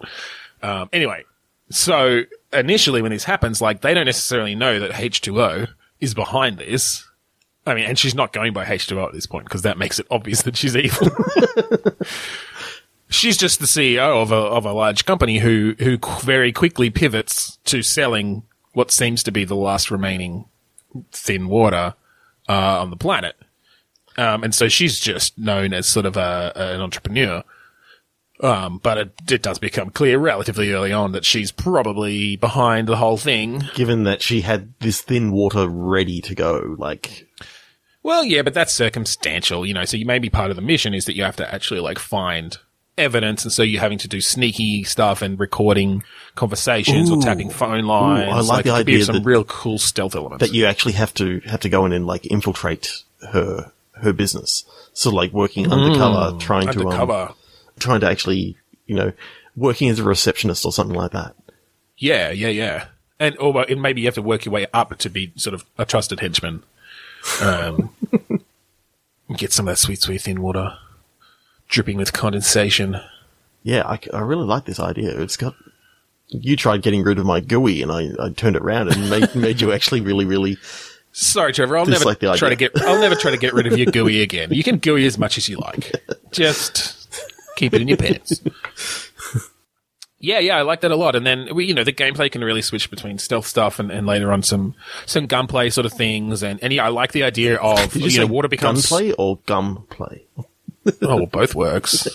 Um, 0.62 0.90
anyway, 0.92 1.24
so 1.70 2.24
initially 2.52 3.02
when 3.02 3.12
this 3.12 3.24
happens, 3.24 3.62
like 3.62 3.82
they 3.82 3.94
don't 3.94 4.06
necessarily 4.06 4.56
know 4.56 4.80
that 4.80 5.00
H 5.00 5.22
two 5.22 5.42
O 5.42 5.68
is 6.00 6.14
behind 6.14 6.58
this, 6.58 7.08
I 7.66 7.74
mean, 7.74 7.86
and 7.86 7.98
she's 7.98 8.16
not 8.16 8.32
going 8.32 8.54
by 8.54 8.66
H2O 8.66 9.08
at 9.08 9.14
this 9.14 9.26
point 9.26 9.46
because 9.46 9.64
that 9.64 9.78
makes 9.78 10.00
it 10.00 10.08
obvious 10.12 10.44
that 10.44 10.56
she's 10.56 10.76
evil. 10.76 11.08
she's 13.10 13.38
just 13.38 13.60
the 13.60 13.66
CEO 13.66 14.22
of 14.22 14.32
a 14.32 14.36
of 14.36 14.66
a 14.66 14.74
large 14.74 15.06
company 15.06 15.40
who 15.40 15.76
who 15.80 15.98
very 16.22 16.52
quickly 16.52 16.90
pivots 16.90 17.58
to 17.66 17.82
selling 17.82 18.44
what 18.74 18.92
seems 18.92 19.24
to 19.24 19.32
be 19.32 19.46
the 19.46 19.56
last 19.56 19.90
remaining 19.90 20.46
thin 21.12 21.48
water 21.48 21.96
uh, 22.48 22.82
on 22.82 22.90
the 22.90 22.98
planet. 22.98 23.36
Um, 24.18 24.44
and 24.44 24.54
so 24.54 24.68
she's 24.68 25.00
just 25.00 25.38
known 25.38 25.74
as 25.74 25.88
sort 25.88 26.06
of 26.06 26.18
a, 26.18 26.52
an 26.56 26.82
entrepreneur. 26.82 27.44
Um, 28.42 28.80
but 28.80 28.98
it, 28.98 29.14
it 29.32 29.42
does 29.42 29.60
become 29.60 29.92
clear 29.92 30.20
relatively 30.20 30.72
early 30.74 30.92
on 30.92 31.14
that 31.14 31.24
she's 31.24 31.52
probably 31.52 32.36
behind 32.36 32.88
the 32.88 32.98
whole 32.98 33.18
thing. 33.18 33.64
Given 33.76 34.04
that 34.04 34.22
she 34.22 34.42
had 34.42 34.74
this 34.80 35.02
thin 35.02 35.32
water 35.32 35.68
ready 35.70 36.20
to 36.22 36.36
go, 36.36 36.76
like, 36.78 37.28
Well, 38.06 38.24
yeah, 38.24 38.44
but 38.44 38.54
that's 38.54 38.72
circumstantial, 38.72 39.66
you 39.66 39.74
know. 39.74 39.84
So 39.84 39.98
you 39.98 40.06
maybe 40.06 40.30
part 40.30 40.52
of 40.52 40.56
the 40.56 40.62
mission 40.62 40.94
is 40.94 41.06
that 41.06 41.16
you 41.16 41.24
have 41.24 41.38
to 41.38 41.54
actually 41.54 41.80
like 41.80 41.98
find 41.98 42.56
evidence, 43.00 43.44
and 43.44 43.52
so 43.52 43.64
you're 43.64 43.82
having 43.82 43.98
to 43.98 44.08
do 44.08 44.22
sneaky 44.22 44.84
stuff 44.84 45.24
and 45.24 45.40
recording 45.40 46.04
conversations 46.36 47.10
or 47.10 47.20
tapping 47.20 47.50
phone 47.50 47.86
lines. 47.86 48.32
I 48.32 48.42
like 48.42 48.66
the 48.66 48.76
could 48.76 48.86
be 48.86 48.94
idea 48.94 49.06
some 49.06 49.16
that- 49.16 49.26
real 49.26 49.44
cool 49.44 49.80
stealth 49.80 50.16
elements. 50.16 50.46
that 50.46 50.54
you 50.54 50.68
actually 50.68 50.92
have 50.94 51.16
to 51.16 51.40
have 51.48 51.62
to 51.62 51.70
go 51.70 51.88
in 51.88 51.94
and 51.94 52.06
like 52.06 52.28
infiltrate 52.28 53.02
her 53.32 53.72
her 53.94 54.14
business. 54.14 54.66
So 54.94 55.10
like 55.10 55.32
working 55.32 55.72
undercover, 55.72 56.38
trying 56.38 56.68
to 56.68 56.82
um, 56.82 56.86
undercover. 56.86 57.34
trying 57.80 58.02
to 58.02 58.08
actually, 58.08 58.56
you 58.86 58.96
know, 58.96 59.14
working 59.56 59.90
as 59.90 59.98
a 59.98 60.04
receptionist 60.04 60.64
or 60.64 60.72
something 60.72 60.96
like 60.96 61.14
that. 61.14 61.36
Yeah, 61.98 62.30
yeah, 62.30 62.50
yeah. 62.50 62.86
And 63.20 63.36
or 63.40 63.66
maybe 63.76 64.02
you 64.02 64.08
have 64.08 64.14
to 64.14 64.22
work 64.22 64.46
your 64.46 64.54
way 64.54 64.68
up 64.76 64.96
to 65.00 65.10
be 65.10 65.34
sort 65.38 65.56
of 65.56 65.66
a 65.80 65.86
trusted 65.86 66.20
henchman. 66.20 66.62
Um, 67.42 67.90
get 69.38 69.52
some 69.52 69.68
of 69.68 69.74
that 69.74 69.78
sweet, 69.78 70.02
sweet 70.02 70.22
thin 70.22 70.42
water 70.42 70.78
dripping 71.68 71.98
with 71.98 72.14
condensation. 72.14 73.00
Yeah, 73.64 73.84
I, 73.86 74.00
I 74.14 74.20
really 74.22 74.46
like 74.46 74.66
this 74.66 74.80
idea. 74.80 75.20
It's 75.20 75.38
got. 75.38 75.56
You 76.28 76.56
tried 76.56 76.82
getting 76.82 77.04
rid 77.04 77.20
of 77.20 77.26
my 77.26 77.40
GUI, 77.40 77.84
and 77.84 77.92
I, 77.92 78.10
I 78.20 78.30
turned 78.32 78.56
it 78.56 78.64
around 78.64 78.90
and 78.90 79.10
made, 79.10 79.36
made 79.36 79.62
you 79.62 79.72
actually 79.72 80.02
really, 80.02 80.26
really. 80.26 80.58
Sorry, 81.12 81.54
Trevor. 81.54 81.78
I'll 81.78 81.86
never 81.86 82.16
try 82.16 82.50
to 82.50 82.56
get. 82.56 82.72
I'll 82.82 83.00
never 83.00 83.16
try 83.16 83.32
to 83.32 83.38
get 83.38 83.54
rid 83.54 83.68
of 83.68 83.78
your 83.78 83.92
GUI 83.92 84.22
again. 84.22 84.52
You 84.52 84.64
can 84.64 84.78
GUI 84.78 85.06
as 85.06 85.18
much 85.18 85.38
as 85.38 85.48
you 85.48 85.58
like. 85.58 85.92
Just 86.32 87.08
keep 87.56 87.74
it 87.74 87.82
in 87.82 87.88
your 87.88 87.98
pants. 87.98 88.42
Yeah, 90.20 90.40
yeah, 90.40 90.58
I 90.58 90.62
like 90.62 90.82
that 90.82 90.92
a 90.92 90.96
lot. 90.96 91.16
And 91.16 91.26
then 91.26 91.54
we, 91.54 91.66
you 91.66 91.74
know, 91.74 91.84
the 91.84 91.94
gameplay 91.94 92.32
can 92.32 92.44
really 92.44 92.62
switch 92.62 92.90
between 92.90 93.18
stealth 93.18 93.46
stuff 93.46 93.80
and, 93.80 93.92
and 93.92 94.08
later 94.08 94.32
on 94.32 94.44
some 94.44 94.74
some 95.06 95.28
gunplay 95.28 95.70
sort 95.70 95.86
of 95.86 95.94
things. 95.94 96.42
And, 96.42 96.62
and 96.64 96.72
yeah, 96.72 96.86
I 96.86 96.88
like 96.88 97.12
the 97.12 97.24
idea 97.24 97.58
of 97.58 97.96
you, 97.96 98.08
you, 98.08 98.20
know 98.20 98.26
water 98.26 98.48
becomes 98.48 98.90
gunplay 98.90 99.12
or 99.12 99.40
gum 99.46 99.86
play? 99.90 100.26
Oh, 101.02 101.16
well, 101.16 101.26
both 101.26 101.56
works. 101.56 102.08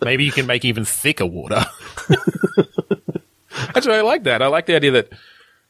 Maybe 0.00 0.22
you 0.22 0.30
can 0.30 0.46
make 0.46 0.64
even 0.64 0.84
thicker 0.84 1.26
water. 1.26 1.66
Actually, 3.74 3.96
I 3.96 4.02
like 4.02 4.22
that. 4.22 4.42
I 4.42 4.46
like 4.46 4.66
the 4.66 4.76
idea 4.76 4.92
that 4.92 5.12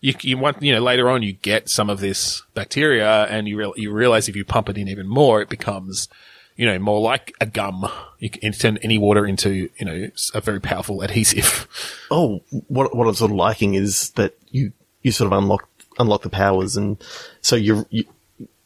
you, 0.03 0.14
you 0.20 0.37
want, 0.37 0.62
you 0.62 0.72
know, 0.72 0.80
later 0.80 1.09
on 1.09 1.22
you 1.22 1.33
get 1.33 1.70
some 1.70 1.89
of 1.89 2.01
this 2.01 2.43
bacteria 2.53 3.24
and 3.24 3.49
you 3.49 3.57
real, 3.57 3.72
you 3.76 3.91
realize 3.91 4.28
if 4.28 4.37
you 4.37 4.45
pump 4.45 4.68
it 4.68 4.76
in 4.76 4.87
even 4.89 5.09
more, 5.09 5.41
it 5.41 5.49
becomes, 5.49 6.09
you 6.57 6.66
know, 6.66 6.78
more 6.78 7.00
like 7.00 7.32
a 7.40 7.46
gum. 7.46 7.88
You 8.18 8.30
can 8.30 8.53
turn 8.53 8.78
any 8.82 8.98
water 8.98 9.26
into, 9.26 9.68
you 9.78 9.84
know, 9.84 10.09
a 10.34 10.40
very 10.40 10.61
powerful 10.61 11.03
adhesive. 11.03 11.66
Oh, 12.11 12.42
what 12.68 12.94
what 12.94 13.09
I'm 13.09 13.14
sort 13.14 13.30
of 13.30 13.36
liking 13.36 13.74
is 13.74 14.11
that 14.11 14.36
you 14.50 14.72
you 15.03 15.12
sort 15.12 15.32
of 15.32 15.38
unlock 15.38 15.68
unlock 15.98 16.22
the 16.22 16.28
powers, 16.30 16.76
and 16.76 17.03
so 17.40 17.57
you're 17.57 17.86
you, 17.90 18.05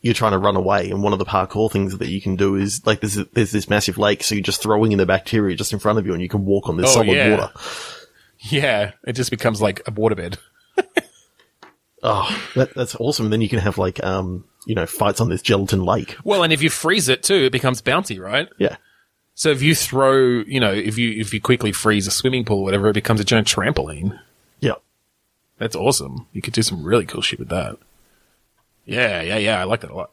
you're 0.03 0.15
trying 0.15 0.33
to 0.33 0.39
run 0.39 0.57
away. 0.57 0.91
And 0.91 1.03
one 1.03 1.13
of 1.13 1.19
the 1.21 1.25
parkour 1.25 1.71
things 1.71 1.97
that 1.99 2.09
you 2.09 2.21
can 2.21 2.35
do 2.37 2.57
is 2.57 2.85
like 2.87 3.01
there's 3.01 3.15
there's 3.33 3.53
this 3.53 3.71
massive 3.71 3.99
lake, 3.99 4.23
so 4.25 4.35
you're 4.35 4.43
just 4.43 4.63
throwing 4.63 4.93
in 4.93 4.99
the 4.99 5.07
bacteria 5.07 5.55
just 5.57 5.73
in 5.73 5.79
front 5.79 5.99
of 5.99 6.07
you, 6.07 6.13
and 6.13 6.21
you 6.23 6.29
can 6.29 6.45
walk 6.45 6.69
on 6.69 6.77
this 6.77 6.91
Oh, 6.91 6.95
solid 6.95 7.09
yeah. 7.17 7.31
water. 7.31 7.51
Yeah. 8.41 8.93
It 9.07 9.15
just 9.15 9.31
becomes 9.31 9.63
like 9.63 9.81
a 9.87 9.93
waterbed. 9.93 10.37
Oh, 12.03 12.29
that, 12.55 12.75
that's 12.75 12.95
awesome. 12.97 13.31
Then 13.31 13.41
you 13.41 13.49
can 13.49 13.59
have 13.59 13.79
like 13.79 14.03
um 14.05 14.45
you 14.67 14.75
know 14.75 14.85
fights 14.85 15.21
on 15.21 15.31
this 15.31 15.41
gelatin 15.41 15.83
lake. 15.85 16.17
Well, 16.25 16.43
and 16.43 16.53
if 16.53 16.61
you 16.63 16.69
freeze 16.69 17.09
it 17.09 17.23
too, 17.23 17.45
it 17.47 17.53
becomes 17.53 17.81
bouncy, 17.81 18.21
right? 18.21 18.49
Yeah. 18.59 18.77
So 19.35 19.51
if 19.51 19.63
you 19.63 19.75
throw, 19.75 20.17
you 20.47 20.61
know, 20.61 20.73
if 20.73 20.97
you, 20.99 21.11
if 21.21 21.33
you 21.35 21.41
quickly 21.41 21.71
freeze 21.73 22.07
a 22.07 22.11
swimming 22.11 22.45
pool 22.45 22.61
or 22.61 22.65
whatever, 22.65 22.89
it 22.89 22.95
becomes 22.95 23.21
a 23.21 23.25
giant 23.25 23.47
trampoline. 23.47 24.19
Yeah. 24.61 24.75
That's 25.59 25.77
awesome. 25.77 26.27
You 26.33 26.41
could 26.43 26.55
do 26.55 26.63
some 26.63 26.83
really 26.83 27.05
cool 27.07 27.21
shit 27.23 27.39
with 27.39 27.49
that. 27.51 27.77
Yeah, 28.87 29.21
yeah, 29.23 29.37
yeah. 29.39 29.61
I 29.61 29.65
like 29.65 29.81
that 29.81 29.91
a 29.91 29.95
lot. 29.95 30.11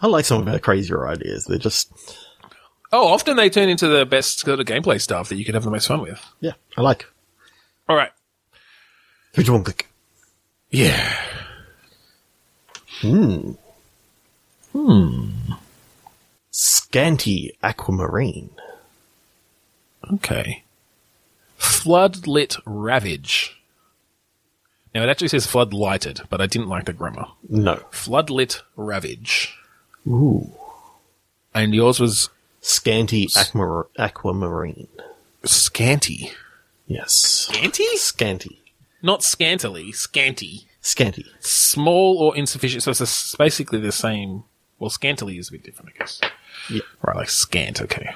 I 0.00 0.06
like 0.08 0.24
some 0.24 0.40
of 0.42 0.48
our 0.48 0.58
crazier 0.58 1.06
ideas. 1.06 1.44
They're 1.44 1.58
just 1.58 1.92
Oh, 2.92 3.08
often 3.08 3.36
they 3.36 3.48
turn 3.50 3.68
into 3.68 3.86
the 3.88 4.04
best 4.06 4.40
sort 4.40 4.60
of 4.60 4.66
gameplay 4.66 5.00
stuff 5.00 5.28
that 5.28 5.36
you 5.36 5.44
could 5.44 5.54
have 5.54 5.64
the 5.64 5.70
most 5.70 5.86
fun 5.88 6.00
with. 6.00 6.24
yeah, 6.40 6.52
I 6.76 6.80
like. 6.82 7.06
All 7.88 7.96
right. 7.96 8.10
Three, 9.34 9.44
two, 9.44 9.52
one, 9.52 9.64
click. 9.64 9.88
Yeah. 10.70 11.12
Hmm. 13.00 13.52
Hmm. 14.74 15.30
Scanty 16.50 17.56
aquamarine. 17.62 18.50
Okay. 20.12 20.64
Floodlit 21.58 22.60
Ravage. 22.66 23.60
Now 24.94 25.02
it 25.02 25.08
actually 25.08 25.28
says 25.28 25.46
flood 25.46 25.72
lighted, 25.72 26.22
but 26.28 26.40
I 26.40 26.46
didn't 26.46 26.68
like 26.68 26.84
the 26.84 26.92
grammar. 26.92 27.26
No. 27.48 27.76
Floodlit 27.90 28.62
Ravage. 28.76 29.56
Ooh. 30.06 30.50
And 31.54 31.74
yours 31.74 31.98
was 32.00 32.30
Scanty 32.60 33.26
aquamar- 33.28 33.86
aquamarine. 33.98 34.88
scanty. 35.44 36.32
Yes. 36.86 37.12
Scanty? 37.12 37.96
Scanty. 37.96 38.60
Not 39.02 39.22
scantily, 39.22 39.92
scanty. 39.92 40.66
Scanty. 40.80 41.26
Small 41.40 42.18
or 42.18 42.36
insufficient. 42.36 42.82
So 42.82 42.90
it's 42.90 43.34
basically 43.36 43.80
the 43.80 43.92
same. 43.92 44.44
Well, 44.84 44.90
scantily 44.90 45.38
is 45.38 45.48
a 45.48 45.52
bit 45.52 45.62
different, 45.62 45.92
I 45.94 45.98
guess. 45.98 46.20
Yeah. 46.68 46.82
Right, 47.00 47.16
like 47.16 47.30
scant, 47.30 47.80
okay. 47.80 48.10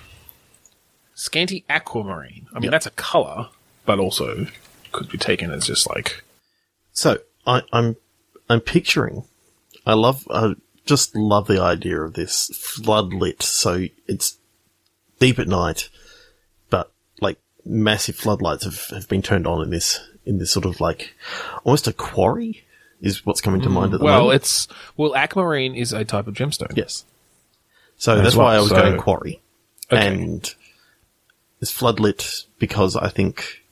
Scanty 1.15 1.65
aquamarine. 1.71 2.47
I 2.53 2.57
mean, 2.57 2.65
Yep. 2.65 2.73
that's 2.73 2.85
a 2.85 2.91
color, 2.91 3.49
but 3.87 3.99
also 3.99 4.47
could 4.93 5.09
be 5.09 5.17
taken 5.17 5.51
as 5.51 5.67
just 5.67 5.89
like. 5.89 6.23
So 6.93 7.21
I, 7.47 7.63
I'm 7.73 7.97
I'm 8.51 8.61
picturing. 8.61 9.25
I 9.87 9.95
love. 9.95 10.29
I 10.31 10.57
just 10.85 11.17
love 11.17 11.47
the 11.47 11.59
idea 11.59 12.03
of 12.03 12.13
this 12.13 12.51
floodlit. 12.51 13.41
So 13.41 13.87
it's 14.07 14.37
deep 15.21 15.39
at 15.39 15.49
night, 15.49 15.89
but 16.69 16.93
like 17.23 17.39
massive 17.65 18.17
floodlights 18.17 18.65
have, 18.65 18.89
have 18.89 19.09
been 19.09 19.23
turned 19.23 19.47
on 19.47 19.63
in 19.63 19.71
this 19.71 20.01
in 20.27 20.37
this 20.37 20.51
sort 20.51 20.67
of 20.67 20.83
like 20.83 21.15
almost 21.65 21.89
a 21.89 21.95
quarry 21.95 22.67
is 23.01 23.25
what's 23.25 23.41
coming 23.41 23.61
to 23.63 23.69
mind 23.71 23.95
at 23.95 24.01
the 24.01 24.05
Well, 24.05 24.23
moment. 24.25 24.37
it's. 24.43 24.69
Well, 24.97 25.15
aquamarine 25.15 25.75
is 25.75 25.93
a 25.93 26.05
type 26.05 26.27
of 26.27 26.35
gemstone. 26.35 26.77
Yes. 26.77 27.05
So 27.97 28.17
As 28.17 28.23
that's 28.23 28.37
well, 28.37 28.47
why 28.47 28.57
I 28.57 28.61
was 28.61 28.71
so- 28.71 28.77
going 28.77 28.99
quarry. 28.99 29.41
Okay. 29.91 30.07
And 30.07 30.55
it's 31.61 31.73
floodlit 31.73 32.45
because 32.59 32.95
I 32.97 33.09
think 33.09 33.63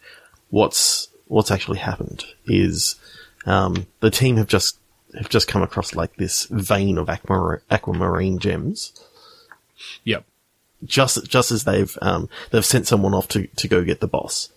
what's 0.51 1.09
what's 1.27 1.51
actually 1.51 1.79
happened 1.79 2.25
is 2.47 2.97
um, 3.45 3.87
the 4.01 4.11
team 4.11 4.37
have 4.37 4.47
just 4.49 4.79
have 5.17 5.29
just 5.29 5.47
come 5.49 5.63
across 5.63 5.95
like 5.95 6.17
this 6.17 6.45
vein 6.51 6.99
of 6.99 7.09
aquamar- 7.09 7.61
aquamarine 7.71 8.39
gems. 8.39 8.93
Yep. 10.05 10.25
Just 10.85 11.27
just 11.29 11.51
as 11.51 11.65
they've 11.65 11.97
um, 12.01 12.29
they've 12.51 12.65
sent 12.65 12.87
someone 12.87 13.15
off 13.15 13.29
to, 13.29 13.47
to 13.47 13.69
go 13.69 13.85
get 13.85 14.01
the 14.01 14.07
boss, 14.09 14.51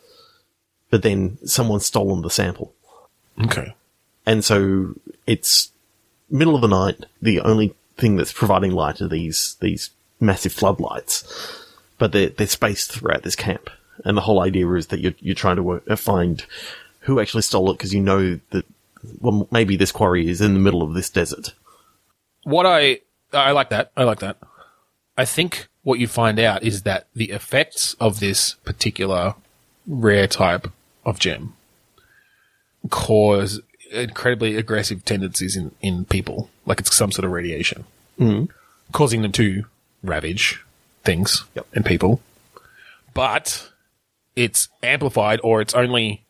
but 0.90 1.02
then 1.04 1.38
someone's 1.46 1.86
stolen 1.86 2.22
the 2.22 2.30
sample. 2.30 2.74
Okay. 3.44 3.76
And 4.30 4.46
so 4.46 4.94
it's 5.26 5.72
middle 6.30 6.54
of 6.54 6.62
the 6.62 6.68
night. 6.68 7.04
The 7.20 7.40
only 7.40 7.74
thing 7.98 8.16
that's 8.16 8.32
providing 8.32 8.74
light 8.74 9.02
are 9.02 9.08
these 9.08 9.58
these 9.60 9.90
massive 10.20 10.54
floodlights, 10.54 11.24
but 11.98 12.12
they're 12.12 12.30
they're 12.30 12.46
spaced 12.46 12.92
throughout 12.92 13.24
this 13.24 13.36
camp. 13.36 13.72
And 14.06 14.16
the 14.16 14.22
whole 14.22 14.40
idea 14.40 14.72
is 14.74 14.88
that 14.88 15.00
you're 15.00 15.16
you're 15.20 15.34
trying 15.34 15.56
to 15.56 15.64
work, 15.64 15.84
uh, 15.90 15.96
find 15.96 16.46
who 17.00 17.20
actually 17.20 17.42
stole 17.42 17.72
it 17.72 17.80
because 17.80 17.92
you 17.92 18.02
know 18.02 18.40
that 18.52 18.66
well 19.20 19.48
maybe 19.50 19.76
this 19.76 19.92
quarry 19.92 20.30
is 20.30 20.42
in 20.42 20.54
the 20.54 20.60
middle 20.60 20.84
of 20.84 20.94
this 20.94 21.10
desert. 21.10 21.56
What 22.44 22.68
I 22.68 23.00
I 23.34 23.50
like 23.54 23.70
that. 23.70 23.92
I 23.98 24.04
like 24.04 24.20
that. 24.20 24.38
I 25.18 25.26
think 25.26 25.70
what 25.82 25.98
you 25.98 26.08
find 26.08 26.38
out 26.38 26.62
is 26.62 26.84
that 26.84 27.08
the 27.16 27.32
effects 27.32 27.96
of 27.96 28.20
this 28.20 28.54
particular 28.64 29.34
rare 29.88 30.28
type 30.28 30.68
of 31.04 31.18
gem 31.18 31.54
cause 32.92 33.60
incredibly 33.92 34.56
aggressive 34.56 35.04
tendencies 35.06 35.56
in, 35.56 35.72
in 35.82 36.06
people, 36.06 36.50
like 36.66 36.80
it's 36.80 36.96
some 36.96 37.12
sort 37.12 37.26
of 37.26 37.32
radiation, 37.32 37.86
mm-hmm. 38.20 38.46
causing 38.92 39.22
them 39.22 39.32
to 39.34 39.66
ravage 40.04 40.64
things 41.04 41.44
Yep. 41.56 41.68
and 41.74 41.86
people. 41.86 42.22
But 43.14 43.70
it's 44.36 44.70
amplified 44.84 45.40
or 45.44 45.62
it's 45.62 45.74
only 45.74 46.24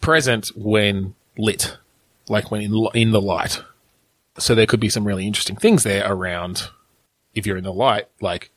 present 0.00 0.48
when 0.56 1.14
lit, 1.36 1.76
like 2.28 2.50
when 2.50 2.62
in, 2.62 2.88
in 2.94 3.10
the 3.10 3.20
light. 3.20 3.62
so 4.38 4.54
there 4.54 4.66
could 4.66 4.80
be 4.80 4.88
some 4.88 5.06
really 5.06 5.26
interesting 5.26 5.56
things 5.56 5.82
there 5.82 6.04
around 6.10 6.68
if 7.34 7.46
you're 7.46 7.56
in 7.56 7.64
the 7.64 7.72
light, 7.72 8.06
like, 8.20 8.50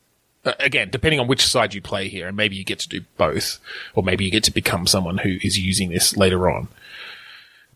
again, 0.44 0.88
depending 0.90 1.20
on 1.20 1.26
which 1.26 1.44
side 1.46 1.74
you 1.74 1.82
play 1.82 2.08
here, 2.08 2.26
and 2.28 2.36
maybe 2.36 2.56
you 2.56 2.64
get 2.64 2.78
to 2.78 2.88
do 2.88 3.02
both, 3.18 3.58
or 3.94 4.02
maybe 4.02 4.24
you 4.24 4.30
get 4.30 4.44
to 4.44 4.50
become 4.50 4.86
someone 4.86 5.18
who 5.18 5.36
is 5.42 5.58
using 5.58 5.90
this 5.90 6.16
later 6.16 6.48
on. 6.50 6.68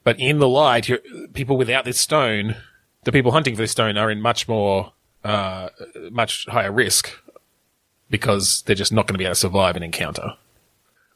But 0.04 0.20
in 0.20 0.38
the 0.38 0.48
light, 0.48 0.88
you're, 0.88 1.00
people 1.32 1.56
without 1.56 1.84
this 1.84 1.98
stone, 1.98 2.56
the 3.04 3.12
people 3.12 3.32
hunting 3.32 3.56
for 3.56 3.62
this 3.62 3.72
stone 3.72 3.96
are 3.96 4.10
in 4.10 4.20
much 4.20 4.46
more, 4.46 4.92
uh, 5.24 5.70
much 6.10 6.46
higher 6.46 6.70
risk 6.70 7.10
because 8.10 8.62
they're 8.66 8.76
just 8.76 8.92
not 8.92 9.06
going 9.06 9.14
to 9.14 9.18
be 9.18 9.24
able 9.24 9.34
to 9.34 9.40
survive 9.40 9.76
an 9.76 9.82
encounter. 9.82 10.34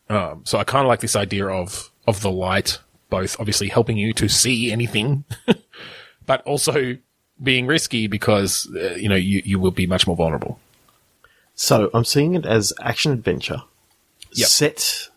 Um, 0.09 0.43
so 0.45 0.59
I 0.59 0.64
kind 0.64 0.84
of 0.84 0.89
like 0.89 1.01
this 1.01 1.16
idea 1.16 1.47
of, 1.47 1.91
of 2.07 2.22
the 2.22 2.30
light, 2.30 2.78
both 3.11 3.39
obviously 3.39 3.68
helping 3.68 3.99
you 3.99 4.14
to 4.14 4.28
see 4.28 4.72
anything, 4.72 5.24
but 6.26 6.43
also 6.43 6.97
being 7.43 7.66
risky 7.66 8.07
because, 8.07 8.66
uh, 8.74 8.95
you 8.95 9.09
know, 9.09 9.14
you, 9.14 9.43
you 9.45 9.59
will 9.59 9.70
be 9.70 9.86
much 9.86 10.07
more 10.07 10.16
vulnerable. 10.16 10.59
So 11.55 11.91
I'm 11.93 12.05
seeing 12.05 12.34
it 12.34 12.47
as 12.47 12.72
action 12.80 13.12
adventure. 13.12 13.62
Yep. 14.32 14.49
Set. 14.49 15.09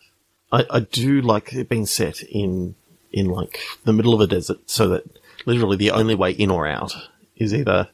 I, 0.50 0.66
I 0.70 0.80
do 0.80 1.22
like 1.22 1.52
it 1.54 1.68
being 1.68 1.86
set 1.86 2.22
in 2.22 2.74
in 3.12 3.26
like 3.26 3.58
the 3.84 3.92
middle 3.92 4.14
of 4.14 4.20
a 4.20 4.26
desert, 4.26 4.58
so 4.70 4.88
that 4.88 5.04
literally 5.46 5.76
the 5.76 5.90
only 5.90 6.14
way 6.14 6.30
in 6.32 6.50
or 6.50 6.66
out 6.66 6.94
is 7.36 7.52
either 7.54 7.88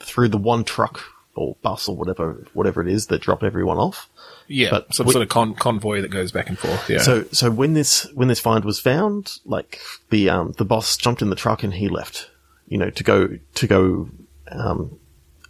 through 0.00 0.28
the 0.28 0.38
one 0.38 0.64
truck 0.64 1.02
or 1.34 1.56
bus 1.62 1.88
or 1.88 1.96
whatever 1.96 2.46
whatever 2.54 2.80
it 2.80 2.88
is 2.88 3.06
that 3.06 3.20
drop 3.20 3.42
everyone 3.42 3.76
off. 3.78 4.08
Yeah. 4.48 4.70
But 4.70 4.94
some 4.94 5.06
we- 5.06 5.12
sort 5.12 5.22
of 5.22 5.28
con- 5.28 5.54
convoy 5.54 6.00
that 6.00 6.10
goes 6.10 6.32
back 6.32 6.48
and 6.48 6.58
forth. 6.58 6.88
Yeah. 6.88 6.98
So 7.02 7.24
so 7.32 7.50
when 7.50 7.74
this 7.74 8.06
when 8.14 8.28
this 8.28 8.40
find 8.40 8.64
was 8.64 8.80
found, 8.80 9.38
like 9.44 9.80
the 10.10 10.30
um 10.30 10.52
the 10.56 10.64
boss 10.64 10.96
jumped 10.96 11.22
in 11.22 11.30
the 11.30 11.36
truck 11.36 11.62
and 11.62 11.74
he 11.74 11.88
left, 11.88 12.30
you 12.68 12.78
know, 12.78 12.90
to 12.90 13.04
go 13.04 13.38
to 13.54 13.66
go 13.66 14.08
um 14.50 14.98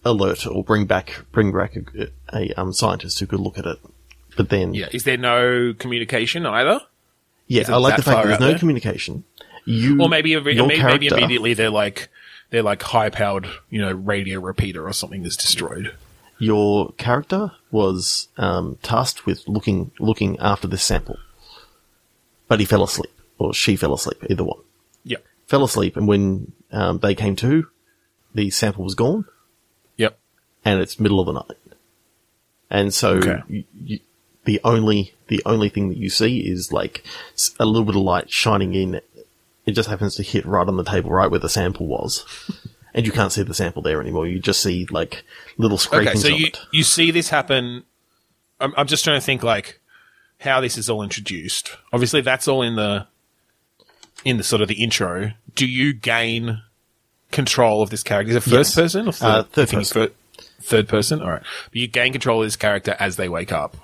alert 0.04 0.46
or 0.46 0.64
bring 0.64 0.86
back 0.86 1.24
bring 1.32 1.52
back 1.52 1.76
a, 1.76 2.08
a 2.32 2.52
um 2.60 2.72
scientist 2.72 3.18
who 3.20 3.26
could 3.26 3.40
look 3.40 3.58
at 3.58 3.66
it. 3.66 3.78
But 4.36 4.48
then 4.50 4.74
yeah. 4.74 4.88
Is 4.92 5.04
there 5.04 5.16
no 5.16 5.72
communication 5.78 6.46
either? 6.46 6.80
Yeah, 7.46 7.64
I 7.68 7.76
like 7.76 7.96
the 7.96 8.02
fact 8.02 8.26
that 8.26 8.38
there's 8.40 8.52
no 8.52 8.58
communication. 8.58 9.24
You 9.64 10.00
Or 10.02 10.08
maybe, 10.08 10.34
maybe, 10.40 10.60
maybe 10.66 11.06
immediately 11.08 11.54
they're 11.54 11.70
like, 11.70 12.08
they're 12.50 12.62
like 12.62 12.82
high 12.82 13.10
powered, 13.10 13.48
you 13.70 13.80
know, 13.80 13.92
radio 13.92 14.40
repeater 14.40 14.86
or 14.86 14.92
something 14.92 15.22
that's 15.22 15.36
destroyed. 15.36 15.94
your 16.38 16.92
character 16.92 17.50
was 17.70 18.28
um, 18.36 18.78
tasked 18.82 19.26
with 19.26 19.42
looking 19.48 19.90
looking 19.98 20.38
after 20.38 20.68
this 20.68 20.82
sample, 20.82 21.18
but 22.48 22.60
he 22.60 22.66
fell 22.66 22.82
asleep, 22.84 23.10
or 23.38 23.52
she 23.54 23.74
fell 23.76 23.94
asleep, 23.94 24.22
either 24.30 24.44
one. 24.44 24.60
Yep. 25.04 25.24
Fell 25.46 25.64
asleep, 25.64 25.96
and 25.96 26.06
when 26.06 26.52
um, 26.72 26.98
they 26.98 27.14
came 27.14 27.34
to, 27.36 27.66
the 28.34 28.50
sample 28.50 28.84
was 28.84 28.94
gone, 28.94 29.24
Yep. 29.96 30.18
and 30.64 30.80
it's 30.80 31.00
middle 31.00 31.18
of 31.20 31.26
the 31.26 31.32
night, 31.32 31.58
and 32.70 32.92
so 32.94 33.14
Okay. 33.14 33.42
you, 33.48 33.64
you, 33.84 33.98
the 34.46 34.60
only 34.64 35.12
the 35.28 35.42
only 35.44 35.68
thing 35.68 35.88
that 35.90 35.98
you 35.98 36.08
see 36.08 36.40
is 36.40 36.72
like 36.72 37.04
a 37.60 37.66
little 37.66 37.84
bit 37.84 37.96
of 37.96 38.02
light 38.02 38.30
shining 38.30 38.74
in. 38.74 39.00
It 39.66 39.72
just 39.72 39.88
happens 39.88 40.14
to 40.14 40.22
hit 40.22 40.46
right 40.46 40.66
on 40.66 40.76
the 40.76 40.84
table, 40.84 41.10
right 41.10 41.28
where 41.30 41.40
the 41.40 41.48
sample 41.48 41.86
was. 41.86 42.24
And 42.94 43.04
you 43.04 43.12
can't 43.12 43.30
see 43.30 43.42
the 43.42 43.52
sample 43.52 43.82
there 43.82 44.00
anymore. 44.00 44.26
You 44.26 44.38
just 44.38 44.62
see 44.62 44.86
like 44.90 45.22
little 45.58 45.76
scrapings 45.76 46.24
Okay, 46.24 46.30
so 46.30 46.34
you 46.34 46.46
it. 46.46 46.60
you 46.72 46.82
see 46.82 47.10
this 47.10 47.28
happen. 47.28 47.82
I'm, 48.58 48.72
I'm 48.74 48.86
just 48.86 49.04
trying 49.04 49.20
to 49.20 49.26
think 49.26 49.42
like 49.42 49.80
how 50.40 50.62
this 50.62 50.78
is 50.78 50.88
all 50.88 51.02
introduced. 51.02 51.76
Obviously, 51.92 52.22
that's 52.22 52.48
all 52.48 52.62
in 52.62 52.76
the 52.76 53.06
in 54.24 54.38
the 54.38 54.42
sort 54.42 54.62
of 54.62 54.68
the 54.68 54.82
intro. 54.82 55.32
Do 55.54 55.66
you 55.66 55.92
gain 55.92 56.62
control 57.32 57.82
of 57.82 57.90
this 57.90 58.02
character? 58.02 58.30
Is 58.30 58.36
it 58.36 58.40
first 58.44 58.70
Yes. 58.70 58.74
person 58.74 59.08
or 59.08 59.12
third, 59.12 59.26
Uh, 59.28 59.42
third 59.42 59.62
I 59.62 59.66
think 59.66 59.82
it's 59.82 59.92
fir- 59.92 60.10
third 60.62 60.88
person. 60.88 61.20
All 61.20 61.32
right, 61.32 61.42
but 61.70 61.76
you 61.76 61.88
gain 61.88 62.12
control 62.12 62.40
of 62.40 62.46
this 62.46 62.56
character 62.56 62.96
as 62.98 63.16
they 63.16 63.28
wake 63.28 63.52
up. 63.52 63.76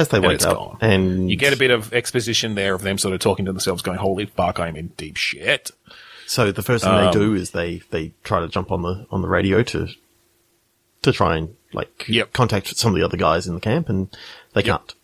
As 0.00 0.08
they 0.08 0.20
wake 0.20 0.42
up, 0.44 0.56
gone. 0.56 0.78
and 0.80 1.30
You 1.30 1.36
get 1.36 1.52
a 1.52 1.56
bit 1.56 1.70
of 1.70 1.92
exposition 1.92 2.54
there 2.54 2.74
of 2.74 2.82
them 2.82 2.98
sort 2.98 3.14
of 3.14 3.20
talking 3.20 3.44
to 3.46 3.52
themselves, 3.52 3.82
going, 3.82 3.98
"Holy 3.98 4.26
fuck, 4.26 4.58
I'm 4.58 4.76
in 4.76 4.88
deep 4.96 5.16
shit." 5.16 5.70
So 6.26 6.52
the 6.52 6.62
first 6.62 6.84
thing 6.84 6.92
Um, 6.92 7.06
they 7.06 7.10
do 7.12 7.34
is 7.34 7.50
they 7.50 7.82
they 7.90 8.12
try 8.24 8.40
to 8.40 8.48
jump 8.48 8.70
on 8.70 8.82
the 8.82 9.06
on 9.10 9.22
the 9.22 9.28
radio 9.28 9.62
to 9.64 9.88
to 11.02 11.12
try 11.12 11.36
and 11.36 11.54
like 11.72 12.04
Yep. 12.08 12.32
contact 12.32 12.76
some 12.76 12.92
of 12.92 12.98
the 12.98 13.04
other 13.04 13.16
guys 13.16 13.46
in 13.46 13.54
the 13.54 13.60
camp, 13.60 13.88
and 13.88 14.08
they 14.54 14.62
can't. 14.62 14.94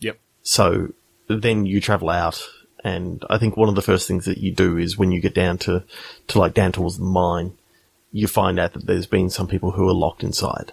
Yep. 0.00 0.18
So 0.42 0.88
then 1.28 1.66
you 1.66 1.80
travel 1.80 2.10
out, 2.10 2.42
and 2.84 3.24
I 3.30 3.38
think 3.38 3.56
one 3.56 3.68
of 3.68 3.74
the 3.74 3.82
first 3.82 4.08
things 4.08 4.24
that 4.24 4.38
you 4.38 4.50
do 4.52 4.76
is 4.76 4.98
when 4.98 5.12
you 5.12 5.20
get 5.20 5.34
down 5.34 5.58
to 5.58 5.84
to 6.28 6.38
like 6.38 6.54
down 6.54 6.72
towards 6.72 6.98
the 6.98 7.04
mine, 7.04 7.52
you 8.12 8.26
find 8.26 8.58
out 8.58 8.72
that 8.72 8.86
there's 8.86 9.06
been 9.06 9.30
some 9.30 9.46
people 9.46 9.72
who 9.72 9.88
are 9.88 9.94
locked 9.94 10.24
inside, 10.24 10.72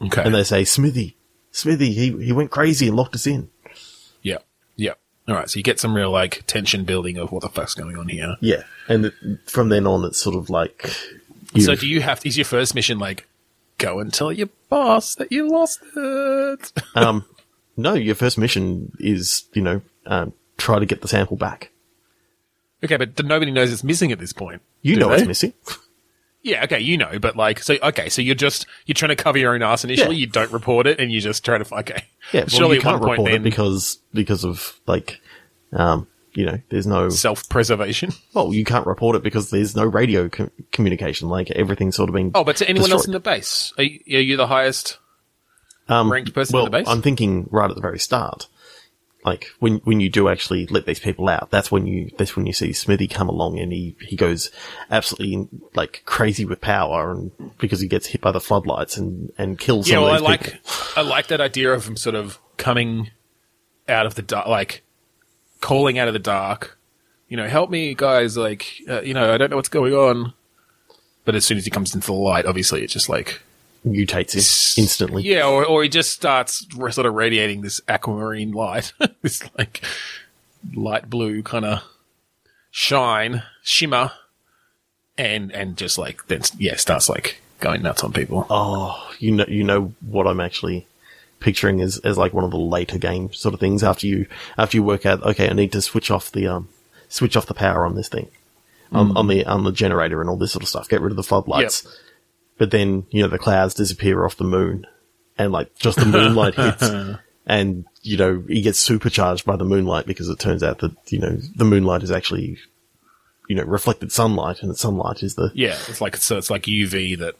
Okay. 0.00 0.22
and 0.22 0.34
they 0.34 0.44
say, 0.44 0.64
"Smithy, 0.64 1.16
Smithy, 1.52 1.92
he 1.92 2.24
he 2.24 2.32
went 2.32 2.50
crazy 2.50 2.88
and 2.88 2.96
locked 2.96 3.14
us 3.14 3.26
in." 3.26 3.50
Yeah. 4.22 4.38
Yeah. 4.76 4.94
All 5.28 5.34
right. 5.36 5.48
So 5.48 5.58
you 5.58 5.62
get 5.62 5.78
some 5.78 5.94
real 5.94 6.10
like 6.10 6.44
tension 6.46 6.84
building 6.84 7.18
of 7.18 7.30
what 7.30 7.42
the 7.42 7.48
fuck's 7.48 7.74
going 7.74 7.96
on 7.96 8.08
here. 8.08 8.36
Yeah, 8.40 8.64
and 8.88 9.06
it, 9.06 9.14
from 9.46 9.68
then 9.68 9.86
on, 9.86 10.04
it's 10.04 10.18
sort 10.18 10.36
of 10.36 10.50
like. 10.50 10.90
So 11.58 11.74
do 11.74 11.86
you 11.86 12.00
have? 12.00 12.24
Is 12.24 12.36
your 12.36 12.46
first 12.46 12.74
mission 12.74 12.98
like 12.98 13.28
go 13.78 13.98
and 13.98 14.12
tell 14.12 14.32
your 14.32 14.48
boss 14.68 15.14
that 15.16 15.30
you 15.30 15.48
lost 15.48 15.80
it? 15.94 16.72
um, 16.94 17.24
no, 17.76 17.94
your 17.94 18.14
first 18.14 18.38
mission 18.38 18.92
is, 18.98 19.44
you 19.52 19.62
know, 19.62 19.82
um, 20.06 20.32
try 20.56 20.78
to 20.78 20.86
get 20.86 21.02
the 21.02 21.08
sample 21.08 21.36
back. 21.36 21.70
okay, 22.82 22.96
but 22.96 23.22
nobody 23.24 23.50
knows 23.50 23.72
it's 23.72 23.84
missing 23.84 24.12
at 24.12 24.18
this 24.18 24.32
point. 24.32 24.62
You 24.82 24.96
know 24.96 25.08
they? 25.08 25.16
it's 25.16 25.26
missing. 25.26 25.52
Yeah. 26.42 26.64
Okay. 26.64 26.80
You 26.80 26.96
know, 26.96 27.18
but 27.18 27.36
like, 27.36 27.62
so 27.62 27.76
okay, 27.82 28.08
so 28.08 28.22
you're 28.22 28.34
just 28.34 28.66
you're 28.86 28.94
trying 28.94 29.10
to 29.10 29.16
cover 29.16 29.38
your 29.38 29.54
own 29.54 29.62
ass 29.62 29.84
initially. 29.84 30.16
Yeah. 30.16 30.20
You 30.20 30.26
don't 30.26 30.52
report 30.52 30.86
it, 30.86 31.00
and 31.00 31.12
you 31.12 31.20
just 31.20 31.44
try 31.44 31.58
to 31.58 31.74
okay. 31.76 32.04
Yeah, 32.32 32.40
well, 32.40 32.48
Surely 32.48 32.76
you 32.76 32.82
can't 32.82 33.00
point 33.00 33.18
report 33.18 33.30
then 33.30 33.40
it 33.40 33.44
because 33.44 33.98
because 34.12 34.44
of 34.44 34.78
like, 34.86 35.20
um, 35.72 36.06
you 36.32 36.46
know, 36.46 36.58
there's 36.70 36.86
no. 36.86 37.08
self-preservation. 37.08 38.12
Well, 38.34 38.54
you 38.54 38.64
can't 38.64 38.86
report 38.86 39.16
it 39.16 39.22
because 39.22 39.50
there's 39.50 39.76
no 39.76 39.84
radio 39.84 40.28
co- 40.28 40.50
communication. 40.70 41.28
Like 41.28 41.50
everything's 41.50 41.96
sort 41.96 42.08
of 42.08 42.14
being. 42.14 42.30
Oh, 42.34 42.44
but 42.44 42.56
to 42.56 42.68
anyone 42.68 42.90
else 42.90 43.06
in 43.06 43.12
the 43.12 43.20
base, 43.20 43.72
are 43.76 43.84
you, 43.84 44.00
are 44.18 44.20
you 44.20 44.36
the 44.36 44.46
highest? 44.46 44.98
um, 45.88 46.10
ranked 46.10 46.32
person 46.32 46.54
in 46.54 46.58
well, 46.58 46.64
the 46.66 46.70
base? 46.70 46.88
I'm 46.88 47.02
thinking 47.02 47.48
right 47.50 47.68
at 47.68 47.74
the 47.74 47.82
very 47.82 47.98
start. 47.98 48.48
Like 49.24 49.46
when 49.60 49.76
when 49.84 50.00
you 50.00 50.10
do 50.10 50.28
actually 50.28 50.66
let 50.66 50.84
these 50.84 50.98
people 50.98 51.28
out, 51.28 51.50
that's 51.50 51.70
when 51.70 51.86
you 51.86 52.10
that's 52.18 52.34
when 52.34 52.44
you 52.46 52.52
see 52.52 52.72
Smithy 52.72 53.06
come 53.06 53.28
along 53.28 53.58
and 53.58 53.72
he 53.72 53.96
he 54.00 54.16
goes 54.16 54.50
absolutely 54.90 55.48
like 55.74 56.02
crazy 56.06 56.44
with 56.44 56.60
power 56.60 57.12
and 57.12 57.30
because 57.58 57.80
he 57.80 57.86
gets 57.86 58.08
hit 58.08 58.20
by 58.20 58.32
the 58.32 58.40
floodlights 58.40 58.96
and 58.96 59.32
and 59.38 59.60
kills 59.60 59.88
Yeah, 59.88 59.98
well, 60.00 60.08
I 60.08 60.12
these 60.14 60.22
like 60.22 60.42
people. 60.44 60.60
I 60.96 61.00
like 61.02 61.28
that 61.28 61.40
idea 61.40 61.72
of 61.72 61.86
him 61.86 61.96
sort 61.96 62.16
of 62.16 62.40
coming 62.56 63.10
out 63.88 64.06
of 64.06 64.16
the 64.16 64.22
dark, 64.22 64.48
like 64.48 64.82
calling 65.60 65.98
out 65.98 66.08
of 66.08 66.14
the 66.14 66.20
dark. 66.20 66.78
You 67.28 67.36
know, 67.36 67.48
help 67.48 67.70
me, 67.70 67.94
guys! 67.94 68.36
Like, 68.36 68.66
uh, 68.88 69.02
you 69.02 69.14
know, 69.14 69.32
I 69.32 69.38
don't 69.38 69.50
know 69.50 69.56
what's 69.56 69.68
going 69.68 69.94
on. 69.94 70.34
But 71.24 71.36
as 71.36 71.44
soon 71.44 71.56
as 71.56 71.64
he 71.64 71.70
comes 71.70 71.94
into 71.94 72.08
the 72.08 72.12
light, 72.12 72.46
obviously, 72.46 72.82
it's 72.82 72.92
just 72.92 73.08
like 73.08 73.40
mutates 73.86 74.34
him 74.34 74.82
instantly. 74.82 75.22
Yeah, 75.22 75.46
or 75.46 75.64
or 75.64 75.82
he 75.82 75.88
just 75.88 76.12
starts 76.12 76.66
sort 76.74 77.06
of 77.06 77.14
radiating 77.14 77.62
this 77.62 77.80
aquamarine 77.88 78.52
light, 78.52 78.92
this 79.22 79.42
like 79.58 79.82
light 80.74 81.08
blue 81.10 81.42
kind 81.42 81.64
of 81.64 81.82
shine, 82.70 83.42
shimmer, 83.62 84.12
and 85.18 85.52
and 85.52 85.76
just 85.76 85.98
like 85.98 86.26
then 86.26 86.42
yeah 86.58 86.76
starts 86.76 87.08
like 87.08 87.40
going 87.62 87.82
nuts 87.82 88.04
on 88.04 88.12
people. 88.12 88.46
Oh, 88.50 89.10
you 89.18 89.30
know, 89.30 89.46
you 89.48 89.64
know 89.64 89.94
what 90.00 90.26
I'm 90.26 90.40
actually 90.40 90.86
picturing 91.40 91.80
as, 91.80 91.98
as 91.98 92.18
like 92.18 92.34
one 92.34 92.44
of 92.44 92.50
the 92.50 92.58
later 92.58 92.98
game 92.98 93.32
sort 93.32 93.54
of 93.54 93.60
things 93.60 93.82
after 93.82 94.06
you, 94.06 94.26
after 94.58 94.76
you 94.76 94.82
work 94.82 95.06
out, 95.06 95.22
okay, 95.22 95.48
I 95.48 95.52
need 95.54 95.72
to 95.72 95.80
switch 95.80 96.10
off 96.10 96.30
the, 96.30 96.46
um, 96.46 96.68
switch 97.08 97.36
off 97.36 97.46
the 97.46 97.54
power 97.54 97.86
on 97.86 97.94
this 97.94 98.08
thing, 98.08 98.28
on, 98.90 99.16
on 99.16 99.28
the, 99.28 99.44
on 99.46 99.64
the 99.64 99.72
generator 99.72 100.20
and 100.20 100.28
all 100.28 100.36
this 100.36 100.52
sort 100.52 100.62
of 100.62 100.68
stuff, 100.68 100.88
get 100.88 101.00
rid 101.00 101.12
of 101.12 101.16
the 101.16 101.22
floodlights. 101.22 101.84
Yep. 101.84 101.92
But 102.58 102.70
then, 102.70 103.06
you 103.10 103.22
know, 103.22 103.28
the 103.28 103.38
clouds 103.38 103.74
disappear 103.74 104.24
off 104.24 104.36
the 104.36 104.44
moon 104.44 104.86
and 105.38 105.52
like 105.52 105.74
just 105.76 105.98
the 105.98 106.06
moonlight 106.06 106.54
hits 106.56 106.90
and, 107.46 107.84
you 108.02 108.16
know, 108.16 108.44
he 108.46 108.62
gets 108.62 108.78
supercharged 108.78 109.44
by 109.44 109.56
the 109.56 109.64
moonlight 109.64 110.06
because 110.06 110.28
it 110.28 110.38
turns 110.38 110.62
out 110.62 110.78
that, 110.78 110.92
you 111.08 111.18
know, 111.18 111.38
the 111.56 111.64
moonlight 111.64 112.02
is 112.02 112.10
actually, 112.10 112.58
you 113.48 113.56
know, 113.56 113.64
reflected 113.64 114.12
sunlight 114.12 114.60
and 114.62 114.70
the 114.70 114.76
sunlight 114.76 115.22
is 115.22 115.34
the, 115.34 115.50
Yeah, 115.54 115.76
it's 115.88 116.00
like 116.00 116.16
so 116.16 116.38
it's 116.38 116.50
like 116.50 116.62
UV 116.64 117.18
that 117.18 117.34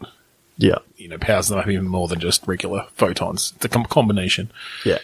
yeah. 0.57 0.79
you 0.97 1.09
know 1.09 1.19
powers 1.19 1.49
them 1.49 1.59
up 1.59 1.69
even 1.69 1.87
more 1.87 2.09
than 2.09 2.21
just 2.21 2.47
regular 2.47 2.87
photons. 2.95 3.53
It's 3.57 3.65
a 3.65 3.69
com- 3.69 3.85
combination. 3.85 4.51
Yeah. 4.85 4.99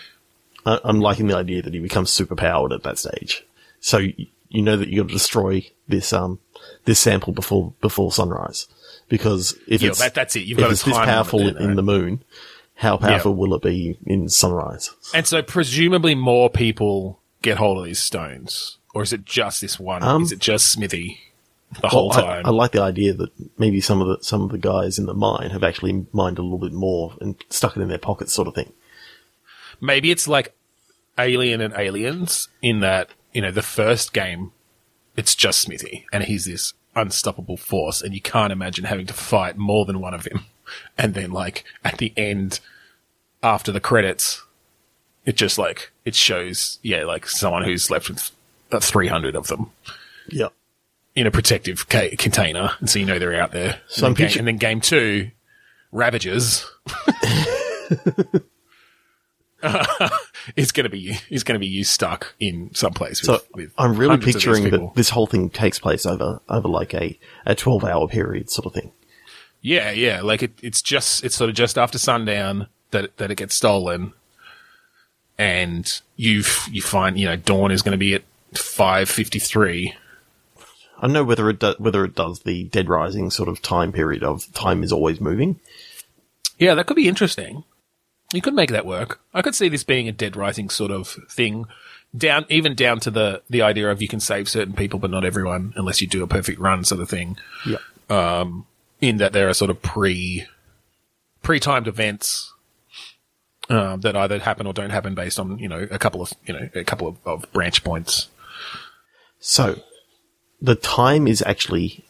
I, 0.67 0.81
I'm 0.85 1.01
liking 1.01 1.29
the 1.29 1.37
idea 1.37 1.63
that 1.63 1.75
he 1.75 1.81
becomes 1.81 2.11
super 2.11 2.35
powered 2.35 2.73
at 2.73 2.83
that 2.83 2.99
stage. 2.99 3.45
So 3.81 3.99
you, 3.99 4.27
you 4.49 4.63
know 4.63 4.77
that 4.77 4.89
you 4.89 5.03
got 5.03 5.09
to 5.09 5.15
destroy 5.15 5.67
this 5.87 6.13
um 6.13 6.41
this 6.85 6.99
sample 6.99 7.33
before 7.33 7.73
before 7.81 8.13
sunrise 8.13 8.67
because 9.09 9.57
if 9.67 9.83
Yeah, 9.83 9.91
it's 9.91 9.99
that- 9.99 10.15
that's 10.15 10.37
it. 10.37 10.41
You've 10.41 10.59
if 10.59 10.65
got 10.65 10.71
it's 10.73 10.83
this 10.83 10.97
powerful 10.97 11.39
there, 11.41 11.57
in 11.59 11.67
right? 11.69 11.77
the 11.77 11.83
moon, 11.83 12.23
how 12.77 12.97
powerful 12.97 13.33
Yeah. 13.33 13.37
will 13.39 13.55
it 13.55 13.63
be 13.63 13.99
in 14.07 14.29
sunrise? 14.29 14.91
And 15.15 15.27
so 15.27 15.43
presumably 15.43 16.15
more 16.15 16.49
people 16.51 17.19
get 17.43 17.59
hold 17.59 17.79
of 17.79 17.85
these 17.85 18.01
stones, 18.01 18.79
or 18.95 19.03
is 19.03 19.13
it 19.13 19.25
just 19.25 19.61
this 19.61 19.79
one? 19.79 20.03
Um, 20.03 20.23
is 20.23 20.33
it 20.33 20.39
just 20.39 20.71
Smithy? 20.73 21.21
the 21.83 21.89
whole 21.89 22.09
Well, 22.09 22.19
I- 22.19 22.23
time. 22.23 22.47
I, 22.47 22.49
like 22.51 22.73
the 22.73 22.81
idea 22.81 23.13
that 23.13 23.31
maybe 23.59 23.83
some 23.83 24.01
of 24.01 24.09
the 24.09 24.25
some 24.25 24.41
of 24.43 24.49
the 24.51 24.57
guys 24.57 24.99
in 24.99 25.05
the 25.05 25.13
mine 25.13 25.51
have 25.51 25.63
actually 25.63 26.07
mined 26.15 26.39
a 26.39 26.43
little 26.43 26.57
bit 26.59 26.73
more 26.73 27.13
and 27.21 27.35
stuck 27.51 27.77
it 27.77 27.83
in 27.83 27.89
their 27.89 27.99
pockets, 27.99 28.33
sort 28.33 28.49
of 28.49 28.55
thing. 28.55 28.73
Maybe 29.81 30.11
it's 30.11 30.27
like 30.27 30.55
Alien 31.19 31.61
and 31.61 31.75
Aliens 31.77 32.49
in 32.63 32.81
that, 32.81 33.11
you 33.35 33.43
know, 33.43 33.51
the 33.51 33.61
first 33.63 34.15
game, 34.15 34.53
it's 35.17 35.35
just 35.35 35.61
Smithy 35.61 36.07
and 36.11 36.25
he's 36.25 36.47
this 36.47 36.73
unstoppable 36.99 37.57
force 37.57 38.03
and 38.03 38.13
you 38.15 38.21
can't 38.21 38.53
imagine 38.53 38.85
having 38.85 39.07
to 39.07 39.15
fight 39.15 39.57
more 39.57 39.85
than 39.85 40.01
one 40.01 40.15
of 40.15 40.25
him. 40.27 40.41
And 40.99 41.15
then 41.15 41.31
like 41.31 41.65
at 41.83 41.97
the 41.97 42.13
end, 42.15 42.61
after 43.43 43.73
the 43.73 43.81
credits, 43.81 44.43
it 45.25 45.35
just 45.35 45.57
like, 45.57 45.93
it 46.05 46.15
shows, 46.15 46.79
yeah, 46.83 47.05
like 47.05 47.27
someone 47.27 47.65
who's 47.65 47.91
left 47.91 48.11
with 48.11 48.31
uh, 48.71 48.79
300 48.79 49.35
of 49.35 49.47
them 49.47 49.71
Yeah. 50.29 50.49
in 51.15 51.27
a 51.27 51.31
protective 51.31 51.89
ca- 51.89 52.15
container. 52.17 52.73
And 52.81 52.91
so 52.91 52.99
you 52.99 53.07
know 53.07 53.19
they're 53.19 53.41
out 53.41 53.53
there. 53.53 53.81
So 53.89 54.07
and, 54.09 54.15
then 54.15 54.19
game, 54.19 54.27
picture- 54.27 54.39
and 54.41 54.49
then 54.49 54.57
game 54.59 54.81
two, 54.83 55.31
Ravagers. 55.91 56.67
is 60.57 60.73
going 60.73 60.85
to 60.85 60.91
be 60.91 61.19
is 61.31 61.45
going 61.45 61.55
to 61.55 61.61
be 61.61 61.67
you 61.67 61.85
stuck 61.85 62.35
in 62.41 62.75
some 62.75 62.93
place. 62.93 63.21
So 63.21 63.41
With, 63.55 63.73
I'm 63.79 63.97
really 63.97 64.11
hundreds 64.11 64.37
of 64.37 64.43
these 64.43 64.55
picturing 64.55 64.71
that 64.71 64.95
this 64.95 65.11
whole 65.11 65.27
thing 65.27 65.51
takes 65.51 65.79
place 65.79 66.07
over 66.07 66.41
over 66.49 66.69
like 66.69 66.95
a 66.95 67.19
a 67.47 67.55
12 67.55 67.85
hour 67.85 68.09
period, 68.09 68.51
sort 68.51 68.67
of 68.67 68.75
thing. 68.75 68.93
Yeah, 69.61 69.91
yeah. 69.91 70.21
Like 70.23 70.43
it, 70.43 70.53
it's 70.63 70.83
just 70.83 71.25
it's 71.25 71.35
sort 71.35 71.51
of 71.51 71.57
just 71.57 71.79
after 71.79 71.99
sundown 71.99 72.69
that 72.91 73.17
that 73.19 73.31
it 73.31 73.37
gets 73.37 73.55
stolen, 73.55 74.13
and 75.37 76.01
you 76.17 76.43
you 76.71 76.83
find 76.83 77.19
you 77.19 77.27
know 77.27 77.37
dawn 77.37 77.71
is 77.71 77.83
going 77.83 77.93
to 77.93 77.99
be 77.99 78.15
at 78.15 78.23
five 78.55 79.09
fifty 79.09 79.39
three. 79.39 79.95
I 80.99 81.03
don't 81.03 81.13
know 81.13 81.25
whether 81.25 81.49
it 81.49 81.61
do, 81.61 81.75
whether 81.79 82.05
it 82.05 82.15
does 82.15 82.41
the 82.41 82.65
Dead 82.65 82.89
Rising 82.89 83.31
sort 83.31 83.49
of 83.49 83.63
time 83.63 83.93
period 83.93 84.25
of 84.25 84.53
time 84.53 84.83
is 84.83 84.93
always 84.93 85.21
moving. 85.21 85.61
Yeah, 86.59 86.75
that 86.75 86.87
could 86.87 86.97
be 86.97 87.09
interesting. 87.09 87.65
You 88.33 88.43
could 88.43 88.55
make 88.55 88.71
that 88.71 88.87
work. 88.87 89.21
I 89.33 89.43
could 89.43 89.55
see 89.55 89.69
this 89.69 89.85
being 89.85 90.09
a 90.09 90.13
Dead 90.13 90.37
Rising 90.37 90.69
sort 90.69 90.91
of 90.91 91.09
thing, 91.31 91.65
down 92.17 92.45
even 92.49 92.75
down 92.75 93.01
to 93.01 93.11
the 93.11 93.43
the 93.49 93.63
idea 93.63 93.91
of 93.91 94.03
you 94.03 94.09
can 94.09 94.21
save 94.21 94.49
certain 94.49 94.75
people 94.75 94.99
but 94.99 95.11
not 95.11 95.25
everyone 95.25 95.73
unless 95.77 96.01
you 96.01 96.07
do 96.07 96.23
a 96.23 96.27
perfect 96.27 96.59
run 96.59 96.85
sort 96.85 97.01
of 97.01 97.09
thing. 97.09 97.37
Yeah. 97.67 97.79
in 99.01 99.19
that 99.19 99.33
there 99.33 99.49
are 99.49 99.55
sort 99.55 99.71
of 99.71 99.81
pre 99.81 100.47
pre 101.43 101.61
timed 101.61 101.87
events 101.89 102.53
um, 103.71 104.01
that 104.01 104.17
either 104.17 104.39
happen 104.39 104.67
or 104.67 104.73
don't 104.73 104.91
happen 104.91 105.15
based 105.15 105.39
on 105.39 105.59
you 105.59 105.69
know 105.69 105.87
a 105.91 105.99
couple 105.99 106.21
of 106.21 106.33
you 106.47 106.55
know 106.55 106.69
a 106.75 106.85
couple 106.85 107.09
of, 107.09 107.17
of 107.25 107.53
branch 107.53 107.85
points. 107.85 108.29
So 109.41 109.81
the 110.61 110.75
time 110.75 111.27
is 111.27 111.43
actually 111.47 112.05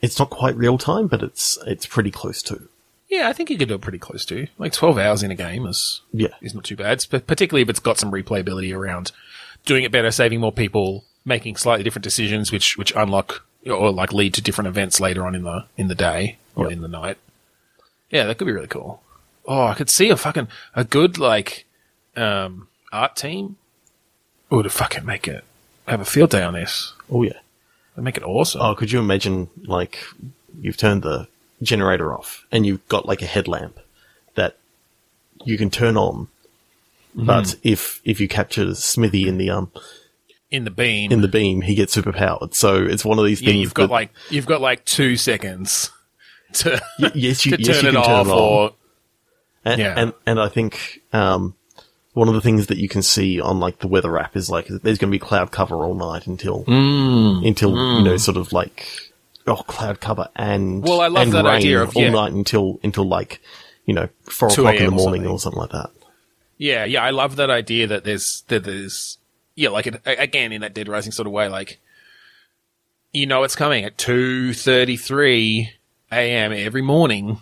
it's 0.00 0.18
not 0.18 0.30
quite 0.30 0.56
real 0.56 0.78
time, 0.78 1.06
but 1.06 1.22
it's 1.22 1.58
it's 1.66 1.86
pretty 1.86 2.10
close 2.10 2.42
to. 2.44 2.68
Yeah, 3.10 3.28
I 3.28 3.32
think 3.32 3.50
you 3.50 3.58
could 3.58 3.68
do 3.68 3.74
it 3.74 3.80
pretty 3.80 3.98
close 3.98 4.24
to 4.26 4.46
like 4.56 4.72
twelve 4.72 4.96
hours 4.96 5.22
in 5.22 5.30
a 5.30 5.34
game 5.34 5.66
is 5.66 6.00
Yeah. 6.12 6.34
is 6.40 6.54
not 6.54 6.64
too 6.64 6.76
bad, 6.76 7.04
particularly 7.26 7.62
if 7.62 7.68
it's 7.68 7.80
got 7.80 7.98
some 7.98 8.12
replayability 8.12 8.74
around 8.74 9.10
doing 9.66 9.84
it 9.84 9.90
better, 9.92 10.10
saving 10.10 10.40
more 10.40 10.52
people, 10.52 11.04
making 11.24 11.56
slightly 11.56 11.82
different 11.84 12.04
decisions, 12.04 12.52
which 12.52 12.78
which 12.78 12.92
unlock 12.94 13.44
or 13.66 13.90
like 13.90 14.12
lead 14.12 14.32
to 14.34 14.40
different 14.42 14.68
events 14.68 15.00
later 15.00 15.26
on 15.26 15.34
in 15.34 15.42
the 15.42 15.64
in 15.76 15.88
the 15.88 15.94
day 15.94 16.38
or 16.54 16.64
Yep. 16.66 16.72
in 16.72 16.80
the 16.82 16.88
night. 16.88 17.18
Yeah, 18.10 18.26
that 18.26 18.38
could 18.38 18.46
be 18.46 18.52
really 18.52 18.66
cool. 18.68 19.02
Oh, 19.46 19.64
I 19.64 19.74
could 19.74 19.90
see 19.90 20.08
a 20.10 20.16
fucking 20.16 20.46
a 20.76 20.84
good 20.84 21.18
like 21.18 21.66
um 22.16 22.68
art 22.92 23.16
team 23.16 23.56
would 24.50 24.70
fucking 24.72 25.04
make 25.04 25.26
it 25.28 25.44
have 25.88 26.00
a 26.00 26.04
field 26.04 26.30
day 26.30 26.42
on 26.42 26.54
this. 26.54 26.92
Oh 27.10 27.22
yeah. 27.24 27.38
They'd 27.96 28.02
make 28.04 28.16
it 28.16 28.22
awesome. 28.22 28.60
Oh, 28.60 28.74
could 28.76 28.92
you 28.92 29.00
imagine 29.00 29.48
like 29.64 29.98
you've 30.60 30.76
turned 30.76 31.02
the 31.02 31.26
generator 31.62 32.14
off 32.14 32.46
and 32.50 32.64
you've 32.66 32.86
got 32.88 33.06
like 33.06 33.22
a 33.22 33.26
headlamp 33.26 33.78
that 34.34 34.56
you 35.44 35.58
can 35.58 35.70
turn 35.70 35.96
on. 35.96 36.28
But 37.14 37.56
if 37.62 38.00
if 38.04 38.20
you 38.20 38.28
capture 38.28 38.74
Smithy 38.74 39.26
in 39.28 39.36
the 39.38 39.50
um 39.50 39.72
in 40.50 40.64
the 40.64 40.70
beam. 40.70 41.10
in 41.12 41.20
the 41.20 41.28
beam, 41.28 41.60
he 41.62 41.74
gets 41.74 41.96
superpowered. 41.96 42.54
So 42.54 42.76
it's 42.84 43.04
one 43.04 43.18
of 43.18 43.24
these 43.24 43.40
yeah, 43.42 43.50
things. 43.50 43.60
you've 43.62 43.74
got 43.74 43.82
that- 43.88 43.92
like 43.92 44.10
you've 44.30 44.46
got 44.46 44.60
like 44.60 44.84
two 44.84 45.16
seconds 45.16 45.90
to 46.54 46.80
Y- 47.00 47.10
yes, 47.14 47.44
you, 47.46 47.56
to 47.56 47.62
yes, 47.62 47.80
turn 47.80 47.92
you 47.94 47.98
it 48.00 48.02
can 48.02 48.04
turn 48.04 48.20
off 48.20 48.26
it 48.28 48.32
or 48.32 48.72
And, 49.64 49.80
Yeah. 49.80 49.94
and 49.96 50.12
and 50.26 50.40
I 50.40 50.48
think 50.48 51.00
um, 51.12 51.54
one 52.14 52.28
of 52.28 52.34
the 52.34 52.40
things 52.40 52.68
that 52.68 52.78
you 52.78 52.88
can 52.88 53.02
see 53.02 53.40
on 53.40 53.60
like 53.60 53.80
the 53.80 53.88
weather 53.88 54.16
app 54.18 54.36
is 54.36 54.48
like 54.50 54.66
there's 54.68 54.98
going 54.98 55.10
to 55.10 55.14
be 55.14 55.18
cloud 55.18 55.50
cover 55.50 55.84
all 55.84 55.94
night 55.94 56.26
until 56.26 56.64
Mm. 56.64 57.46
until 57.46 57.70
you 57.98 58.04
know 58.04 58.16
sort 58.16 58.36
of 58.36 58.52
like 58.52 58.86
oh 59.46 59.56
cloud 59.56 60.00
cover 60.00 60.28
and 60.36 60.82
Well, 60.82 61.00
I 61.00 61.08
love 61.08 61.22
and 61.24 61.32
that 61.32 61.44
rain 61.44 61.54
idea 61.54 61.82
of- 61.82 61.96
all 61.96 62.02
yeah. 62.02 62.10
night 62.10 62.32
until 62.32 62.78
until 62.82 63.04
like 63.08 63.40
you 63.86 63.94
know 63.94 64.08
four 64.24 64.48
o'clock 64.48 64.74
in 64.74 64.78
the 64.80 64.84
a.m. 64.84 64.92
or 64.94 64.96
morning 64.96 65.22
something. 65.22 65.26
or 65.32 65.38
something 65.40 65.60
like 65.60 65.70
that. 65.70 65.90
Yeah, 66.58 66.84
yeah, 66.84 67.02
I 67.02 67.10
love 67.10 67.36
that 67.36 67.48
idea 67.50 67.86
that 67.86 68.04
there's 68.04 68.44
that 68.48 68.64
there's 68.64 69.18
yeah, 69.54 69.70
like 69.70 69.86
it, 69.86 70.00
again 70.04 70.52
in 70.52 70.60
that 70.60 70.74
Dead 70.74 70.88
Rising 70.88 71.12
sort 71.12 71.26
of 71.26 71.32
way, 71.32 71.48
like 71.48 71.80
you 73.12 73.26
know 73.26 73.42
it's 73.42 73.56
coming 73.56 73.84
at 73.84 73.96
two 73.98 74.52
thirty 74.52 74.96
three 74.96 75.70
a.m. 76.12 76.52
every 76.52 76.82
morning. 76.82 77.40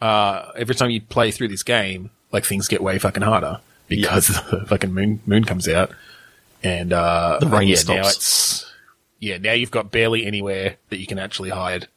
Uh, 0.00 0.52
every 0.56 0.74
time 0.76 0.90
you 0.90 1.00
play 1.00 1.30
through 1.32 1.48
this 1.48 1.62
game, 1.64 2.10
like 2.30 2.44
things 2.44 2.68
get 2.68 2.80
way 2.82 2.98
fucking 2.98 3.22
harder 3.22 3.60
because 3.88 4.28
the 4.50 4.64
fucking 4.68 4.92
moon 4.94 5.20
moon 5.26 5.44
comes 5.44 5.68
out 5.68 5.90
and 6.62 6.92
uh, 6.92 7.38
The 7.40 7.48
rain 7.48 7.68
yeah, 7.68 7.76
stops. 7.76 8.67
Yeah, 9.18 9.38
now 9.38 9.52
you've 9.52 9.70
got 9.70 9.90
barely 9.90 10.26
anywhere 10.26 10.76
that 10.90 10.98
you 10.98 11.06
can 11.06 11.18
actually 11.18 11.50
hide. 11.50 11.88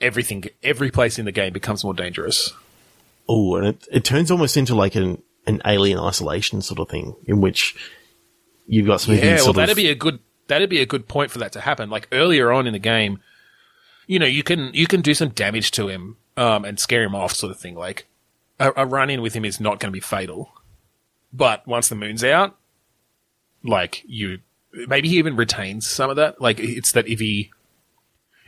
Everything, 0.00 0.44
every 0.62 0.90
place 0.90 1.18
in 1.18 1.24
the 1.24 1.32
game 1.32 1.52
becomes 1.52 1.84
more 1.84 1.94
dangerous. 1.94 2.52
Oh, 3.28 3.56
and 3.56 3.66
it 3.66 3.88
it 3.90 4.04
turns 4.04 4.30
almost 4.30 4.56
into 4.56 4.74
like 4.74 4.94
an 4.94 5.22
an 5.46 5.62
alien 5.64 5.98
isolation 5.98 6.62
sort 6.62 6.80
of 6.80 6.88
thing 6.88 7.16
in 7.26 7.40
which 7.40 7.74
you've 8.66 8.86
got 8.86 9.00
Smithy 9.00 9.26
Yeah, 9.26 9.36
well, 9.42 9.52
that'd 9.52 9.70
of 9.70 9.76
be 9.76 9.88
a 9.88 9.94
good 9.94 10.18
that'd 10.48 10.68
be 10.68 10.80
a 10.80 10.86
good 10.86 11.08
point 11.08 11.30
for 11.30 11.38
that 11.38 11.52
to 11.52 11.60
happen. 11.60 11.90
Like 11.90 12.08
earlier 12.12 12.52
on 12.52 12.66
in 12.66 12.72
the 12.72 12.78
game, 12.78 13.20
you 14.06 14.18
know, 14.18 14.26
you 14.26 14.42
can 14.42 14.72
you 14.74 14.86
can 14.86 15.00
do 15.00 15.14
some 15.14 15.30
damage 15.30 15.70
to 15.72 15.88
him 15.88 16.16
um, 16.36 16.64
and 16.64 16.78
scare 16.78 17.04
him 17.04 17.14
off, 17.14 17.32
sort 17.32 17.50
of 17.50 17.58
thing. 17.58 17.74
Like 17.74 18.06
a, 18.58 18.72
a 18.76 18.86
run 18.86 19.10
in 19.10 19.22
with 19.22 19.34
him 19.34 19.44
is 19.44 19.60
not 19.60 19.80
going 19.80 19.90
to 19.92 19.96
be 19.96 20.00
fatal, 20.00 20.52
but 21.32 21.66
once 21.66 21.88
the 21.88 21.94
moon's 21.94 22.24
out, 22.24 22.56
like 23.62 24.02
you, 24.06 24.40
maybe 24.88 25.08
he 25.08 25.18
even 25.18 25.36
retains 25.36 25.86
some 25.86 26.10
of 26.10 26.16
that. 26.16 26.40
Like 26.40 26.58
it's 26.60 26.92
that 26.92 27.08
if 27.08 27.20
he, 27.20 27.50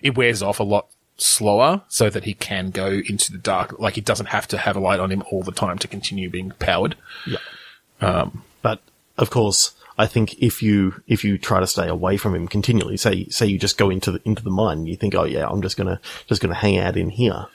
it 0.02 0.16
wears 0.16 0.42
off 0.42 0.60
a 0.60 0.64
lot 0.64 0.88
slower, 1.18 1.82
so 1.88 2.10
that 2.10 2.24
he 2.24 2.34
can 2.34 2.70
go 2.70 3.00
into 3.08 3.32
the 3.32 3.38
dark. 3.38 3.78
Like 3.78 3.94
he 3.94 4.00
doesn't 4.00 4.26
have 4.26 4.46
to 4.48 4.58
have 4.58 4.76
a 4.76 4.80
light 4.80 5.00
on 5.00 5.10
him 5.10 5.22
all 5.30 5.42
the 5.42 5.52
time 5.52 5.78
to 5.78 5.88
continue 5.88 6.28
being 6.30 6.52
powered. 6.58 6.96
Yeah. 7.26 8.30
But 8.62 8.80
of 9.16 9.30
course, 9.30 9.74
I 9.98 10.06
think 10.06 10.38
if 10.42 10.62
you 10.62 11.02
if 11.06 11.24
you 11.24 11.38
try 11.38 11.60
to 11.60 11.66
stay 11.66 11.88
away 11.88 12.16
from 12.16 12.34
him 12.34 12.48
continually, 12.48 12.96
say 12.96 13.26
say 13.28 13.46
you 13.46 13.58
just 13.58 13.78
go 13.78 13.90
into 13.90 14.12
the 14.12 14.20
into 14.24 14.42
the 14.42 14.50
mine, 14.50 14.78
and 14.78 14.88
you 14.88 14.96
think, 14.96 15.14
oh 15.14 15.24
yeah, 15.24 15.46
I'm 15.46 15.62
just 15.62 15.76
gonna 15.76 16.00
just 16.26 16.42
gonna 16.42 16.54
hang 16.54 16.78
out 16.78 16.96
in 16.96 17.10
here. 17.10 17.46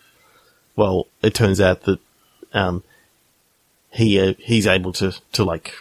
Well, 0.76 1.08
it 1.22 1.36
turns 1.36 1.62
out 1.62 1.84
that 1.84 2.00
um, 2.54 2.84
he 3.92 4.20
uh, 4.20 4.34
he's 4.40 4.66
able 4.66 4.94
to 4.94 5.14
to 5.34 5.44
like 5.44 5.74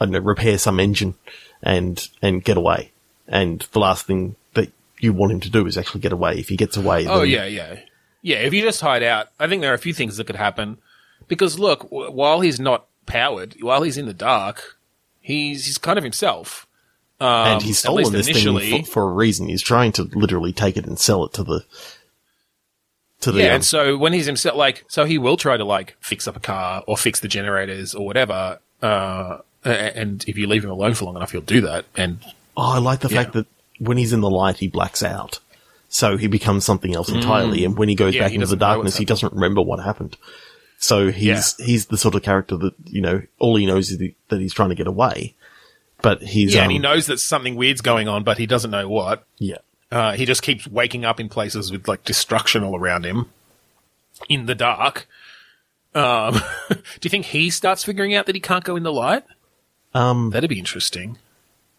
I 0.00 0.06
don't 0.06 0.12
know 0.12 0.18
repair 0.18 0.58
some 0.58 0.80
engine 0.80 1.14
and 1.62 2.08
and 2.22 2.44
get 2.44 2.56
away. 2.56 2.92
And 3.28 3.60
the 3.72 3.78
last 3.78 4.06
thing 4.06 4.36
that 4.54 4.72
you 4.98 5.12
want 5.12 5.32
him 5.32 5.40
to 5.40 5.50
do 5.50 5.66
is 5.66 5.76
actually 5.76 6.00
get 6.00 6.12
away. 6.12 6.38
If 6.38 6.48
he 6.48 6.56
gets 6.56 6.76
away, 6.76 7.06
Oh 7.06 7.22
yeah, 7.22 7.44
yeah, 7.44 7.76
yeah. 8.22 8.38
If 8.38 8.52
you 8.52 8.62
just 8.62 8.80
hide 8.80 9.02
out, 9.02 9.28
I 9.38 9.46
think 9.46 9.62
there 9.62 9.70
are 9.70 9.74
a 9.74 9.78
few 9.78 9.94
things 9.94 10.16
that 10.16 10.26
could 10.26 10.36
happen. 10.36 10.78
Because 11.28 11.58
look, 11.58 11.82
w- 11.82 12.10
while 12.10 12.40
he's 12.40 12.58
not 12.58 12.86
powered, 13.06 13.56
while 13.60 13.82
he's 13.82 13.96
in 13.96 14.06
the 14.06 14.14
dark, 14.14 14.78
he's 15.20 15.66
he's 15.66 15.78
kind 15.78 15.98
of 15.98 16.04
himself. 16.04 16.66
Um, 17.20 17.28
and 17.28 17.62
he's 17.62 17.78
stolen 17.78 18.12
this 18.12 18.28
initially. 18.28 18.70
thing 18.70 18.84
for, 18.84 18.92
for 18.92 19.10
a 19.10 19.12
reason. 19.12 19.48
He's 19.48 19.62
trying 19.62 19.92
to 19.92 20.04
literally 20.04 20.54
take 20.54 20.78
it 20.78 20.86
and 20.86 20.98
sell 20.98 21.24
it 21.24 21.34
to 21.34 21.44
the 21.44 21.64
to 23.20 23.32
the 23.32 23.40
yeah, 23.40 23.48
um, 23.48 23.54
and 23.56 23.64
so 23.64 23.96
when 23.98 24.14
he's 24.14 24.26
himself, 24.26 24.56
like, 24.56 24.84
so 24.88 25.04
he 25.04 25.18
will 25.18 25.36
try 25.36 25.56
to 25.56 25.64
like 25.64 25.96
fix 26.00 26.26
up 26.26 26.36
a 26.36 26.40
car 26.40 26.82
or 26.86 26.96
fix 26.96 27.20
the 27.20 27.28
generators 27.28 27.94
or 27.94 28.06
whatever. 28.06 28.58
Uh, 28.80 29.38
and 29.64 30.24
if 30.26 30.36
you 30.38 30.46
leave 30.46 30.64
him 30.64 30.70
alone 30.70 30.94
for 30.94 31.04
long 31.06 31.16
enough, 31.16 31.32
he'll 31.32 31.40
do 31.40 31.60
that. 31.62 31.84
And 31.96 32.18
Oh, 32.56 32.72
I 32.72 32.78
like 32.78 33.00
the 33.00 33.08
Yeah. 33.08 33.22
fact 33.22 33.34
that 33.34 33.46
when 33.78 33.96
he's 33.96 34.12
in 34.12 34.20
the 34.20 34.30
light, 34.30 34.58
he 34.58 34.68
blacks 34.68 35.02
out. 35.02 35.38
So 35.88 36.16
he 36.16 36.26
becomes 36.28 36.64
something 36.64 36.94
else 36.94 37.08
entirely. 37.10 37.64
And 37.64 37.76
when 37.76 37.88
he 37.88 37.94
goes 37.94 38.12
Mm. 38.12 38.16
Yeah, 38.16 38.22
back 38.22 38.30
he 38.30 38.34
into 38.36 38.46
the 38.46 38.56
doesn't 38.56 38.58
know 38.60 38.66
what's 38.66 38.76
darkness, 38.76 38.96
he 38.98 39.04
doesn't 39.04 39.32
remember 39.32 39.60
what 39.62 39.80
happened. 39.82 40.16
So 40.78 41.10
he's, 41.10 41.56
he's 41.56 41.86
the 41.86 41.98
sort 41.98 42.14
of 42.14 42.22
character 42.22 42.56
that, 42.56 42.74
you 42.86 43.00
know, 43.02 43.22
all 43.38 43.56
he 43.56 43.66
knows 43.66 43.90
is 43.90 43.98
that 44.28 44.40
he's 44.40 44.54
trying 44.54 44.68
to 44.70 44.74
get 44.74 44.86
away. 44.86 45.34
But 46.02 46.22
he's, 46.22 46.54
yeah, 46.54 46.60
um, 46.60 46.64
and 46.64 46.72
he 46.72 46.78
knows 46.78 47.06
that 47.06 47.18
something 47.18 47.56
weird's 47.56 47.82
going 47.82 48.08
on, 48.08 48.24
but 48.24 48.38
he 48.38 48.46
doesn't 48.46 48.70
know 48.70 48.88
what. 48.88 49.24
yeah. 49.38 49.58
Uh, 49.92 50.12
he 50.12 50.24
just 50.24 50.42
keeps 50.42 50.68
waking 50.68 51.04
up 51.04 51.18
in 51.18 51.28
places 51.28 51.72
with 51.72 51.88
like 51.88 52.04
destruction 52.04 52.62
all 52.62 52.78
around 52.78 53.04
him 53.04 53.26
in 54.28 54.46
the 54.46 54.54
dark. 54.54 55.08
Um, 55.96 56.34
do 56.70 56.76
you 57.02 57.10
think 57.10 57.26
he 57.26 57.50
starts 57.50 57.82
figuring 57.82 58.14
out 58.14 58.26
that 58.26 58.36
he 58.36 58.40
can't 58.40 58.62
go 58.62 58.76
in 58.76 58.84
the 58.84 58.92
light? 58.92 59.24
Um, 59.94 60.30
That'd 60.30 60.50
be 60.50 60.58
interesting. 60.58 61.18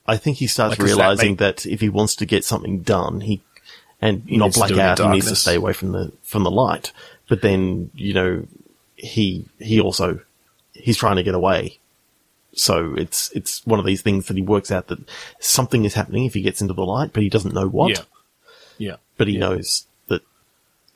I 0.08 0.18
think 0.18 0.38
he 0.38 0.48
starts 0.48 0.72
Like, 0.72 0.80
does 0.80 0.90
that 0.90 0.96
realizing 0.98 1.32
make- 1.32 1.40
that, 1.40 1.66
if 1.66 1.80
he 1.80 1.90
wants 1.90 2.16
to 2.18 2.26
get 2.26 2.44
something 2.44 2.82
done, 2.82 3.22
he, 3.22 3.42
and 4.02 4.26
not 4.30 4.46
needs 4.48 4.56
to 4.56 4.60
black 4.60 4.68
do 4.70 4.74
it 4.76 4.78
in 4.80 4.84
out. 4.86 5.00
He 5.00 5.08
needs 5.08 5.30
to 5.30 5.36
stay 5.36 5.56
away 5.56 5.74
from 5.74 5.92
the 5.92 6.12
from 6.24 6.44
the 6.44 6.52
light. 6.52 6.92
But 7.30 7.42
then 7.42 7.92
you 7.94 8.14
know 8.14 8.48
he 8.96 9.46
he 9.60 9.80
also 9.80 10.20
he's 10.74 10.98
trying 10.98 11.18
to 11.18 11.24
get 11.24 11.36
away. 11.36 11.78
So 12.54 12.96
it's 12.98 13.32
it's 13.32 13.66
one 13.66 13.80
of 13.80 13.86
these 13.86 14.02
things 14.02 14.26
that 14.28 14.36
he 14.36 14.42
works 14.44 14.72
out 14.72 14.88
that 14.88 15.00
something 15.40 15.86
is 15.86 15.94
happening 15.94 16.26
if 16.26 16.34
he 16.34 16.42
gets 16.42 16.62
into 16.62 16.74
the 16.74 16.86
light, 16.86 17.12
but 17.14 17.24
he 17.24 17.30
doesn't 17.30 17.54
know 17.54 17.68
what. 17.70 17.92
Yeah. 17.92 18.04
Yeah. 18.78 18.96
But 19.18 19.28
he 19.28 19.38
knows 19.38 19.86
that 20.08 20.24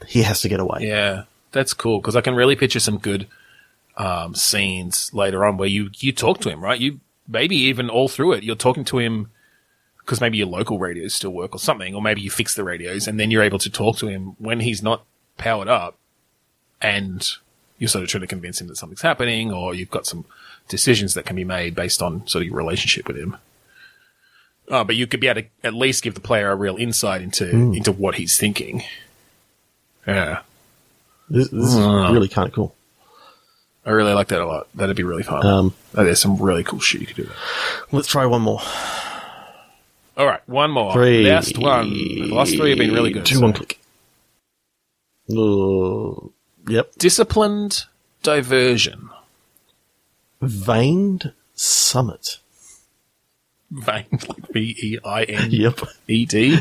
he 0.08 0.24
has 0.24 0.42
to 0.42 0.50
get 0.50 0.60
away. 0.60 0.80
Yeah, 0.82 1.24
that's 1.52 1.74
cool 1.74 2.00
because 2.02 2.16
I 2.16 2.22
can 2.22 2.36
really 2.36 2.56
picture 2.56 2.80
some 2.80 2.98
good 2.98 3.28
um, 3.98 4.34
scenes 4.36 5.14
later 5.14 5.46
on 5.46 5.58
where 5.58 5.70
you 5.70 5.92
you 5.98 6.12
talk 6.12 6.42
to 6.42 6.50
him, 6.50 6.62
right? 6.62 6.80
You 6.82 7.00
maybe 7.28 7.56
even 7.56 7.90
all 7.90 8.08
through 8.08 8.34
it, 8.34 8.44
you're 8.44 8.56
talking 8.56 8.86
to 8.86 9.00
him 9.00 9.30
because 10.00 10.22
maybe 10.22 10.38
your 10.38 10.48
local 10.48 10.78
radios 10.78 11.14
still 11.16 11.32
work 11.32 11.56
or 11.56 11.60
something, 11.60 11.96
or 11.96 12.02
maybe 12.02 12.22
you 12.22 12.30
fix 12.30 12.54
the 12.54 12.64
radios 12.64 13.08
and 13.08 13.20
then 13.20 13.32
you're 13.32 13.42
able 13.44 13.58
to 13.60 13.70
talk 13.70 13.98
to 13.98 14.08
him 14.08 14.36
when 14.38 14.60
he's 14.60 14.84
not 14.84 15.04
powered 15.38 15.68
up, 15.68 15.98
and 16.82 17.28
you're 17.80 17.88
sort 17.88 18.04
of 18.04 18.10
trying 18.10 18.22
to 18.22 18.28
convince 18.28 18.62
him 18.62 18.68
that 18.68 18.78
something's 18.78 19.02
happening, 19.02 19.52
or 19.52 19.74
you've 19.74 19.90
got 19.92 20.06
some 20.06 20.26
decisions 20.70 21.14
that 21.16 21.26
can 21.26 21.36
be 21.36 21.44
made 21.44 21.74
based 21.76 22.02
on 22.02 22.26
sort 22.28 22.44
of 22.44 22.48
your 22.48 22.56
relationship 22.58 23.08
with 23.08 23.18
him. 23.18 23.38
Uh, 24.70 24.84
but 24.84 24.96
you 24.96 25.06
could 25.08 25.20
be 25.20 25.28
able 25.28 25.42
to 25.42 25.48
at 25.64 25.74
least 25.74 26.02
give 26.04 26.14
the 26.16 26.20
player 26.20 26.50
a 26.52 26.56
real 26.56 26.76
insight 26.78 27.22
into 27.22 27.50
into 27.50 27.92
what 27.92 28.16
he's 28.16 28.38
thinking. 28.40 28.84
Yeah. 30.08 30.42
This, 31.30 31.50
this 31.50 31.66
is 31.74 31.76
Ah. 31.78 32.12
really 32.12 32.28
kind 32.28 32.48
of 32.48 32.54
cool. 32.54 32.76
I 33.86 33.92
really 33.92 34.14
like 34.14 34.30
that 34.30 34.42
a 34.42 34.46
lot. 34.46 34.68
That'd 34.74 34.96
be 34.96 35.04
really 35.04 35.24
fun. 35.24 35.46
Um, 35.46 35.74
oh, 35.94 36.04
there's 36.04 36.20
some 36.20 36.38
really 36.38 36.64
cool 36.64 36.80
shit 36.80 37.02
you 37.02 37.08
could 37.08 37.16
do. 37.18 37.24
There. 37.24 37.36
Let's 37.92 38.08
try 38.08 38.26
one 38.26 38.42
more. 38.42 38.62
All 40.18 40.26
right, 40.26 40.42
one 40.48 40.72
more. 40.72 40.94
Three. 40.94 41.28
Last 41.30 41.58
one. 41.58 41.90
The 41.92 42.34
last 42.34 42.56
three 42.56 42.70
have 42.70 42.80
been 42.80 42.94
really 42.94 43.12
good. 43.12 43.26
Two, 43.26 43.36
so. 43.36 43.42
one 43.42 43.54
click. 43.54 43.80
Uh, 45.30 46.30
yep. 46.72 46.94
Disciplined 46.98 47.86
diversion. 48.24 49.10
Veined 50.42 51.34
summit. 51.54 52.40
Vein, 53.72 54.06
like 54.12 54.52
V 54.52 54.76
E 54.82 55.00
I 55.04 55.24
N 55.24 55.52
Yep. 55.52 55.80
E 56.08 56.26
D. 56.26 56.60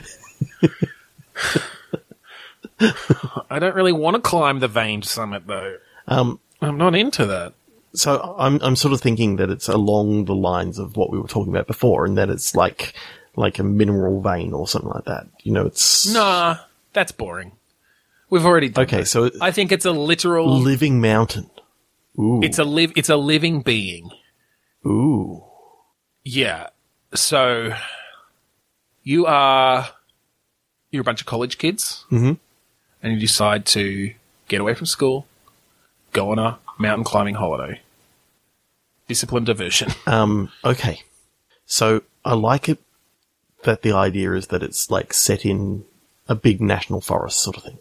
I 3.51 3.59
don't 3.59 3.75
really 3.75 3.93
want 3.93 4.16
to 4.16 4.20
climb 4.20 4.59
the 4.61 4.68
veined 4.68 5.05
summit 5.05 5.47
though. 5.47 5.77
Um, 6.07 6.41
I'm 6.65 6.79
not 6.79 6.95
into 6.95 7.27
that. 7.27 7.55
so 7.95 8.35
I'm 8.39 8.61
I'm 8.62 8.77
sort 8.77 8.93
of 8.95 9.01
thinking 9.01 9.37
that 9.37 9.51
it's 9.51 9.69
along 9.69 10.25
the 10.27 10.35
lines 10.35 10.79
of 10.79 10.97
what 10.97 11.11
we 11.11 11.19
were 11.19 11.29
talking 11.29 11.53
about 11.53 11.67
before, 11.67 12.05
and 12.07 12.17
that 12.19 12.29
it's 12.31 12.55
like 12.55 12.95
like 13.37 13.59
a 13.59 13.62
mineral 13.65 14.21
vein 14.21 14.53
or 14.53 14.67
something 14.69 14.91
like 14.91 15.05
that. 15.05 15.27
You 15.43 15.53
know, 15.53 15.67
it's 15.67 16.12
Nah, 16.12 16.57
that's 16.93 17.12
boring. 17.12 17.53
We've 18.31 18.45
already 18.47 18.69
done 18.71 18.85
okay. 18.85 18.99
that. 19.01 19.07
So 19.07 19.31
I 19.41 19.51
think 19.51 19.71
it's 19.73 19.85
a 19.85 19.93
literal. 19.93 20.59
living 20.59 21.01
mountain. 21.01 21.51
Ooh, 22.19 22.41
it's 22.43 22.59
a 22.59 22.65
live. 22.65 22.93
It's 22.97 23.09
a 23.11 23.17
living 23.17 23.61
being. 23.62 24.11
ooh. 24.87 25.43
Yeah. 26.25 26.69
So 27.15 27.75
you 29.03 29.27
are 29.27 29.89
you're 30.91 31.03
a 31.03 31.05
bunch 31.05 31.21
of 31.21 31.27
college 31.27 31.59
kids, 31.59 32.05
Mhm. 32.11 32.39
and 33.03 33.12
you 33.12 33.19
decide 33.21 33.67
to 33.67 34.15
get 34.49 34.61
away 34.61 34.75
from 34.75 34.87
school, 34.87 35.27
go 36.15 36.31
on 36.31 36.39
a 36.39 36.59
mountain 36.79 37.05
climbing 37.05 37.35
holiday. 37.35 37.81
Discipline 39.07 39.45
diversion. 39.45 39.91
Um, 40.07 40.51
okay. 40.65 41.03
So 41.67 42.03
I 42.25 42.33
like 42.35 42.69
it 42.71 42.79
that 43.65 43.83
the 43.83 43.93
idea 43.93 44.33
is 44.33 44.47
that 44.47 44.62
it's 44.62 44.91
like 44.91 45.12
set 45.12 45.45
in 45.45 45.85
a 46.29 46.35
big 46.35 46.61
national 46.62 47.01
forest 47.03 47.41
sort 47.41 47.57
of 47.59 47.65
thing. 47.65 47.79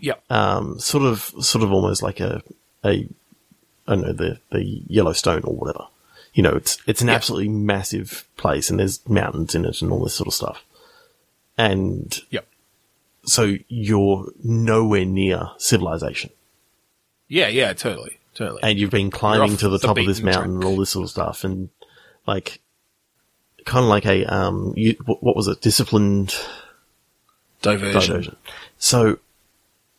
Yeah. 0.00 0.14
Um, 0.30 0.78
sort 0.80 1.04
of, 1.04 1.20
sort 1.40 1.62
of 1.64 1.72
almost 1.72 2.02
like 2.02 2.18
a, 2.20 2.42
a, 2.84 3.08
I 3.86 3.94
don't 3.94 4.02
know, 4.02 4.12
the, 4.12 4.38
the 4.50 4.82
Yellowstone 4.88 5.42
or 5.44 5.54
whatever. 5.54 5.86
You 6.34 6.42
know, 6.42 6.54
it's, 6.54 6.78
it's 6.86 7.00
an 7.00 7.08
Yeah. 7.08 7.14
absolutely 7.14 7.48
massive 7.48 8.26
place 8.36 8.68
and 8.70 8.78
there's 8.80 9.06
mountains 9.08 9.54
in 9.54 9.64
it 9.64 9.80
and 9.82 9.90
all 9.92 10.02
this 10.04 10.14
sort 10.14 10.26
of 10.28 10.34
stuff. 10.34 10.64
And 11.56 12.18
Yep. 12.30 12.46
so 13.24 13.54
you're 13.68 14.30
nowhere 14.44 15.04
near 15.04 15.50
civilization. 15.58 16.30
Yeah. 17.28 17.48
Yeah. 17.48 17.72
Totally. 17.72 18.18
Totally. 18.36 18.60
and 18.62 18.78
you've 18.78 18.90
been 18.90 19.10
climbing 19.10 19.56
to 19.56 19.70
the 19.70 19.78
the 19.78 19.86
top 19.86 19.96
of 19.96 20.04
this 20.04 20.20
mountain 20.20 20.42
track. 20.42 20.54
and 20.56 20.64
all 20.64 20.76
this 20.76 20.90
sort 20.90 21.04
of 21.04 21.10
stuff, 21.10 21.42
and 21.42 21.70
like, 22.26 22.60
kind 23.64 23.82
of 23.82 23.88
like 23.88 24.04
a 24.04 24.24
um, 24.26 24.74
you, 24.76 24.94
what, 25.06 25.34
was 25.34 25.48
it? 25.48 25.62
Disciplined 25.62 26.34
diversion. 27.62 28.00
diversion. 28.00 28.36
So, 28.76 29.20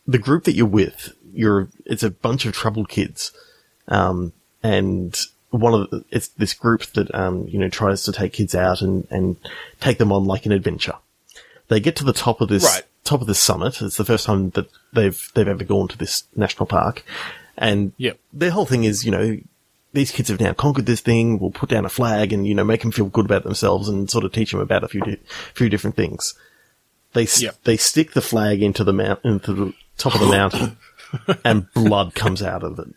the 0.05 0.19
group 0.19 0.43
that 0.43 0.53
you're 0.53 0.67
with, 0.67 1.15
you're 1.33 1.69
it's 1.83 2.03
a 2.03 2.11
bunch 2.11 2.45
of 2.45 2.53
troubled 2.53 2.89
kids, 2.89 3.31
um, 3.87 4.33
and 4.61 5.19
one 5.49 5.73
of 5.73 5.89
the, 5.89 6.05
it's 6.11 6.27
this 6.27 6.53
group 6.53 6.83
that 6.93 7.13
um, 7.15 7.47
you 7.47 7.57
know 7.57 7.69
tries 7.69 8.03
to 8.03 8.11
take 8.11 8.33
kids 8.33 8.53
out 8.53 8.83
and 8.83 9.07
and 9.09 9.37
take 9.79 9.97
them 9.97 10.11
on 10.11 10.25
like 10.25 10.45
an 10.45 10.51
adventure. 10.51 10.95
They 11.69 11.79
get 11.79 11.95
to 11.95 12.05
the 12.05 12.13
top 12.13 12.39
of 12.39 12.49
this 12.49 12.63
Right. 12.63 12.83
Top 13.07 13.21
of 13.21 13.27
the 13.27 13.35
summit. 13.35 13.81
It's 13.81 13.97
the 13.97 14.05
first 14.05 14.25
time 14.25 14.51
that 14.51 14.69
they've 14.93 15.31
they've 15.33 15.47
ever 15.47 15.63
gone 15.63 15.87
to 15.89 15.97
this 15.97 16.23
national 16.35 16.65
park, 16.67 17.03
and 17.57 17.93
Yep. 17.97 18.19
their 18.33 18.51
whole 18.51 18.65
thing 18.65 18.83
is, 18.83 19.03
you 19.05 19.11
know, 19.11 19.37
these 19.93 20.11
kids 20.11 20.29
have 20.29 20.39
now 20.39 20.53
conquered 20.53 20.85
this 20.85 21.01
thing. 21.01 21.39
We'll 21.39 21.51
put 21.51 21.69
down 21.69 21.85
a 21.85 21.89
flag 21.89 22.33
and 22.33 22.45
you 22.47 22.53
know 22.53 22.63
make 22.63 22.81
them 22.81 22.91
feel 22.91 23.05
good 23.07 23.25
about 23.25 23.43
themselves 23.43 23.87
and 23.89 24.09
sort 24.09 24.25
of 24.25 24.31
teach 24.31 24.51
them 24.51 24.59
about 24.61 24.83
a 24.83 24.87
few 24.87 25.01
di- 25.01 25.19
few 25.53 25.69
different 25.69 25.95
things. 25.95 26.33
They 27.13 27.23
s- 27.23 27.41
Yep. 27.41 27.55
they 27.63 27.77
stick 27.77 28.11
the 28.13 28.21
flag 28.21 28.61
into 28.61 28.83
the 28.83 28.93
mount 28.93 29.21
into 29.23 29.53
the 29.53 29.73
top 29.97 30.13
of 30.13 30.21
the 30.21 30.27
mountain, 30.27 30.77
and 31.43 31.71
blood 31.73 32.13
comes 32.15 32.43
out 32.43 32.63
of 32.63 32.77
it. 32.79 32.89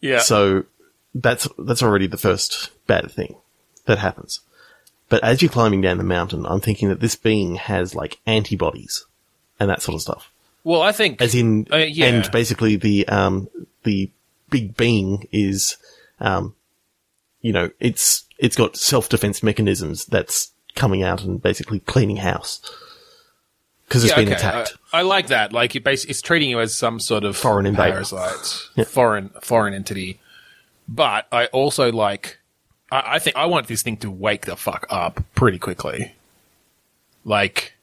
Yeah. 0.00 0.20
So 0.20 0.64
that's 1.14 1.46
that's 1.58 1.82
already 1.82 2.06
the 2.08 2.16
first 2.16 2.70
bad 2.86 3.10
thing 3.12 3.36
that 3.86 3.98
happens. 3.98 4.40
But 5.08 5.22
as 5.22 5.42
you're 5.42 5.50
climbing 5.50 5.80
down 5.82 5.98
the 5.98 6.04
mountain, 6.04 6.46
I'm 6.46 6.60
thinking 6.60 6.88
that 6.88 7.00
this 7.00 7.14
being 7.16 7.56
has 7.56 7.94
like 7.94 8.18
antibodies 8.26 9.04
and 9.60 9.68
that 9.70 9.82
sort 9.82 9.94
of 9.94 10.02
stuff. 10.02 10.30
well, 10.64 10.82
I 10.82 10.92
think 10.92 11.20
As 11.20 11.34
in, 11.34 11.66
Uh, 11.72 11.76
yeah. 11.76 12.06
and 12.06 12.30
basically 12.32 12.76
the 12.76 13.06
um 13.08 13.48
the 13.84 14.10
big 14.50 14.76
being 14.76 15.28
is, 15.30 15.76
um, 16.20 16.54
you 17.42 17.52
know, 17.52 17.70
it's 17.80 18.24
it's 18.38 18.56
got 18.56 18.76
self 18.76 19.08
defense 19.08 19.42
mechanisms 19.42 20.06
that's 20.06 20.50
coming 20.74 21.02
out 21.02 21.22
and 21.22 21.40
basically 21.42 21.80
cleaning 21.80 22.16
house 22.16 22.60
because 23.86 24.02
it's 24.04 24.10
Yeah, 24.12 24.16
been 24.16 24.28
okay. 24.28 24.36
attacked. 24.36 24.74
I, 24.92 25.00
I 25.00 25.02
like 25.02 25.26
that. 25.28 25.52
Like 25.52 25.76
it 25.76 25.84
basically, 25.84 26.10
it's 26.12 26.22
treating 26.22 26.48
you 26.50 26.60
as 26.60 26.74
some 26.74 26.98
sort 26.98 27.24
of 27.24 27.36
Foreign 27.36 27.66
invader. 27.66 27.92
parasite, 27.92 28.62
Yeah. 28.74 28.84
foreign 28.84 29.30
foreign 29.42 29.74
entity. 29.74 30.18
But 30.88 31.26
I 31.30 31.46
also 31.46 31.92
like. 31.92 32.38
I, 32.90 33.14
I 33.14 33.18
think 33.18 33.36
I 33.36 33.46
want 33.46 33.66
this 33.66 33.82
thing 33.82 33.96
to 33.98 34.10
wake 34.10 34.46
the 34.46 34.56
fuck 34.56 34.86
up 34.90 35.22
pretty 35.34 35.58
quickly. 35.58 36.14
Like, 37.24 37.74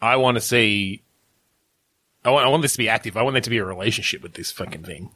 I 0.00 0.16
want 0.16 0.36
to 0.36 0.40
see. 0.40 1.02
I 2.24 2.30
want. 2.30 2.46
I 2.46 2.48
want 2.48 2.62
this 2.62 2.72
to 2.72 2.78
be 2.78 2.88
active. 2.88 3.16
I 3.16 3.22
want 3.22 3.34
there 3.34 3.40
to 3.42 3.50
be 3.50 3.58
a 3.58 3.64
relationship 3.64 4.22
with 4.22 4.34
this 4.34 4.50
fucking 4.50 4.82
thing. 4.82 5.10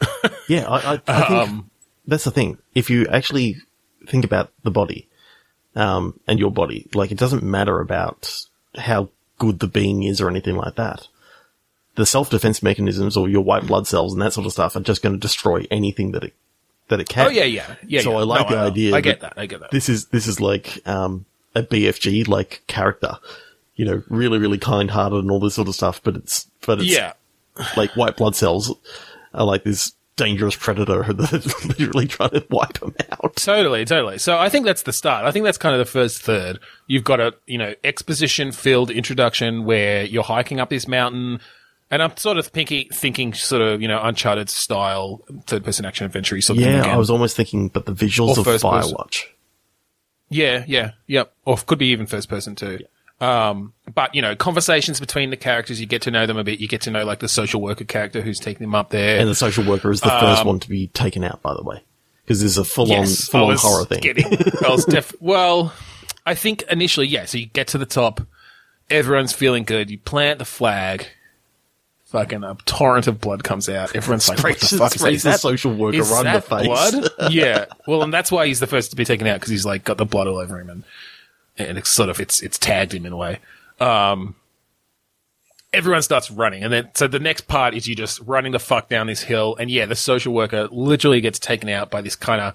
yeah, 0.48 0.66
I, 0.68 0.94
I, 0.94 1.00
I 1.06 1.20
think 1.28 1.30
Um, 1.48 1.70
that's 2.06 2.24
the 2.24 2.30
thing. 2.30 2.58
If 2.74 2.90
you 2.90 3.06
actually 3.06 3.56
think 4.08 4.24
about 4.24 4.50
the 4.62 4.70
body, 4.70 5.08
um, 5.76 6.18
and 6.26 6.38
your 6.38 6.50
body, 6.50 6.88
like 6.94 7.10
it 7.12 7.18
doesn't 7.18 7.42
matter 7.42 7.80
about 7.80 8.44
how 8.76 9.08
good 9.38 9.60
the 9.60 9.66
being 9.66 10.02
is 10.02 10.20
or 10.20 10.28
anything 10.28 10.56
like 10.56 10.76
that. 10.76 11.08
The 11.96 12.06
self-defense 12.06 12.62
mechanisms 12.62 13.16
or 13.16 13.28
your 13.28 13.42
white 13.42 13.66
blood 13.66 13.86
cells 13.86 14.12
and 14.12 14.22
that 14.22 14.32
sort 14.32 14.46
of 14.46 14.52
stuff 14.52 14.74
are 14.74 14.80
just 14.80 15.02
going 15.02 15.14
to 15.14 15.20
destroy 15.20 15.64
anything 15.70 16.12
that 16.12 16.24
it, 16.24 16.34
that 16.88 17.00
it 17.00 17.08
can. 17.08 17.26
oh 17.26 17.30
yeah, 17.30 17.44
yeah, 17.44 17.74
yeah. 17.86 18.00
So 18.00 18.12
yeah. 18.12 18.18
I 18.18 18.22
like 18.22 18.50
No, 18.50 18.56
the 18.56 18.62
idea. 18.62 18.94
I 18.94 19.00
get 19.00 19.20
that. 19.20 19.34
I 19.36 19.46
get 19.46 19.60
that. 19.60 19.70
This 19.70 19.88
is, 19.88 20.06
this 20.06 20.26
is 20.26 20.40
like, 20.40 20.86
um, 20.86 21.24
a 21.54 21.62
BFG 21.62 22.26
like 22.28 22.62
character, 22.66 23.18
you 23.76 23.84
know, 23.84 24.02
really, 24.08 24.38
really 24.38 24.58
kind 24.58 24.90
hearted 24.90 25.20
and 25.20 25.30
all 25.30 25.40
this 25.40 25.54
sort 25.54 25.68
of 25.68 25.74
stuff, 25.74 26.02
but 26.02 26.16
it's, 26.16 26.48
but 26.66 26.80
it's 26.80 26.88
yeah. 26.88 27.12
like 27.76 27.96
white 27.96 28.16
blood 28.16 28.36
cells 28.36 28.74
are 29.32 29.46
like 29.46 29.64
this 29.64 29.92
dangerous 30.16 30.56
predator 30.56 31.02
that's 31.12 31.64
literally 31.66 32.06
trying 32.06 32.30
to 32.30 32.46
wipe 32.50 32.78
them 32.78 32.94
out. 33.10 33.36
Totally, 33.36 33.84
totally. 33.84 34.18
So 34.18 34.38
I 34.38 34.48
think 34.48 34.64
that's 34.64 34.82
the 34.82 34.92
start. 34.92 35.24
I 35.24 35.30
think 35.30 35.44
that's 35.44 35.58
kind 35.58 35.74
of 35.74 35.78
the 35.78 35.90
first 35.90 36.22
third. 36.22 36.60
You've 36.86 37.04
got 37.04 37.20
a, 37.20 37.34
you 37.46 37.58
know, 37.58 37.74
exposition 37.82 38.52
filled 38.52 38.90
introduction 38.90 39.64
where 39.64 40.04
you're 40.04 40.22
hiking 40.22 40.60
up 40.60 40.70
this 40.70 40.86
mountain. 40.86 41.40
And 41.94 42.02
I'm 42.02 42.16
sort 42.16 42.38
of 42.38 42.48
thinking, 42.48 42.88
thinking 42.92 43.32
sort 43.34 43.62
of, 43.62 43.80
you 43.80 43.86
know, 43.86 44.00
Uncharted 44.02 44.50
style 44.50 45.20
third 45.46 45.62
person 45.64 45.84
action 45.84 46.04
adventure 46.04 46.40
sort 46.40 46.58
of 46.58 46.64
thing 46.64 46.72
Yeah. 46.72 46.92
I 46.92 46.96
was 46.96 47.08
almost 47.08 47.36
thinking, 47.36 47.68
but 47.68 47.86
the 47.86 47.92
visuals 47.92 48.36
Or 48.36 48.40
of 48.40 48.44
first 48.46 48.64
person. 48.64 48.96
Firewatch. 48.96 49.22
Yeah, 50.28 50.64
yeah, 50.66 50.90
yep. 51.06 51.32
Or 51.44 51.56
could 51.56 51.78
be 51.78 51.86
even 51.92 52.06
first 52.06 52.28
person 52.28 52.56
too. 52.56 52.80
Um, 53.20 53.74
but 53.94 54.12
you 54.12 54.22
know, 54.22 54.34
conversations 54.34 54.98
between 54.98 55.30
the 55.30 55.36
characters, 55.36 55.80
you 55.80 55.86
get 55.86 56.02
to 56.02 56.10
know 56.10 56.26
them 56.26 56.36
a 56.36 56.42
bit. 56.42 56.58
You 56.58 56.66
get 56.66 56.80
to 56.80 56.90
know 56.90 57.04
like 57.04 57.20
the 57.20 57.28
social 57.28 57.60
worker 57.60 57.84
character 57.84 58.22
who's 58.22 58.40
taking 58.40 58.64
them 58.66 58.74
up 58.74 58.90
there. 58.90 59.20
And 59.20 59.28
the 59.28 59.36
social 59.36 59.64
worker 59.64 59.92
is 59.92 60.00
the 60.00 60.08
first 60.10 60.44
one 60.44 60.58
to 60.58 60.68
be 60.68 60.88
taken 60.88 61.22
out, 61.22 61.42
by 61.42 61.54
the 61.54 61.62
way. 61.62 61.80
Because 62.24 62.40
there's 62.40 62.58
a 62.58 62.64
full 62.64 62.90
on, 62.90 62.98
Um, 62.98 63.04
Yes, 63.04 63.28
full 63.28 63.44
on 63.50 63.56
horror 63.56 63.84
thing. 63.84 64.00
Getting, 64.00 64.26
I 64.26 64.76
def- 64.88 65.14
well, 65.20 65.72
I 66.26 66.34
think 66.34 66.62
initially, 66.62 67.06
yeah. 67.06 67.26
So 67.26 67.38
you 67.38 67.46
get 67.46 67.68
to 67.68 67.78
the 67.78 67.86
top, 67.86 68.20
Everyone's 68.90 69.32
feeling 69.32 69.62
good. 69.62 69.90
You 69.90 69.98
plant 69.98 70.40
the 70.40 70.44
flag. 70.44 71.06
Fucking 72.14 72.44
a 72.44 72.56
torrent 72.64 73.08
of 73.08 73.20
blood 73.20 73.42
comes 73.42 73.68
out. 73.68 73.96
Everyone's 73.96 74.28
like, 74.28 74.40
"What 74.40 74.60
the 74.60 74.66
fuck 74.66 74.72
is 74.72 74.78
that? 74.78 74.98
sprays 75.00 75.16
Is 75.16 75.22
the 75.24 75.30
that 75.30 75.40
social 75.40 75.74
worker 75.74 75.96
is 75.98 76.08
right 76.12 76.24
in 76.24 76.32
the 76.32 76.38
that 76.38 76.44
face. 76.44 77.10
blood? 77.18 77.32
yeah. 77.32 77.64
Well, 77.88 78.04
and 78.04 78.14
that's 78.14 78.30
why 78.30 78.46
he's 78.46 78.60
the 78.60 78.68
first 78.68 78.90
to 78.90 78.96
be 78.96 79.04
taken 79.04 79.26
out 79.26 79.40
because 79.40 79.50
he's 79.50 79.66
like 79.66 79.82
got 79.82 79.96
the 79.96 80.04
blood 80.04 80.28
all 80.28 80.38
over 80.38 80.60
him, 80.60 80.70
and 80.70 80.84
and 81.58 81.76
it's 81.76 81.90
sort 81.90 82.08
of 82.08 82.20
it's 82.20 82.40
it's 82.40 82.56
tagged 82.56 82.94
him 82.94 83.04
in 83.04 83.12
a 83.12 83.16
way. 83.16 83.40
Um, 83.80 84.36
everyone 85.72 86.02
starts 86.02 86.30
running, 86.30 86.62
and 86.62 86.72
then 86.72 86.90
so 86.94 87.08
the 87.08 87.18
next 87.18 87.48
part 87.48 87.74
is 87.74 87.88
you 87.88 87.96
just 87.96 88.20
running 88.20 88.52
the 88.52 88.60
fuck 88.60 88.88
down 88.88 89.08
this 89.08 89.24
hill, 89.24 89.56
and 89.58 89.68
yeah, 89.68 89.84
the 89.84 89.96
social 89.96 90.32
worker 90.32 90.68
literally 90.70 91.20
gets 91.20 91.40
taken 91.40 91.68
out 91.68 91.90
by 91.90 92.00
this 92.00 92.14
kind 92.14 92.40
of 92.40 92.54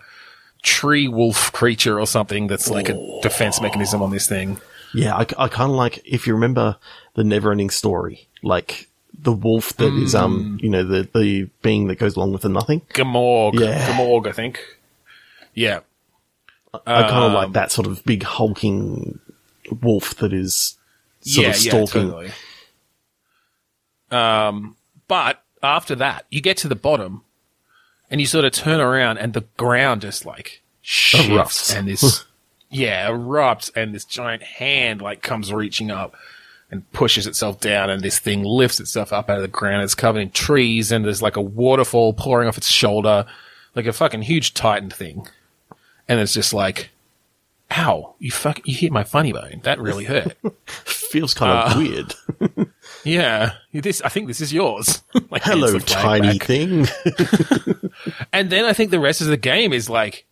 tree 0.64 1.10
wolf 1.10 1.52
creature 1.52 2.00
or 2.00 2.08
something 2.08 2.48
that's 2.48 2.70
like 2.70 2.88
a 2.88 3.20
defense 3.22 3.62
mechanism 3.62 4.02
on 4.02 4.12
this 4.12 4.26
thing. 4.28 4.58
Yeah, 4.94 5.16
I, 5.16 5.26
kind 5.26 5.70
of 5.70 5.78
like 5.78 6.02
if 6.06 6.26
you 6.26 6.34
remember 6.34 6.78
the 7.14 7.24
Neverending 7.24 7.72
Story, 7.72 8.28
like 8.42 8.89
the 9.18 9.32
wolf 9.34 9.76
that 9.78 9.94
is 9.94 10.16
um, 10.16 10.58
Mm. 10.60 10.64
you 10.64 10.70
know, 10.70 10.84
the 10.84 11.08
the 11.14 11.50
being 11.62 11.88
that 11.88 11.96
goes 12.00 12.16
along 12.16 12.32
with 12.34 12.42
the 12.44 12.50
nothing. 12.50 12.82
Gmork, 12.94 13.60
Yeah. 13.60 13.90
Gmork, 13.92 14.28
I 14.28 14.32
think. 14.32 14.60
Yeah, 15.54 15.80
I 16.74 17.02
kind 17.04 17.24
of 17.26 17.32
Um, 17.32 17.34
like 17.34 17.52
that 17.54 17.72
sort 17.72 17.88
of 17.88 18.04
big 18.06 18.24
hulking 18.24 19.20
wolf 19.82 20.16
that 20.18 20.32
is 20.32 20.78
sort 21.22 21.44
yeah, 21.46 21.50
of 21.50 21.56
stalking. 21.58 22.02
yeah, 22.08 22.12
totally. 22.12 22.32
Um, 24.12 24.76
but 25.08 25.44
after 25.62 25.96
that, 25.96 26.26
you 26.30 26.42
get 26.42 26.58
to 26.58 26.68
the 26.68 26.76
bottom, 26.76 27.24
and 28.10 28.20
you 28.22 28.28
sort 28.28 28.46
of 28.46 28.52
turn 28.54 28.80
around, 28.80 29.18
and 29.18 29.34
the 29.34 29.46
ground 29.58 30.02
just 30.02 30.26
like 30.26 30.62
shifts, 30.82 31.28
Erupts. 31.30 31.76
and 31.78 31.88
this, 31.88 32.26
yeah, 32.70 33.10
erupts, 33.10 33.70
and 33.76 33.94
this 33.94 34.06
giant 34.06 34.44
hand 34.44 35.02
like 35.02 35.22
comes 35.22 35.52
reaching 35.54 35.92
up 35.92 36.16
and 36.72 36.90
pushes 36.94 37.26
itself 37.28 37.60
down, 37.60 37.90
and 37.90 38.02
this 38.04 38.20
thing 38.20 38.44
lifts 38.44 38.80
itself 38.80 39.12
up 39.12 39.30
out 39.30 39.38
of 39.38 39.42
the 39.42 39.48
ground. 39.48 39.84
It's 39.84 39.96
covered 39.96 40.20
in 40.20 40.32
trees, 40.32 40.92
and 40.92 41.04
there's 41.06 41.22
like 41.22 41.36
a 41.36 41.42
waterfall 41.42 42.14
pouring 42.14 42.48
off 42.48 42.58
its 42.58 42.68
shoulder, 42.70 43.26
like 43.76 43.86
a 43.88 43.94
fucking 43.94 44.22
huge 44.24 44.54
titan 44.54 44.90
thing, 44.90 45.28
and 46.08 46.20
it's 46.20 46.34
just 46.34 46.54
like. 46.54 46.90
Ow! 47.78 48.16
You 48.18 48.32
fuck! 48.32 48.60
You 48.68 48.74
hit 48.74 48.92
my 48.92 49.04
funny 49.04 49.32
bone. 49.32 49.60
That 49.62 49.80
really 49.80 50.06
hurt. 50.06 50.36
Feels 50.66 51.36
kind 51.36 51.52
Uh, 51.52 51.72
of 51.72 51.78
weird. 51.78 52.70
Yeah, 53.06 53.54
this. 53.72 54.02
I 54.02 54.10
think 54.10 54.28
this 54.28 54.42
is 54.42 54.52
yours. 54.52 55.04
like, 55.30 55.44
Hello, 55.44 55.78
tiny 55.78 56.40
back. 56.40 56.48
thing. 56.48 56.88
And 58.34 58.50
then 58.50 58.66
I 58.66 58.74
think 58.74 58.92
the 58.92 59.00
rest 59.00 59.22
of 59.22 59.28
the 59.28 59.38
game 59.38 59.72
is 59.72 59.90
like 59.90 60.26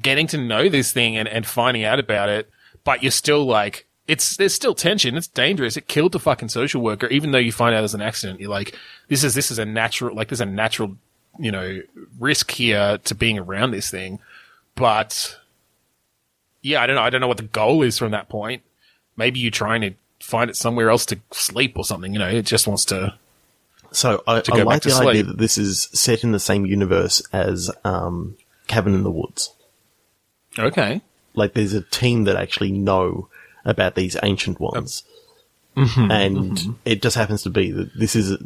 getting 0.00 0.26
to 0.28 0.38
know 0.38 0.68
this 0.68 0.92
thing 0.92 1.16
and, 1.16 1.28
and 1.28 1.44
finding 1.44 1.84
out 1.84 1.98
about 1.98 2.28
it. 2.28 2.48
But 2.84 3.02
you're 3.02 3.10
still 3.12 3.44
like, 3.44 3.85
it's 4.08 4.36
there's 4.36 4.54
still 4.54 4.74
tension. 4.74 5.16
It's 5.16 5.26
dangerous. 5.26 5.76
It 5.76 5.88
killed 5.88 6.12
the 6.12 6.20
fucking 6.20 6.48
social 6.48 6.82
worker, 6.82 7.06
even 7.08 7.32
though 7.32 7.38
you 7.38 7.52
find 7.52 7.74
out 7.74 7.84
as 7.84 7.94
an 7.94 8.00
accident. 8.02 8.40
You're 8.40 8.50
like, 8.50 8.76
this 9.08 9.24
is 9.24 9.34
this 9.34 9.50
is 9.50 9.58
a 9.58 9.64
natural 9.64 10.14
like 10.14 10.28
there's 10.28 10.40
a 10.40 10.46
natural 10.46 10.96
you 11.38 11.50
know 11.50 11.82
risk 12.18 12.50
here 12.52 12.98
to 13.04 13.14
being 13.14 13.38
around 13.38 13.72
this 13.72 13.90
thing. 13.90 14.20
But 14.74 15.36
yeah, 16.62 16.82
I 16.82 16.86
don't 16.86 16.96
know. 16.96 17.02
I 17.02 17.10
don't 17.10 17.20
know 17.20 17.28
what 17.28 17.38
the 17.38 17.44
goal 17.44 17.82
is 17.82 17.98
from 17.98 18.12
that 18.12 18.28
point. 18.28 18.62
Maybe 19.16 19.40
you're 19.40 19.50
trying 19.50 19.80
to 19.80 19.94
find 20.20 20.50
it 20.50 20.56
somewhere 20.56 20.90
else 20.90 21.06
to 21.06 21.18
sleep 21.32 21.76
or 21.76 21.84
something. 21.84 22.12
You 22.12 22.18
know, 22.18 22.28
it 22.28 22.42
just 22.46 22.66
wants 22.66 22.84
to. 22.86 23.14
So 23.92 24.22
I, 24.26 24.40
To 24.40 24.52
I 24.52 24.62
like 24.62 24.82
the 24.82 24.90
to 24.90 25.08
idea 25.08 25.22
that 25.22 25.38
this 25.38 25.56
is 25.56 25.88
set 25.92 26.22
in 26.22 26.32
the 26.32 26.40
same 26.40 26.66
universe 26.66 27.22
as 27.32 27.70
um, 27.84 28.36
Cabin 28.66 28.94
in 28.94 29.04
the 29.04 29.10
Woods. 29.10 29.54
Okay. 30.58 31.00
Like 31.34 31.54
there's 31.54 31.72
a 31.72 31.82
team 31.82 32.24
that 32.24 32.36
actually 32.36 32.72
know 32.72 33.28
about 33.66 33.94
these 33.94 34.16
ancient 34.22 34.58
ones, 34.60 35.02
Mm-hmm. 35.76 36.10
and 36.10 36.74
it 36.86 37.02
just 37.02 37.16
happens 37.16 37.42
to 37.42 37.50
be 37.50 37.70
that 37.70 37.90
this 37.98 38.16
is 38.16 38.38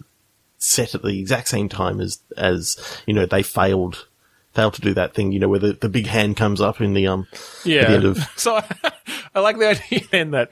set 0.59 0.97
at 0.97 1.03
the 1.03 1.21
exact 1.21 1.47
same 1.47 1.69
time 1.69 2.01
as 2.01 2.19
as 2.37 2.77
you 3.07 3.15
know 3.15 3.25
they 3.25 3.45
failed 3.45 4.09
failed 4.53 4.75
to 4.75 4.81
do 4.81 4.93
that 4.95 5.15
thing. 5.15 5.31
You 5.31 5.39
know 5.39 5.49
where 5.49 5.61
the, 5.61 5.75
the 5.75 5.89
big 5.89 6.09
hand 6.09 6.37
comes 6.37 6.61
up 6.61 6.81
in 6.81 6.93
the 6.93 7.07
um 7.07 7.29
Yeah. 7.65 7.83
the 7.87 7.95
end 7.95 8.05
of 8.05 8.19
so 8.37 8.61
I 9.35 9.39
like 9.39 9.59
the 9.61 9.69
idea 9.69 10.01
then 10.11 10.33
that 10.33 10.51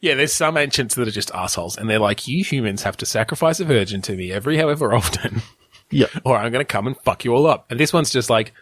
yeah, 0.00 0.14
there's 0.16 0.34
some 0.34 0.58
ancients 0.58 0.94
that 0.96 1.08
are 1.08 1.12
just 1.12 1.30
assholes, 1.32 1.78
and 1.78 1.88
they're 1.88 1.98
like, 1.98 2.28
you 2.28 2.44
humans 2.44 2.82
have 2.82 2.98
to 2.98 3.06
sacrifice 3.06 3.58
a 3.58 3.64
virgin 3.64 4.02
to 4.02 4.14
me 4.14 4.30
every 4.30 4.58
however 4.58 4.92
often, 4.94 5.40
yeah. 5.90 6.06
or 6.24 6.36
I'm 6.36 6.52
going 6.52 6.64
to 6.64 6.70
come 6.70 6.86
and 6.86 6.96
fuck 6.98 7.24
you 7.24 7.32
all 7.34 7.46
up. 7.46 7.66
And 7.70 7.80
this 7.80 7.92
one's 7.92 8.10
just 8.10 8.28
like, 8.30 8.52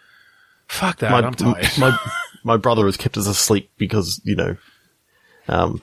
fuck 0.68 0.98
that, 1.00 1.10
my, 1.10 1.18
I'm 1.20 1.34
tired. 1.34 1.66
my 1.78 1.98
my 2.44 2.56
brother 2.56 2.86
has 2.86 2.96
kept 2.96 3.16
us 3.18 3.26
asleep 3.26 3.68
because 3.76 4.20
you 4.24 4.34
know, 4.36 4.56
um, 5.48 5.82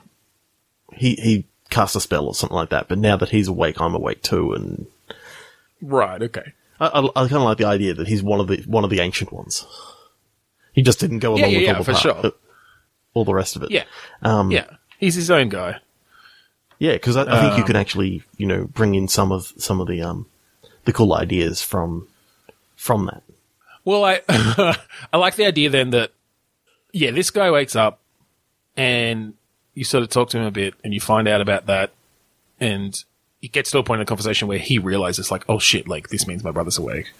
he 0.92 1.14
he 1.16 1.46
cast 1.70 1.96
a 1.96 2.00
spell 2.00 2.26
or 2.26 2.34
something 2.34 2.54
like 2.56 2.70
that. 2.70 2.88
But 2.88 2.98
now 2.98 3.16
that 3.16 3.30
he's 3.30 3.48
awake, 3.48 3.80
I'm 3.80 3.94
awake 3.94 4.22
too, 4.22 4.52
and 4.52 4.86
right, 5.82 6.22
okay. 6.22 6.52
I, 6.80 6.86
I, 6.88 7.00
I 7.04 7.28
kind 7.28 7.34
of 7.34 7.42
like 7.42 7.58
the 7.58 7.64
idea 7.66 7.94
that 7.94 8.08
he's 8.08 8.22
one 8.22 8.40
of 8.40 8.48
the 8.48 8.62
one 8.66 8.84
of 8.84 8.90
the 8.90 9.00
ancient 9.00 9.32
ones. 9.32 9.64
He 10.72 10.82
just 10.82 10.98
didn't 10.98 11.20
go 11.20 11.30
along 11.30 11.40
Yeah, 11.40 11.46
yeah, 11.46 11.56
with 11.58 11.62
yeah, 11.66 11.72
all 11.72 11.78
the 11.78 11.84
for 11.84 11.92
part- 11.92 12.22
sure. 12.24 12.32
all 13.14 13.24
the 13.24 13.34
rest 13.34 13.56
of 13.56 13.62
it. 13.62 13.70
Yeah, 13.70 13.84
um, 14.22 14.50
yeah. 14.50 14.66
He's 14.98 15.14
his 15.14 15.30
own 15.30 15.48
guy. 15.48 15.78
yeah, 16.78 16.92
because 16.94 17.16
I, 17.16 17.22
I 17.22 17.40
think 17.40 17.54
you 17.56 17.62
Um, 17.62 17.66
can 17.68 17.76
actually 17.76 18.22
you 18.36 18.46
know 18.46 18.64
bring 18.64 18.94
in 18.94 19.06
some 19.08 19.30
of 19.32 19.52
some 19.58 19.80
of 19.80 19.86
the 19.86 20.02
um 20.02 20.26
the 20.84 20.92
cool 20.92 21.14
ideas 21.14 21.62
from 21.62 22.08
from 22.76 23.06
that. 23.06 23.22
Well, 23.84 24.04
I 24.04 24.22
I 25.12 25.16
like 25.16 25.36
the 25.36 25.46
idea 25.46 25.70
then 25.70 25.90
that 25.90 26.12
yeah, 26.92 27.10
this 27.12 27.30
guy 27.30 27.50
wakes 27.50 27.76
up 27.76 28.00
and 28.76 29.34
you 29.74 29.84
sort 29.84 30.02
of 30.02 30.08
talk 30.08 30.30
to 30.30 30.38
him 30.38 30.44
a 30.44 30.50
bit 30.50 30.74
and 30.82 30.94
you 30.94 31.00
find 31.00 31.28
out 31.28 31.40
about 31.40 31.66
that 31.66 31.92
and 32.60 32.94
it 33.42 33.52
gets 33.52 33.70
to 33.72 33.78
a 33.78 33.82
point 33.82 34.00
in 34.00 34.06
the 34.06 34.08
conversation 34.08 34.48
where 34.48 34.58
he 34.58 34.78
realizes 34.78 35.30
like, 35.30 35.44
oh 35.48 35.58
shit, 35.58 35.86
like 35.86 36.08
this 36.08 36.26
means 36.26 36.42
my 36.42 36.50
brother's 36.50 36.78
awake. 36.78 37.12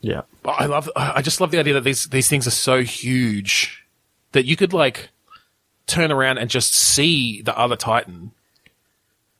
Yeah, 0.00 0.22
I 0.44 0.66
love 0.66 0.90
I 0.96 1.22
just 1.22 1.40
love 1.40 1.50
the 1.50 1.58
idea 1.58 1.74
that 1.74 1.84
these 1.84 2.06
these 2.08 2.28
things 2.28 2.46
are 2.46 2.50
so 2.50 2.82
huge 2.82 3.84
that 4.32 4.44
you 4.44 4.54
could 4.54 4.74
like 4.74 5.08
turn 5.86 6.12
around 6.12 6.38
and 6.38 6.50
just 6.50 6.74
see 6.74 7.40
the 7.42 7.56
other 7.58 7.76
Titan 7.76 8.32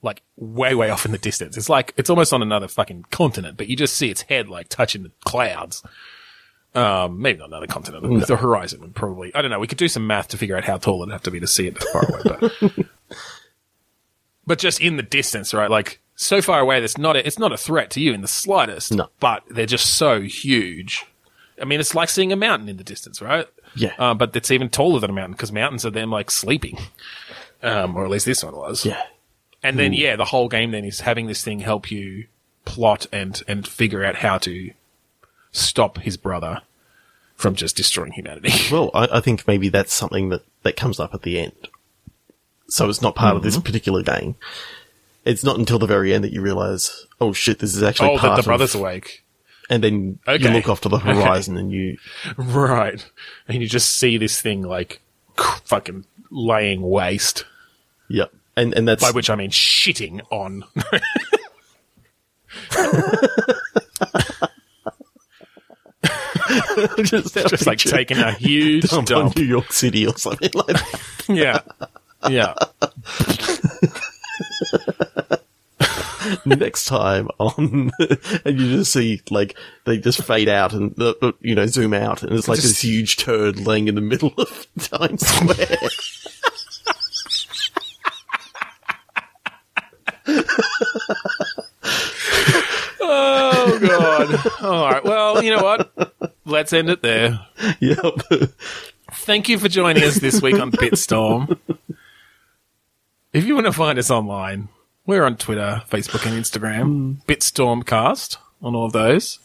like 0.00 0.22
way 0.36 0.74
way 0.74 0.90
off 0.90 1.04
in 1.04 1.12
the 1.12 1.18
distance. 1.18 1.56
It's 1.56 1.68
like 1.68 1.92
it's 1.96 2.08
almost 2.08 2.32
on 2.32 2.42
another 2.42 2.68
fucking 2.68 3.06
continent, 3.10 3.56
but 3.56 3.68
you 3.68 3.76
just 3.76 3.96
see 3.96 4.10
its 4.10 4.22
head 4.22 4.48
like 4.48 4.68
touching 4.68 5.02
the 5.02 5.10
clouds. 5.24 5.82
Um, 6.74 7.22
maybe 7.22 7.38
not 7.38 7.48
another 7.48 7.66
continent. 7.66 8.26
The 8.26 8.36
horizon 8.36 8.80
would 8.80 8.94
probably. 8.94 9.34
I 9.34 9.42
don't 9.42 9.50
know. 9.50 9.60
We 9.60 9.66
could 9.66 9.78
do 9.78 9.88
some 9.88 10.06
math 10.06 10.28
to 10.28 10.38
figure 10.38 10.56
out 10.56 10.64
how 10.64 10.76
tall 10.76 11.02
it'd 11.02 11.12
have 11.12 11.22
to 11.22 11.30
be 11.30 11.40
to 11.40 11.46
see 11.46 11.66
it 11.68 11.74
that 11.74 11.88
far 11.92 12.04
away. 12.08 12.50
But, 12.60 12.86
but 14.46 14.58
just 14.58 14.80
in 14.80 14.96
the 14.96 15.02
distance, 15.02 15.54
right? 15.54 15.70
Like 15.70 16.00
so 16.16 16.42
far 16.42 16.60
away, 16.60 16.80
that's 16.80 16.98
not. 16.98 17.16
A, 17.16 17.26
it's 17.26 17.38
not 17.38 17.52
a 17.52 17.56
threat 17.56 17.90
to 17.90 18.00
you 18.00 18.12
in 18.12 18.22
the 18.22 18.28
slightest. 18.28 18.92
No. 18.92 19.08
But 19.20 19.44
they're 19.48 19.66
just 19.66 19.94
so 19.94 20.20
huge. 20.22 21.04
I 21.60 21.64
mean, 21.64 21.78
it's 21.78 21.94
like 21.94 22.08
seeing 22.08 22.32
a 22.32 22.36
mountain 22.36 22.68
in 22.68 22.76
the 22.76 22.84
distance, 22.84 23.22
right? 23.22 23.46
Yeah. 23.76 23.92
Uh, 23.98 24.14
but 24.14 24.34
it's 24.34 24.50
even 24.50 24.68
taller 24.68 24.98
than 24.98 25.10
a 25.10 25.12
mountain 25.12 25.32
because 25.32 25.52
mountains 25.52 25.86
are 25.86 25.90
them 25.90 26.10
like 26.10 26.30
sleeping. 26.30 26.78
Um, 27.62 27.96
or 27.96 28.04
at 28.04 28.10
least 28.10 28.26
this 28.26 28.44
one 28.44 28.56
was. 28.56 28.84
yeah. 28.84 29.02
And 29.62 29.78
then, 29.78 29.94
yeah, 29.94 30.16
the 30.16 30.26
whole 30.26 30.48
game 30.48 30.72
then 30.72 30.84
is 30.84 31.00
having 31.00 31.26
this 31.26 31.42
thing 31.42 31.60
help 31.60 31.90
you 31.90 32.26
plot 32.66 33.06
and, 33.10 33.40
and 33.48 33.66
figure 33.66 34.04
out 34.04 34.16
how 34.16 34.36
to 34.38 34.72
stop 35.54 35.98
his 35.98 36.16
brother 36.18 36.60
from 37.36 37.54
just 37.54 37.76
destroying 37.76 38.12
humanity. 38.12 38.50
Well, 38.72 38.90
I, 38.94 39.08
I 39.12 39.20
think 39.20 39.46
maybe 39.48 39.68
that's 39.70 39.92
something 39.94 40.28
that, 40.28 40.42
that 40.62 40.76
comes 40.76 41.00
up 41.00 41.14
at 41.14 41.22
the 41.22 41.38
end. 41.38 41.68
So 42.68 42.88
it's 42.88 43.00
not 43.02 43.14
part 43.14 43.36
of 43.36 43.42
Mm-hmm. 43.42 43.46
this 43.48 43.58
particular 43.58 44.02
game. 44.02 44.34
It's 45.24 45.42
not 45.44 45.58
until 45.58 45.78
the 45.78 45.86
very 45.86 46.12
end 46.12 46.22
that 46.24 46.32
you 46.32 46.42
realize, 46.42 47.06
oh 47.20 47.32
shit, 47.32 47.58
this 47.60 47.74
is 47.74 47.82
actually 47.82 48.10
oh, 48.10 48.18
part 48.18 48.22
that 48.22 48.34
the 48.36 48.40
of, 48.40 48.44
brother's 48.46 48.74
awake. 48.74 49.24
and 49.70 49.82
then 49.82 50.18
you 50.28 50.48
look 50.50 50.68
off 50.68 50.80
to 50.82 50.88
the 50.90 50.96
Okay. 51.04 51.14
horizon 51.14 51.56
and 51.56 51.72
you, 51.72 51.96
Right. 52.36 53.04
And 53.48 53.62
you 53.62 53.68
just 53.68 53.96
see 53.98 54.18
this 54.18 54.40
thing 54.40 54.62
like 54.62 55.00
fucking 55.64 56.04
laying 56.30 56.82
waste. 56.82 57.44
yep. 58.08 58.32
And, 58.56 58.72
and 58.74 58.86
that's, 58.86 59.02
By 59.02 59.10
which 59.10 59.30
I 59.30 59.34
mean 59.34 59.50
shitting 59.50 60.20
on. 60.30 60.64
just, 67.02 67.34
just 67.34 67.66
like 67.66 67.78
taking 67.78 68.18
a 68.18 68.32
huge 68.32 68.84
dump 68.88 69.10
on 69.10 69.22
dump. 69.24 69.36
New 69.36 69.44
York 69.44 69.72
City 69.72 70.06
or 70.06 70.16
something 70.16 70.50
like 70.54 70.66
that. 70.68 71.00
Yeah. 71.28 71.60
Yeah. 72.30 72.54
Next 76.46 76.86
time 76.86 77.28
on, 77.38 77.90
and 78.46 78.58
you 78.60 78.78
just 78.78 78.92
see 78.92 79.20
like 79.30 79.56
they 79.84 79.98
just 79.98 80.22
fade 80.22 80.48
out 80.48 80.72
and 80.72 80.94
you 81.40 81.54
know 81.54 81.66
zoom 81.66 81.92
out, 81.92 82.22
and 82.22 82.32
it's 82.32 82.48
like 82.48 82.56
Just- 82.56 82.68
this 82.68 82.80
huge 82.84 83.18
turd 83.18 83.58
laying 83.60 83.88
in 83.88 83.94
the 83.94 84.00
middle 84.00 84.32
of 84.38 84.66
Times 84.78 85.26
Square. 85.26 85.76
Oh 93.00 93.78
god. 93.80 94.62
All 94.64 94.90
right. 94.90 95.04
Well, 95.04 95.42
you 95.42 95.54
know 95.54 95.62
what? 95.62 96.13
Let's 96.44 96.72
end 96.72 96.90
it 96.90 97.02
there. 97.02 97.40
yep. 97.80 97.98
Thank 99.10 99.48
you 99.48 99.58
for 99.58 99.68
joining 99.68 100.02
us 100.02 100.16
this 100.16 100.42
week 100.42 100.58
on 100.58 100.70
Bitstorm. 100.72 101.58
if 103.32 103.44
you 103.44 103.54
want 103.54 103.66
to 103.66 103.72
find 103.72 103.98
us 103.98 104.10
online, 104.10 104.68
we're 105.06 105.24
on 105.24 105.36
Twitter, 105.36 105.82
Facebook, 105.90 106.26
and 106.26 106.42
Instagram. 106.42 107.24
Bitstormcast 107.26 108.36
on 108.62 108.74
all 108.74 108.86
of 108.86 108.92
those. 108.92 109.38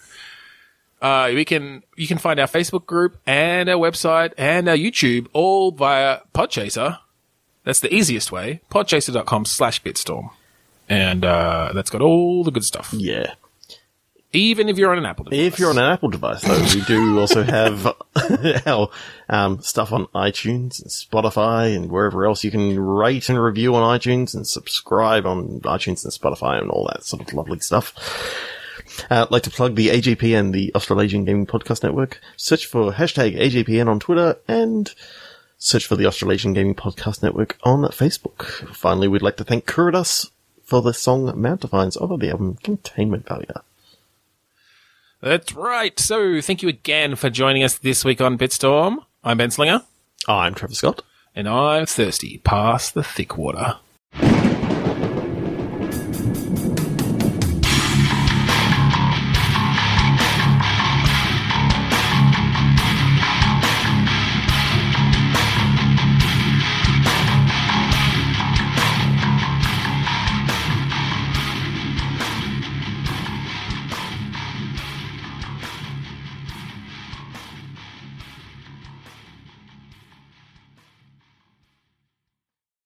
Uh, 1.02 1.32
we 1.34 1.46
can 1.46 1.84
you 1.96 2.08
can 2.08 2.18
find 2.18 2.40
our 2.40 2.48
Facebook 2.48 2.86
group 2.86 3.18
and 3.26 3.70
our 3.70 3.78
website 3.78 4.34
and 4.38 4.68
our 4.68 4.76
YouTube 4.76 5.28
all 5.32 5.72
via 5.72 6.20
Podchaser. 6.34 7.00
That's 7.64 7.80
the 7.80 7.94
easiest 7.94 8.32
way. 8.32 8.62
Podchaser.com 8.70 9.46
slash 9.46 9.82
bitstorm. 9.82 10.32
And 10.90 11.24
uh, 11.24 11.72
that's 11.74 11.90
got 11.90 12.02
all 12.02 12.44
the 12.44 12.52
good 12.52 12.66
stuff. 12.66 12.94
Yeah. 12.98 13.34
Even 14.32 14.70
if 14.70 14.78
you're 14.78 14.92
on 14.92 15.00
an 15.00 15.06
Apple 15.08 15.26
device. 15.26 15.40
If 15.40 15.58
you're 15.58 15.72
on 15.72 15.80
an 15.80 15.92
Apple 15.92 16.10
device, 16.10 16.42
though, 16.42 16.62
we 16.62 16.82
do 16.82 17.20
also 17.20 17.42
have 17.42 17.88
our 18.68 18.90
um, 19.28 19.60
stuff 19.62 19.92
on 19.92 20.06
iTunes 20.08 20.80
and 20.80 20.92
Spotify 20.92 21.76
and 21.76 21.90
wherever 21.90 22.26
else 22.28 22.44
you 22.44 22.52
can 22.52 22.80
rate 22.80 23.28
and 23.30 23.42
review 23.42 23.74
on 23.74 24.00
iTunes 24.00 24.36
and 24.36 24.46
subscribe 24.46 25.26
on 25.26 25.62
iTunes 25.62 26.04
and 26.04 26.14
Spotify 26.14 26.62
and 26.62 26.70
all 26.70 26.86
that 26.94 27.04
sort 27.04 27.24
of 27.24 27.34
lovely 27.34 27.60
stuff. 27.60 27.96
Uh, 29.10 29.24
I'd 29.24 29.32
like 29.32 29.44
to 29.44 29.50
plug 29.50 29.74
the 29.76 29.88
AGPN, 29.88 30.52
the 30.52 30.74
Australasian 30.76 31.26
Gaming 31.26 31.48
Podcast 31.48 31.82
Network. 31.82 32.22
Search 32.38 32.68
for 32.68 32.92
hashtag 32.92 33.36
AGPN 33.36 33.88
on 33.88 34.00
Twitter 34.00 34.38
and 34.48 34.94
search 35.58 35.88
for 35.88 35.96
the 35.96 36.06
Australasian 36.06 36.54
Gaming 36.54 36.76
Podcast 36.76 37.24
Network 37.24 37.58
on 37.64 37.82
Facebook. 37.86 38.44
Finally, 38.76 39.08
we'd 39.08 39.24
like 39.24 39.38
to 39.38 39.44
thank 39.44 39.66
Kuridas 39.66 40.30
for 40.64 40.84
the 40.84 40.94
song 40.94 41.26
Mount 41.26 41.38
Mountifines 41.38 41.98
of 41.98 42.20
the 42.20 42.30
album 42.30 42.58
Containment 42.62 43.28
Failure. 43.28 43.62
That's 45.22 45.54
right. 45.54 46.00
So 46.00 46.40
thank 46.42 46.62
you 46.62 46.70
again 46.70 47.16
for 47.16 47.30
joining 47.30 47.64
us 47.64 47.78
this 47.78 48.06
week 48.06 48.22
on 48.22 48.38
Bitstorm. 48.38 49.00
I'm 49.24 49.38
Ben 49.38 49.52
Slinger. 49.52 49.82
I'm 50.28 50.56
Trevor 50.56 50.76
Scott. 50.76 51.02
And 51.36 51.48
I'm 51.48 51.86
thirsty 51.86 52.40
past 52.40 52.94
the 52.94 53.04
thick 53.04 53.38
water. 53.38 53.78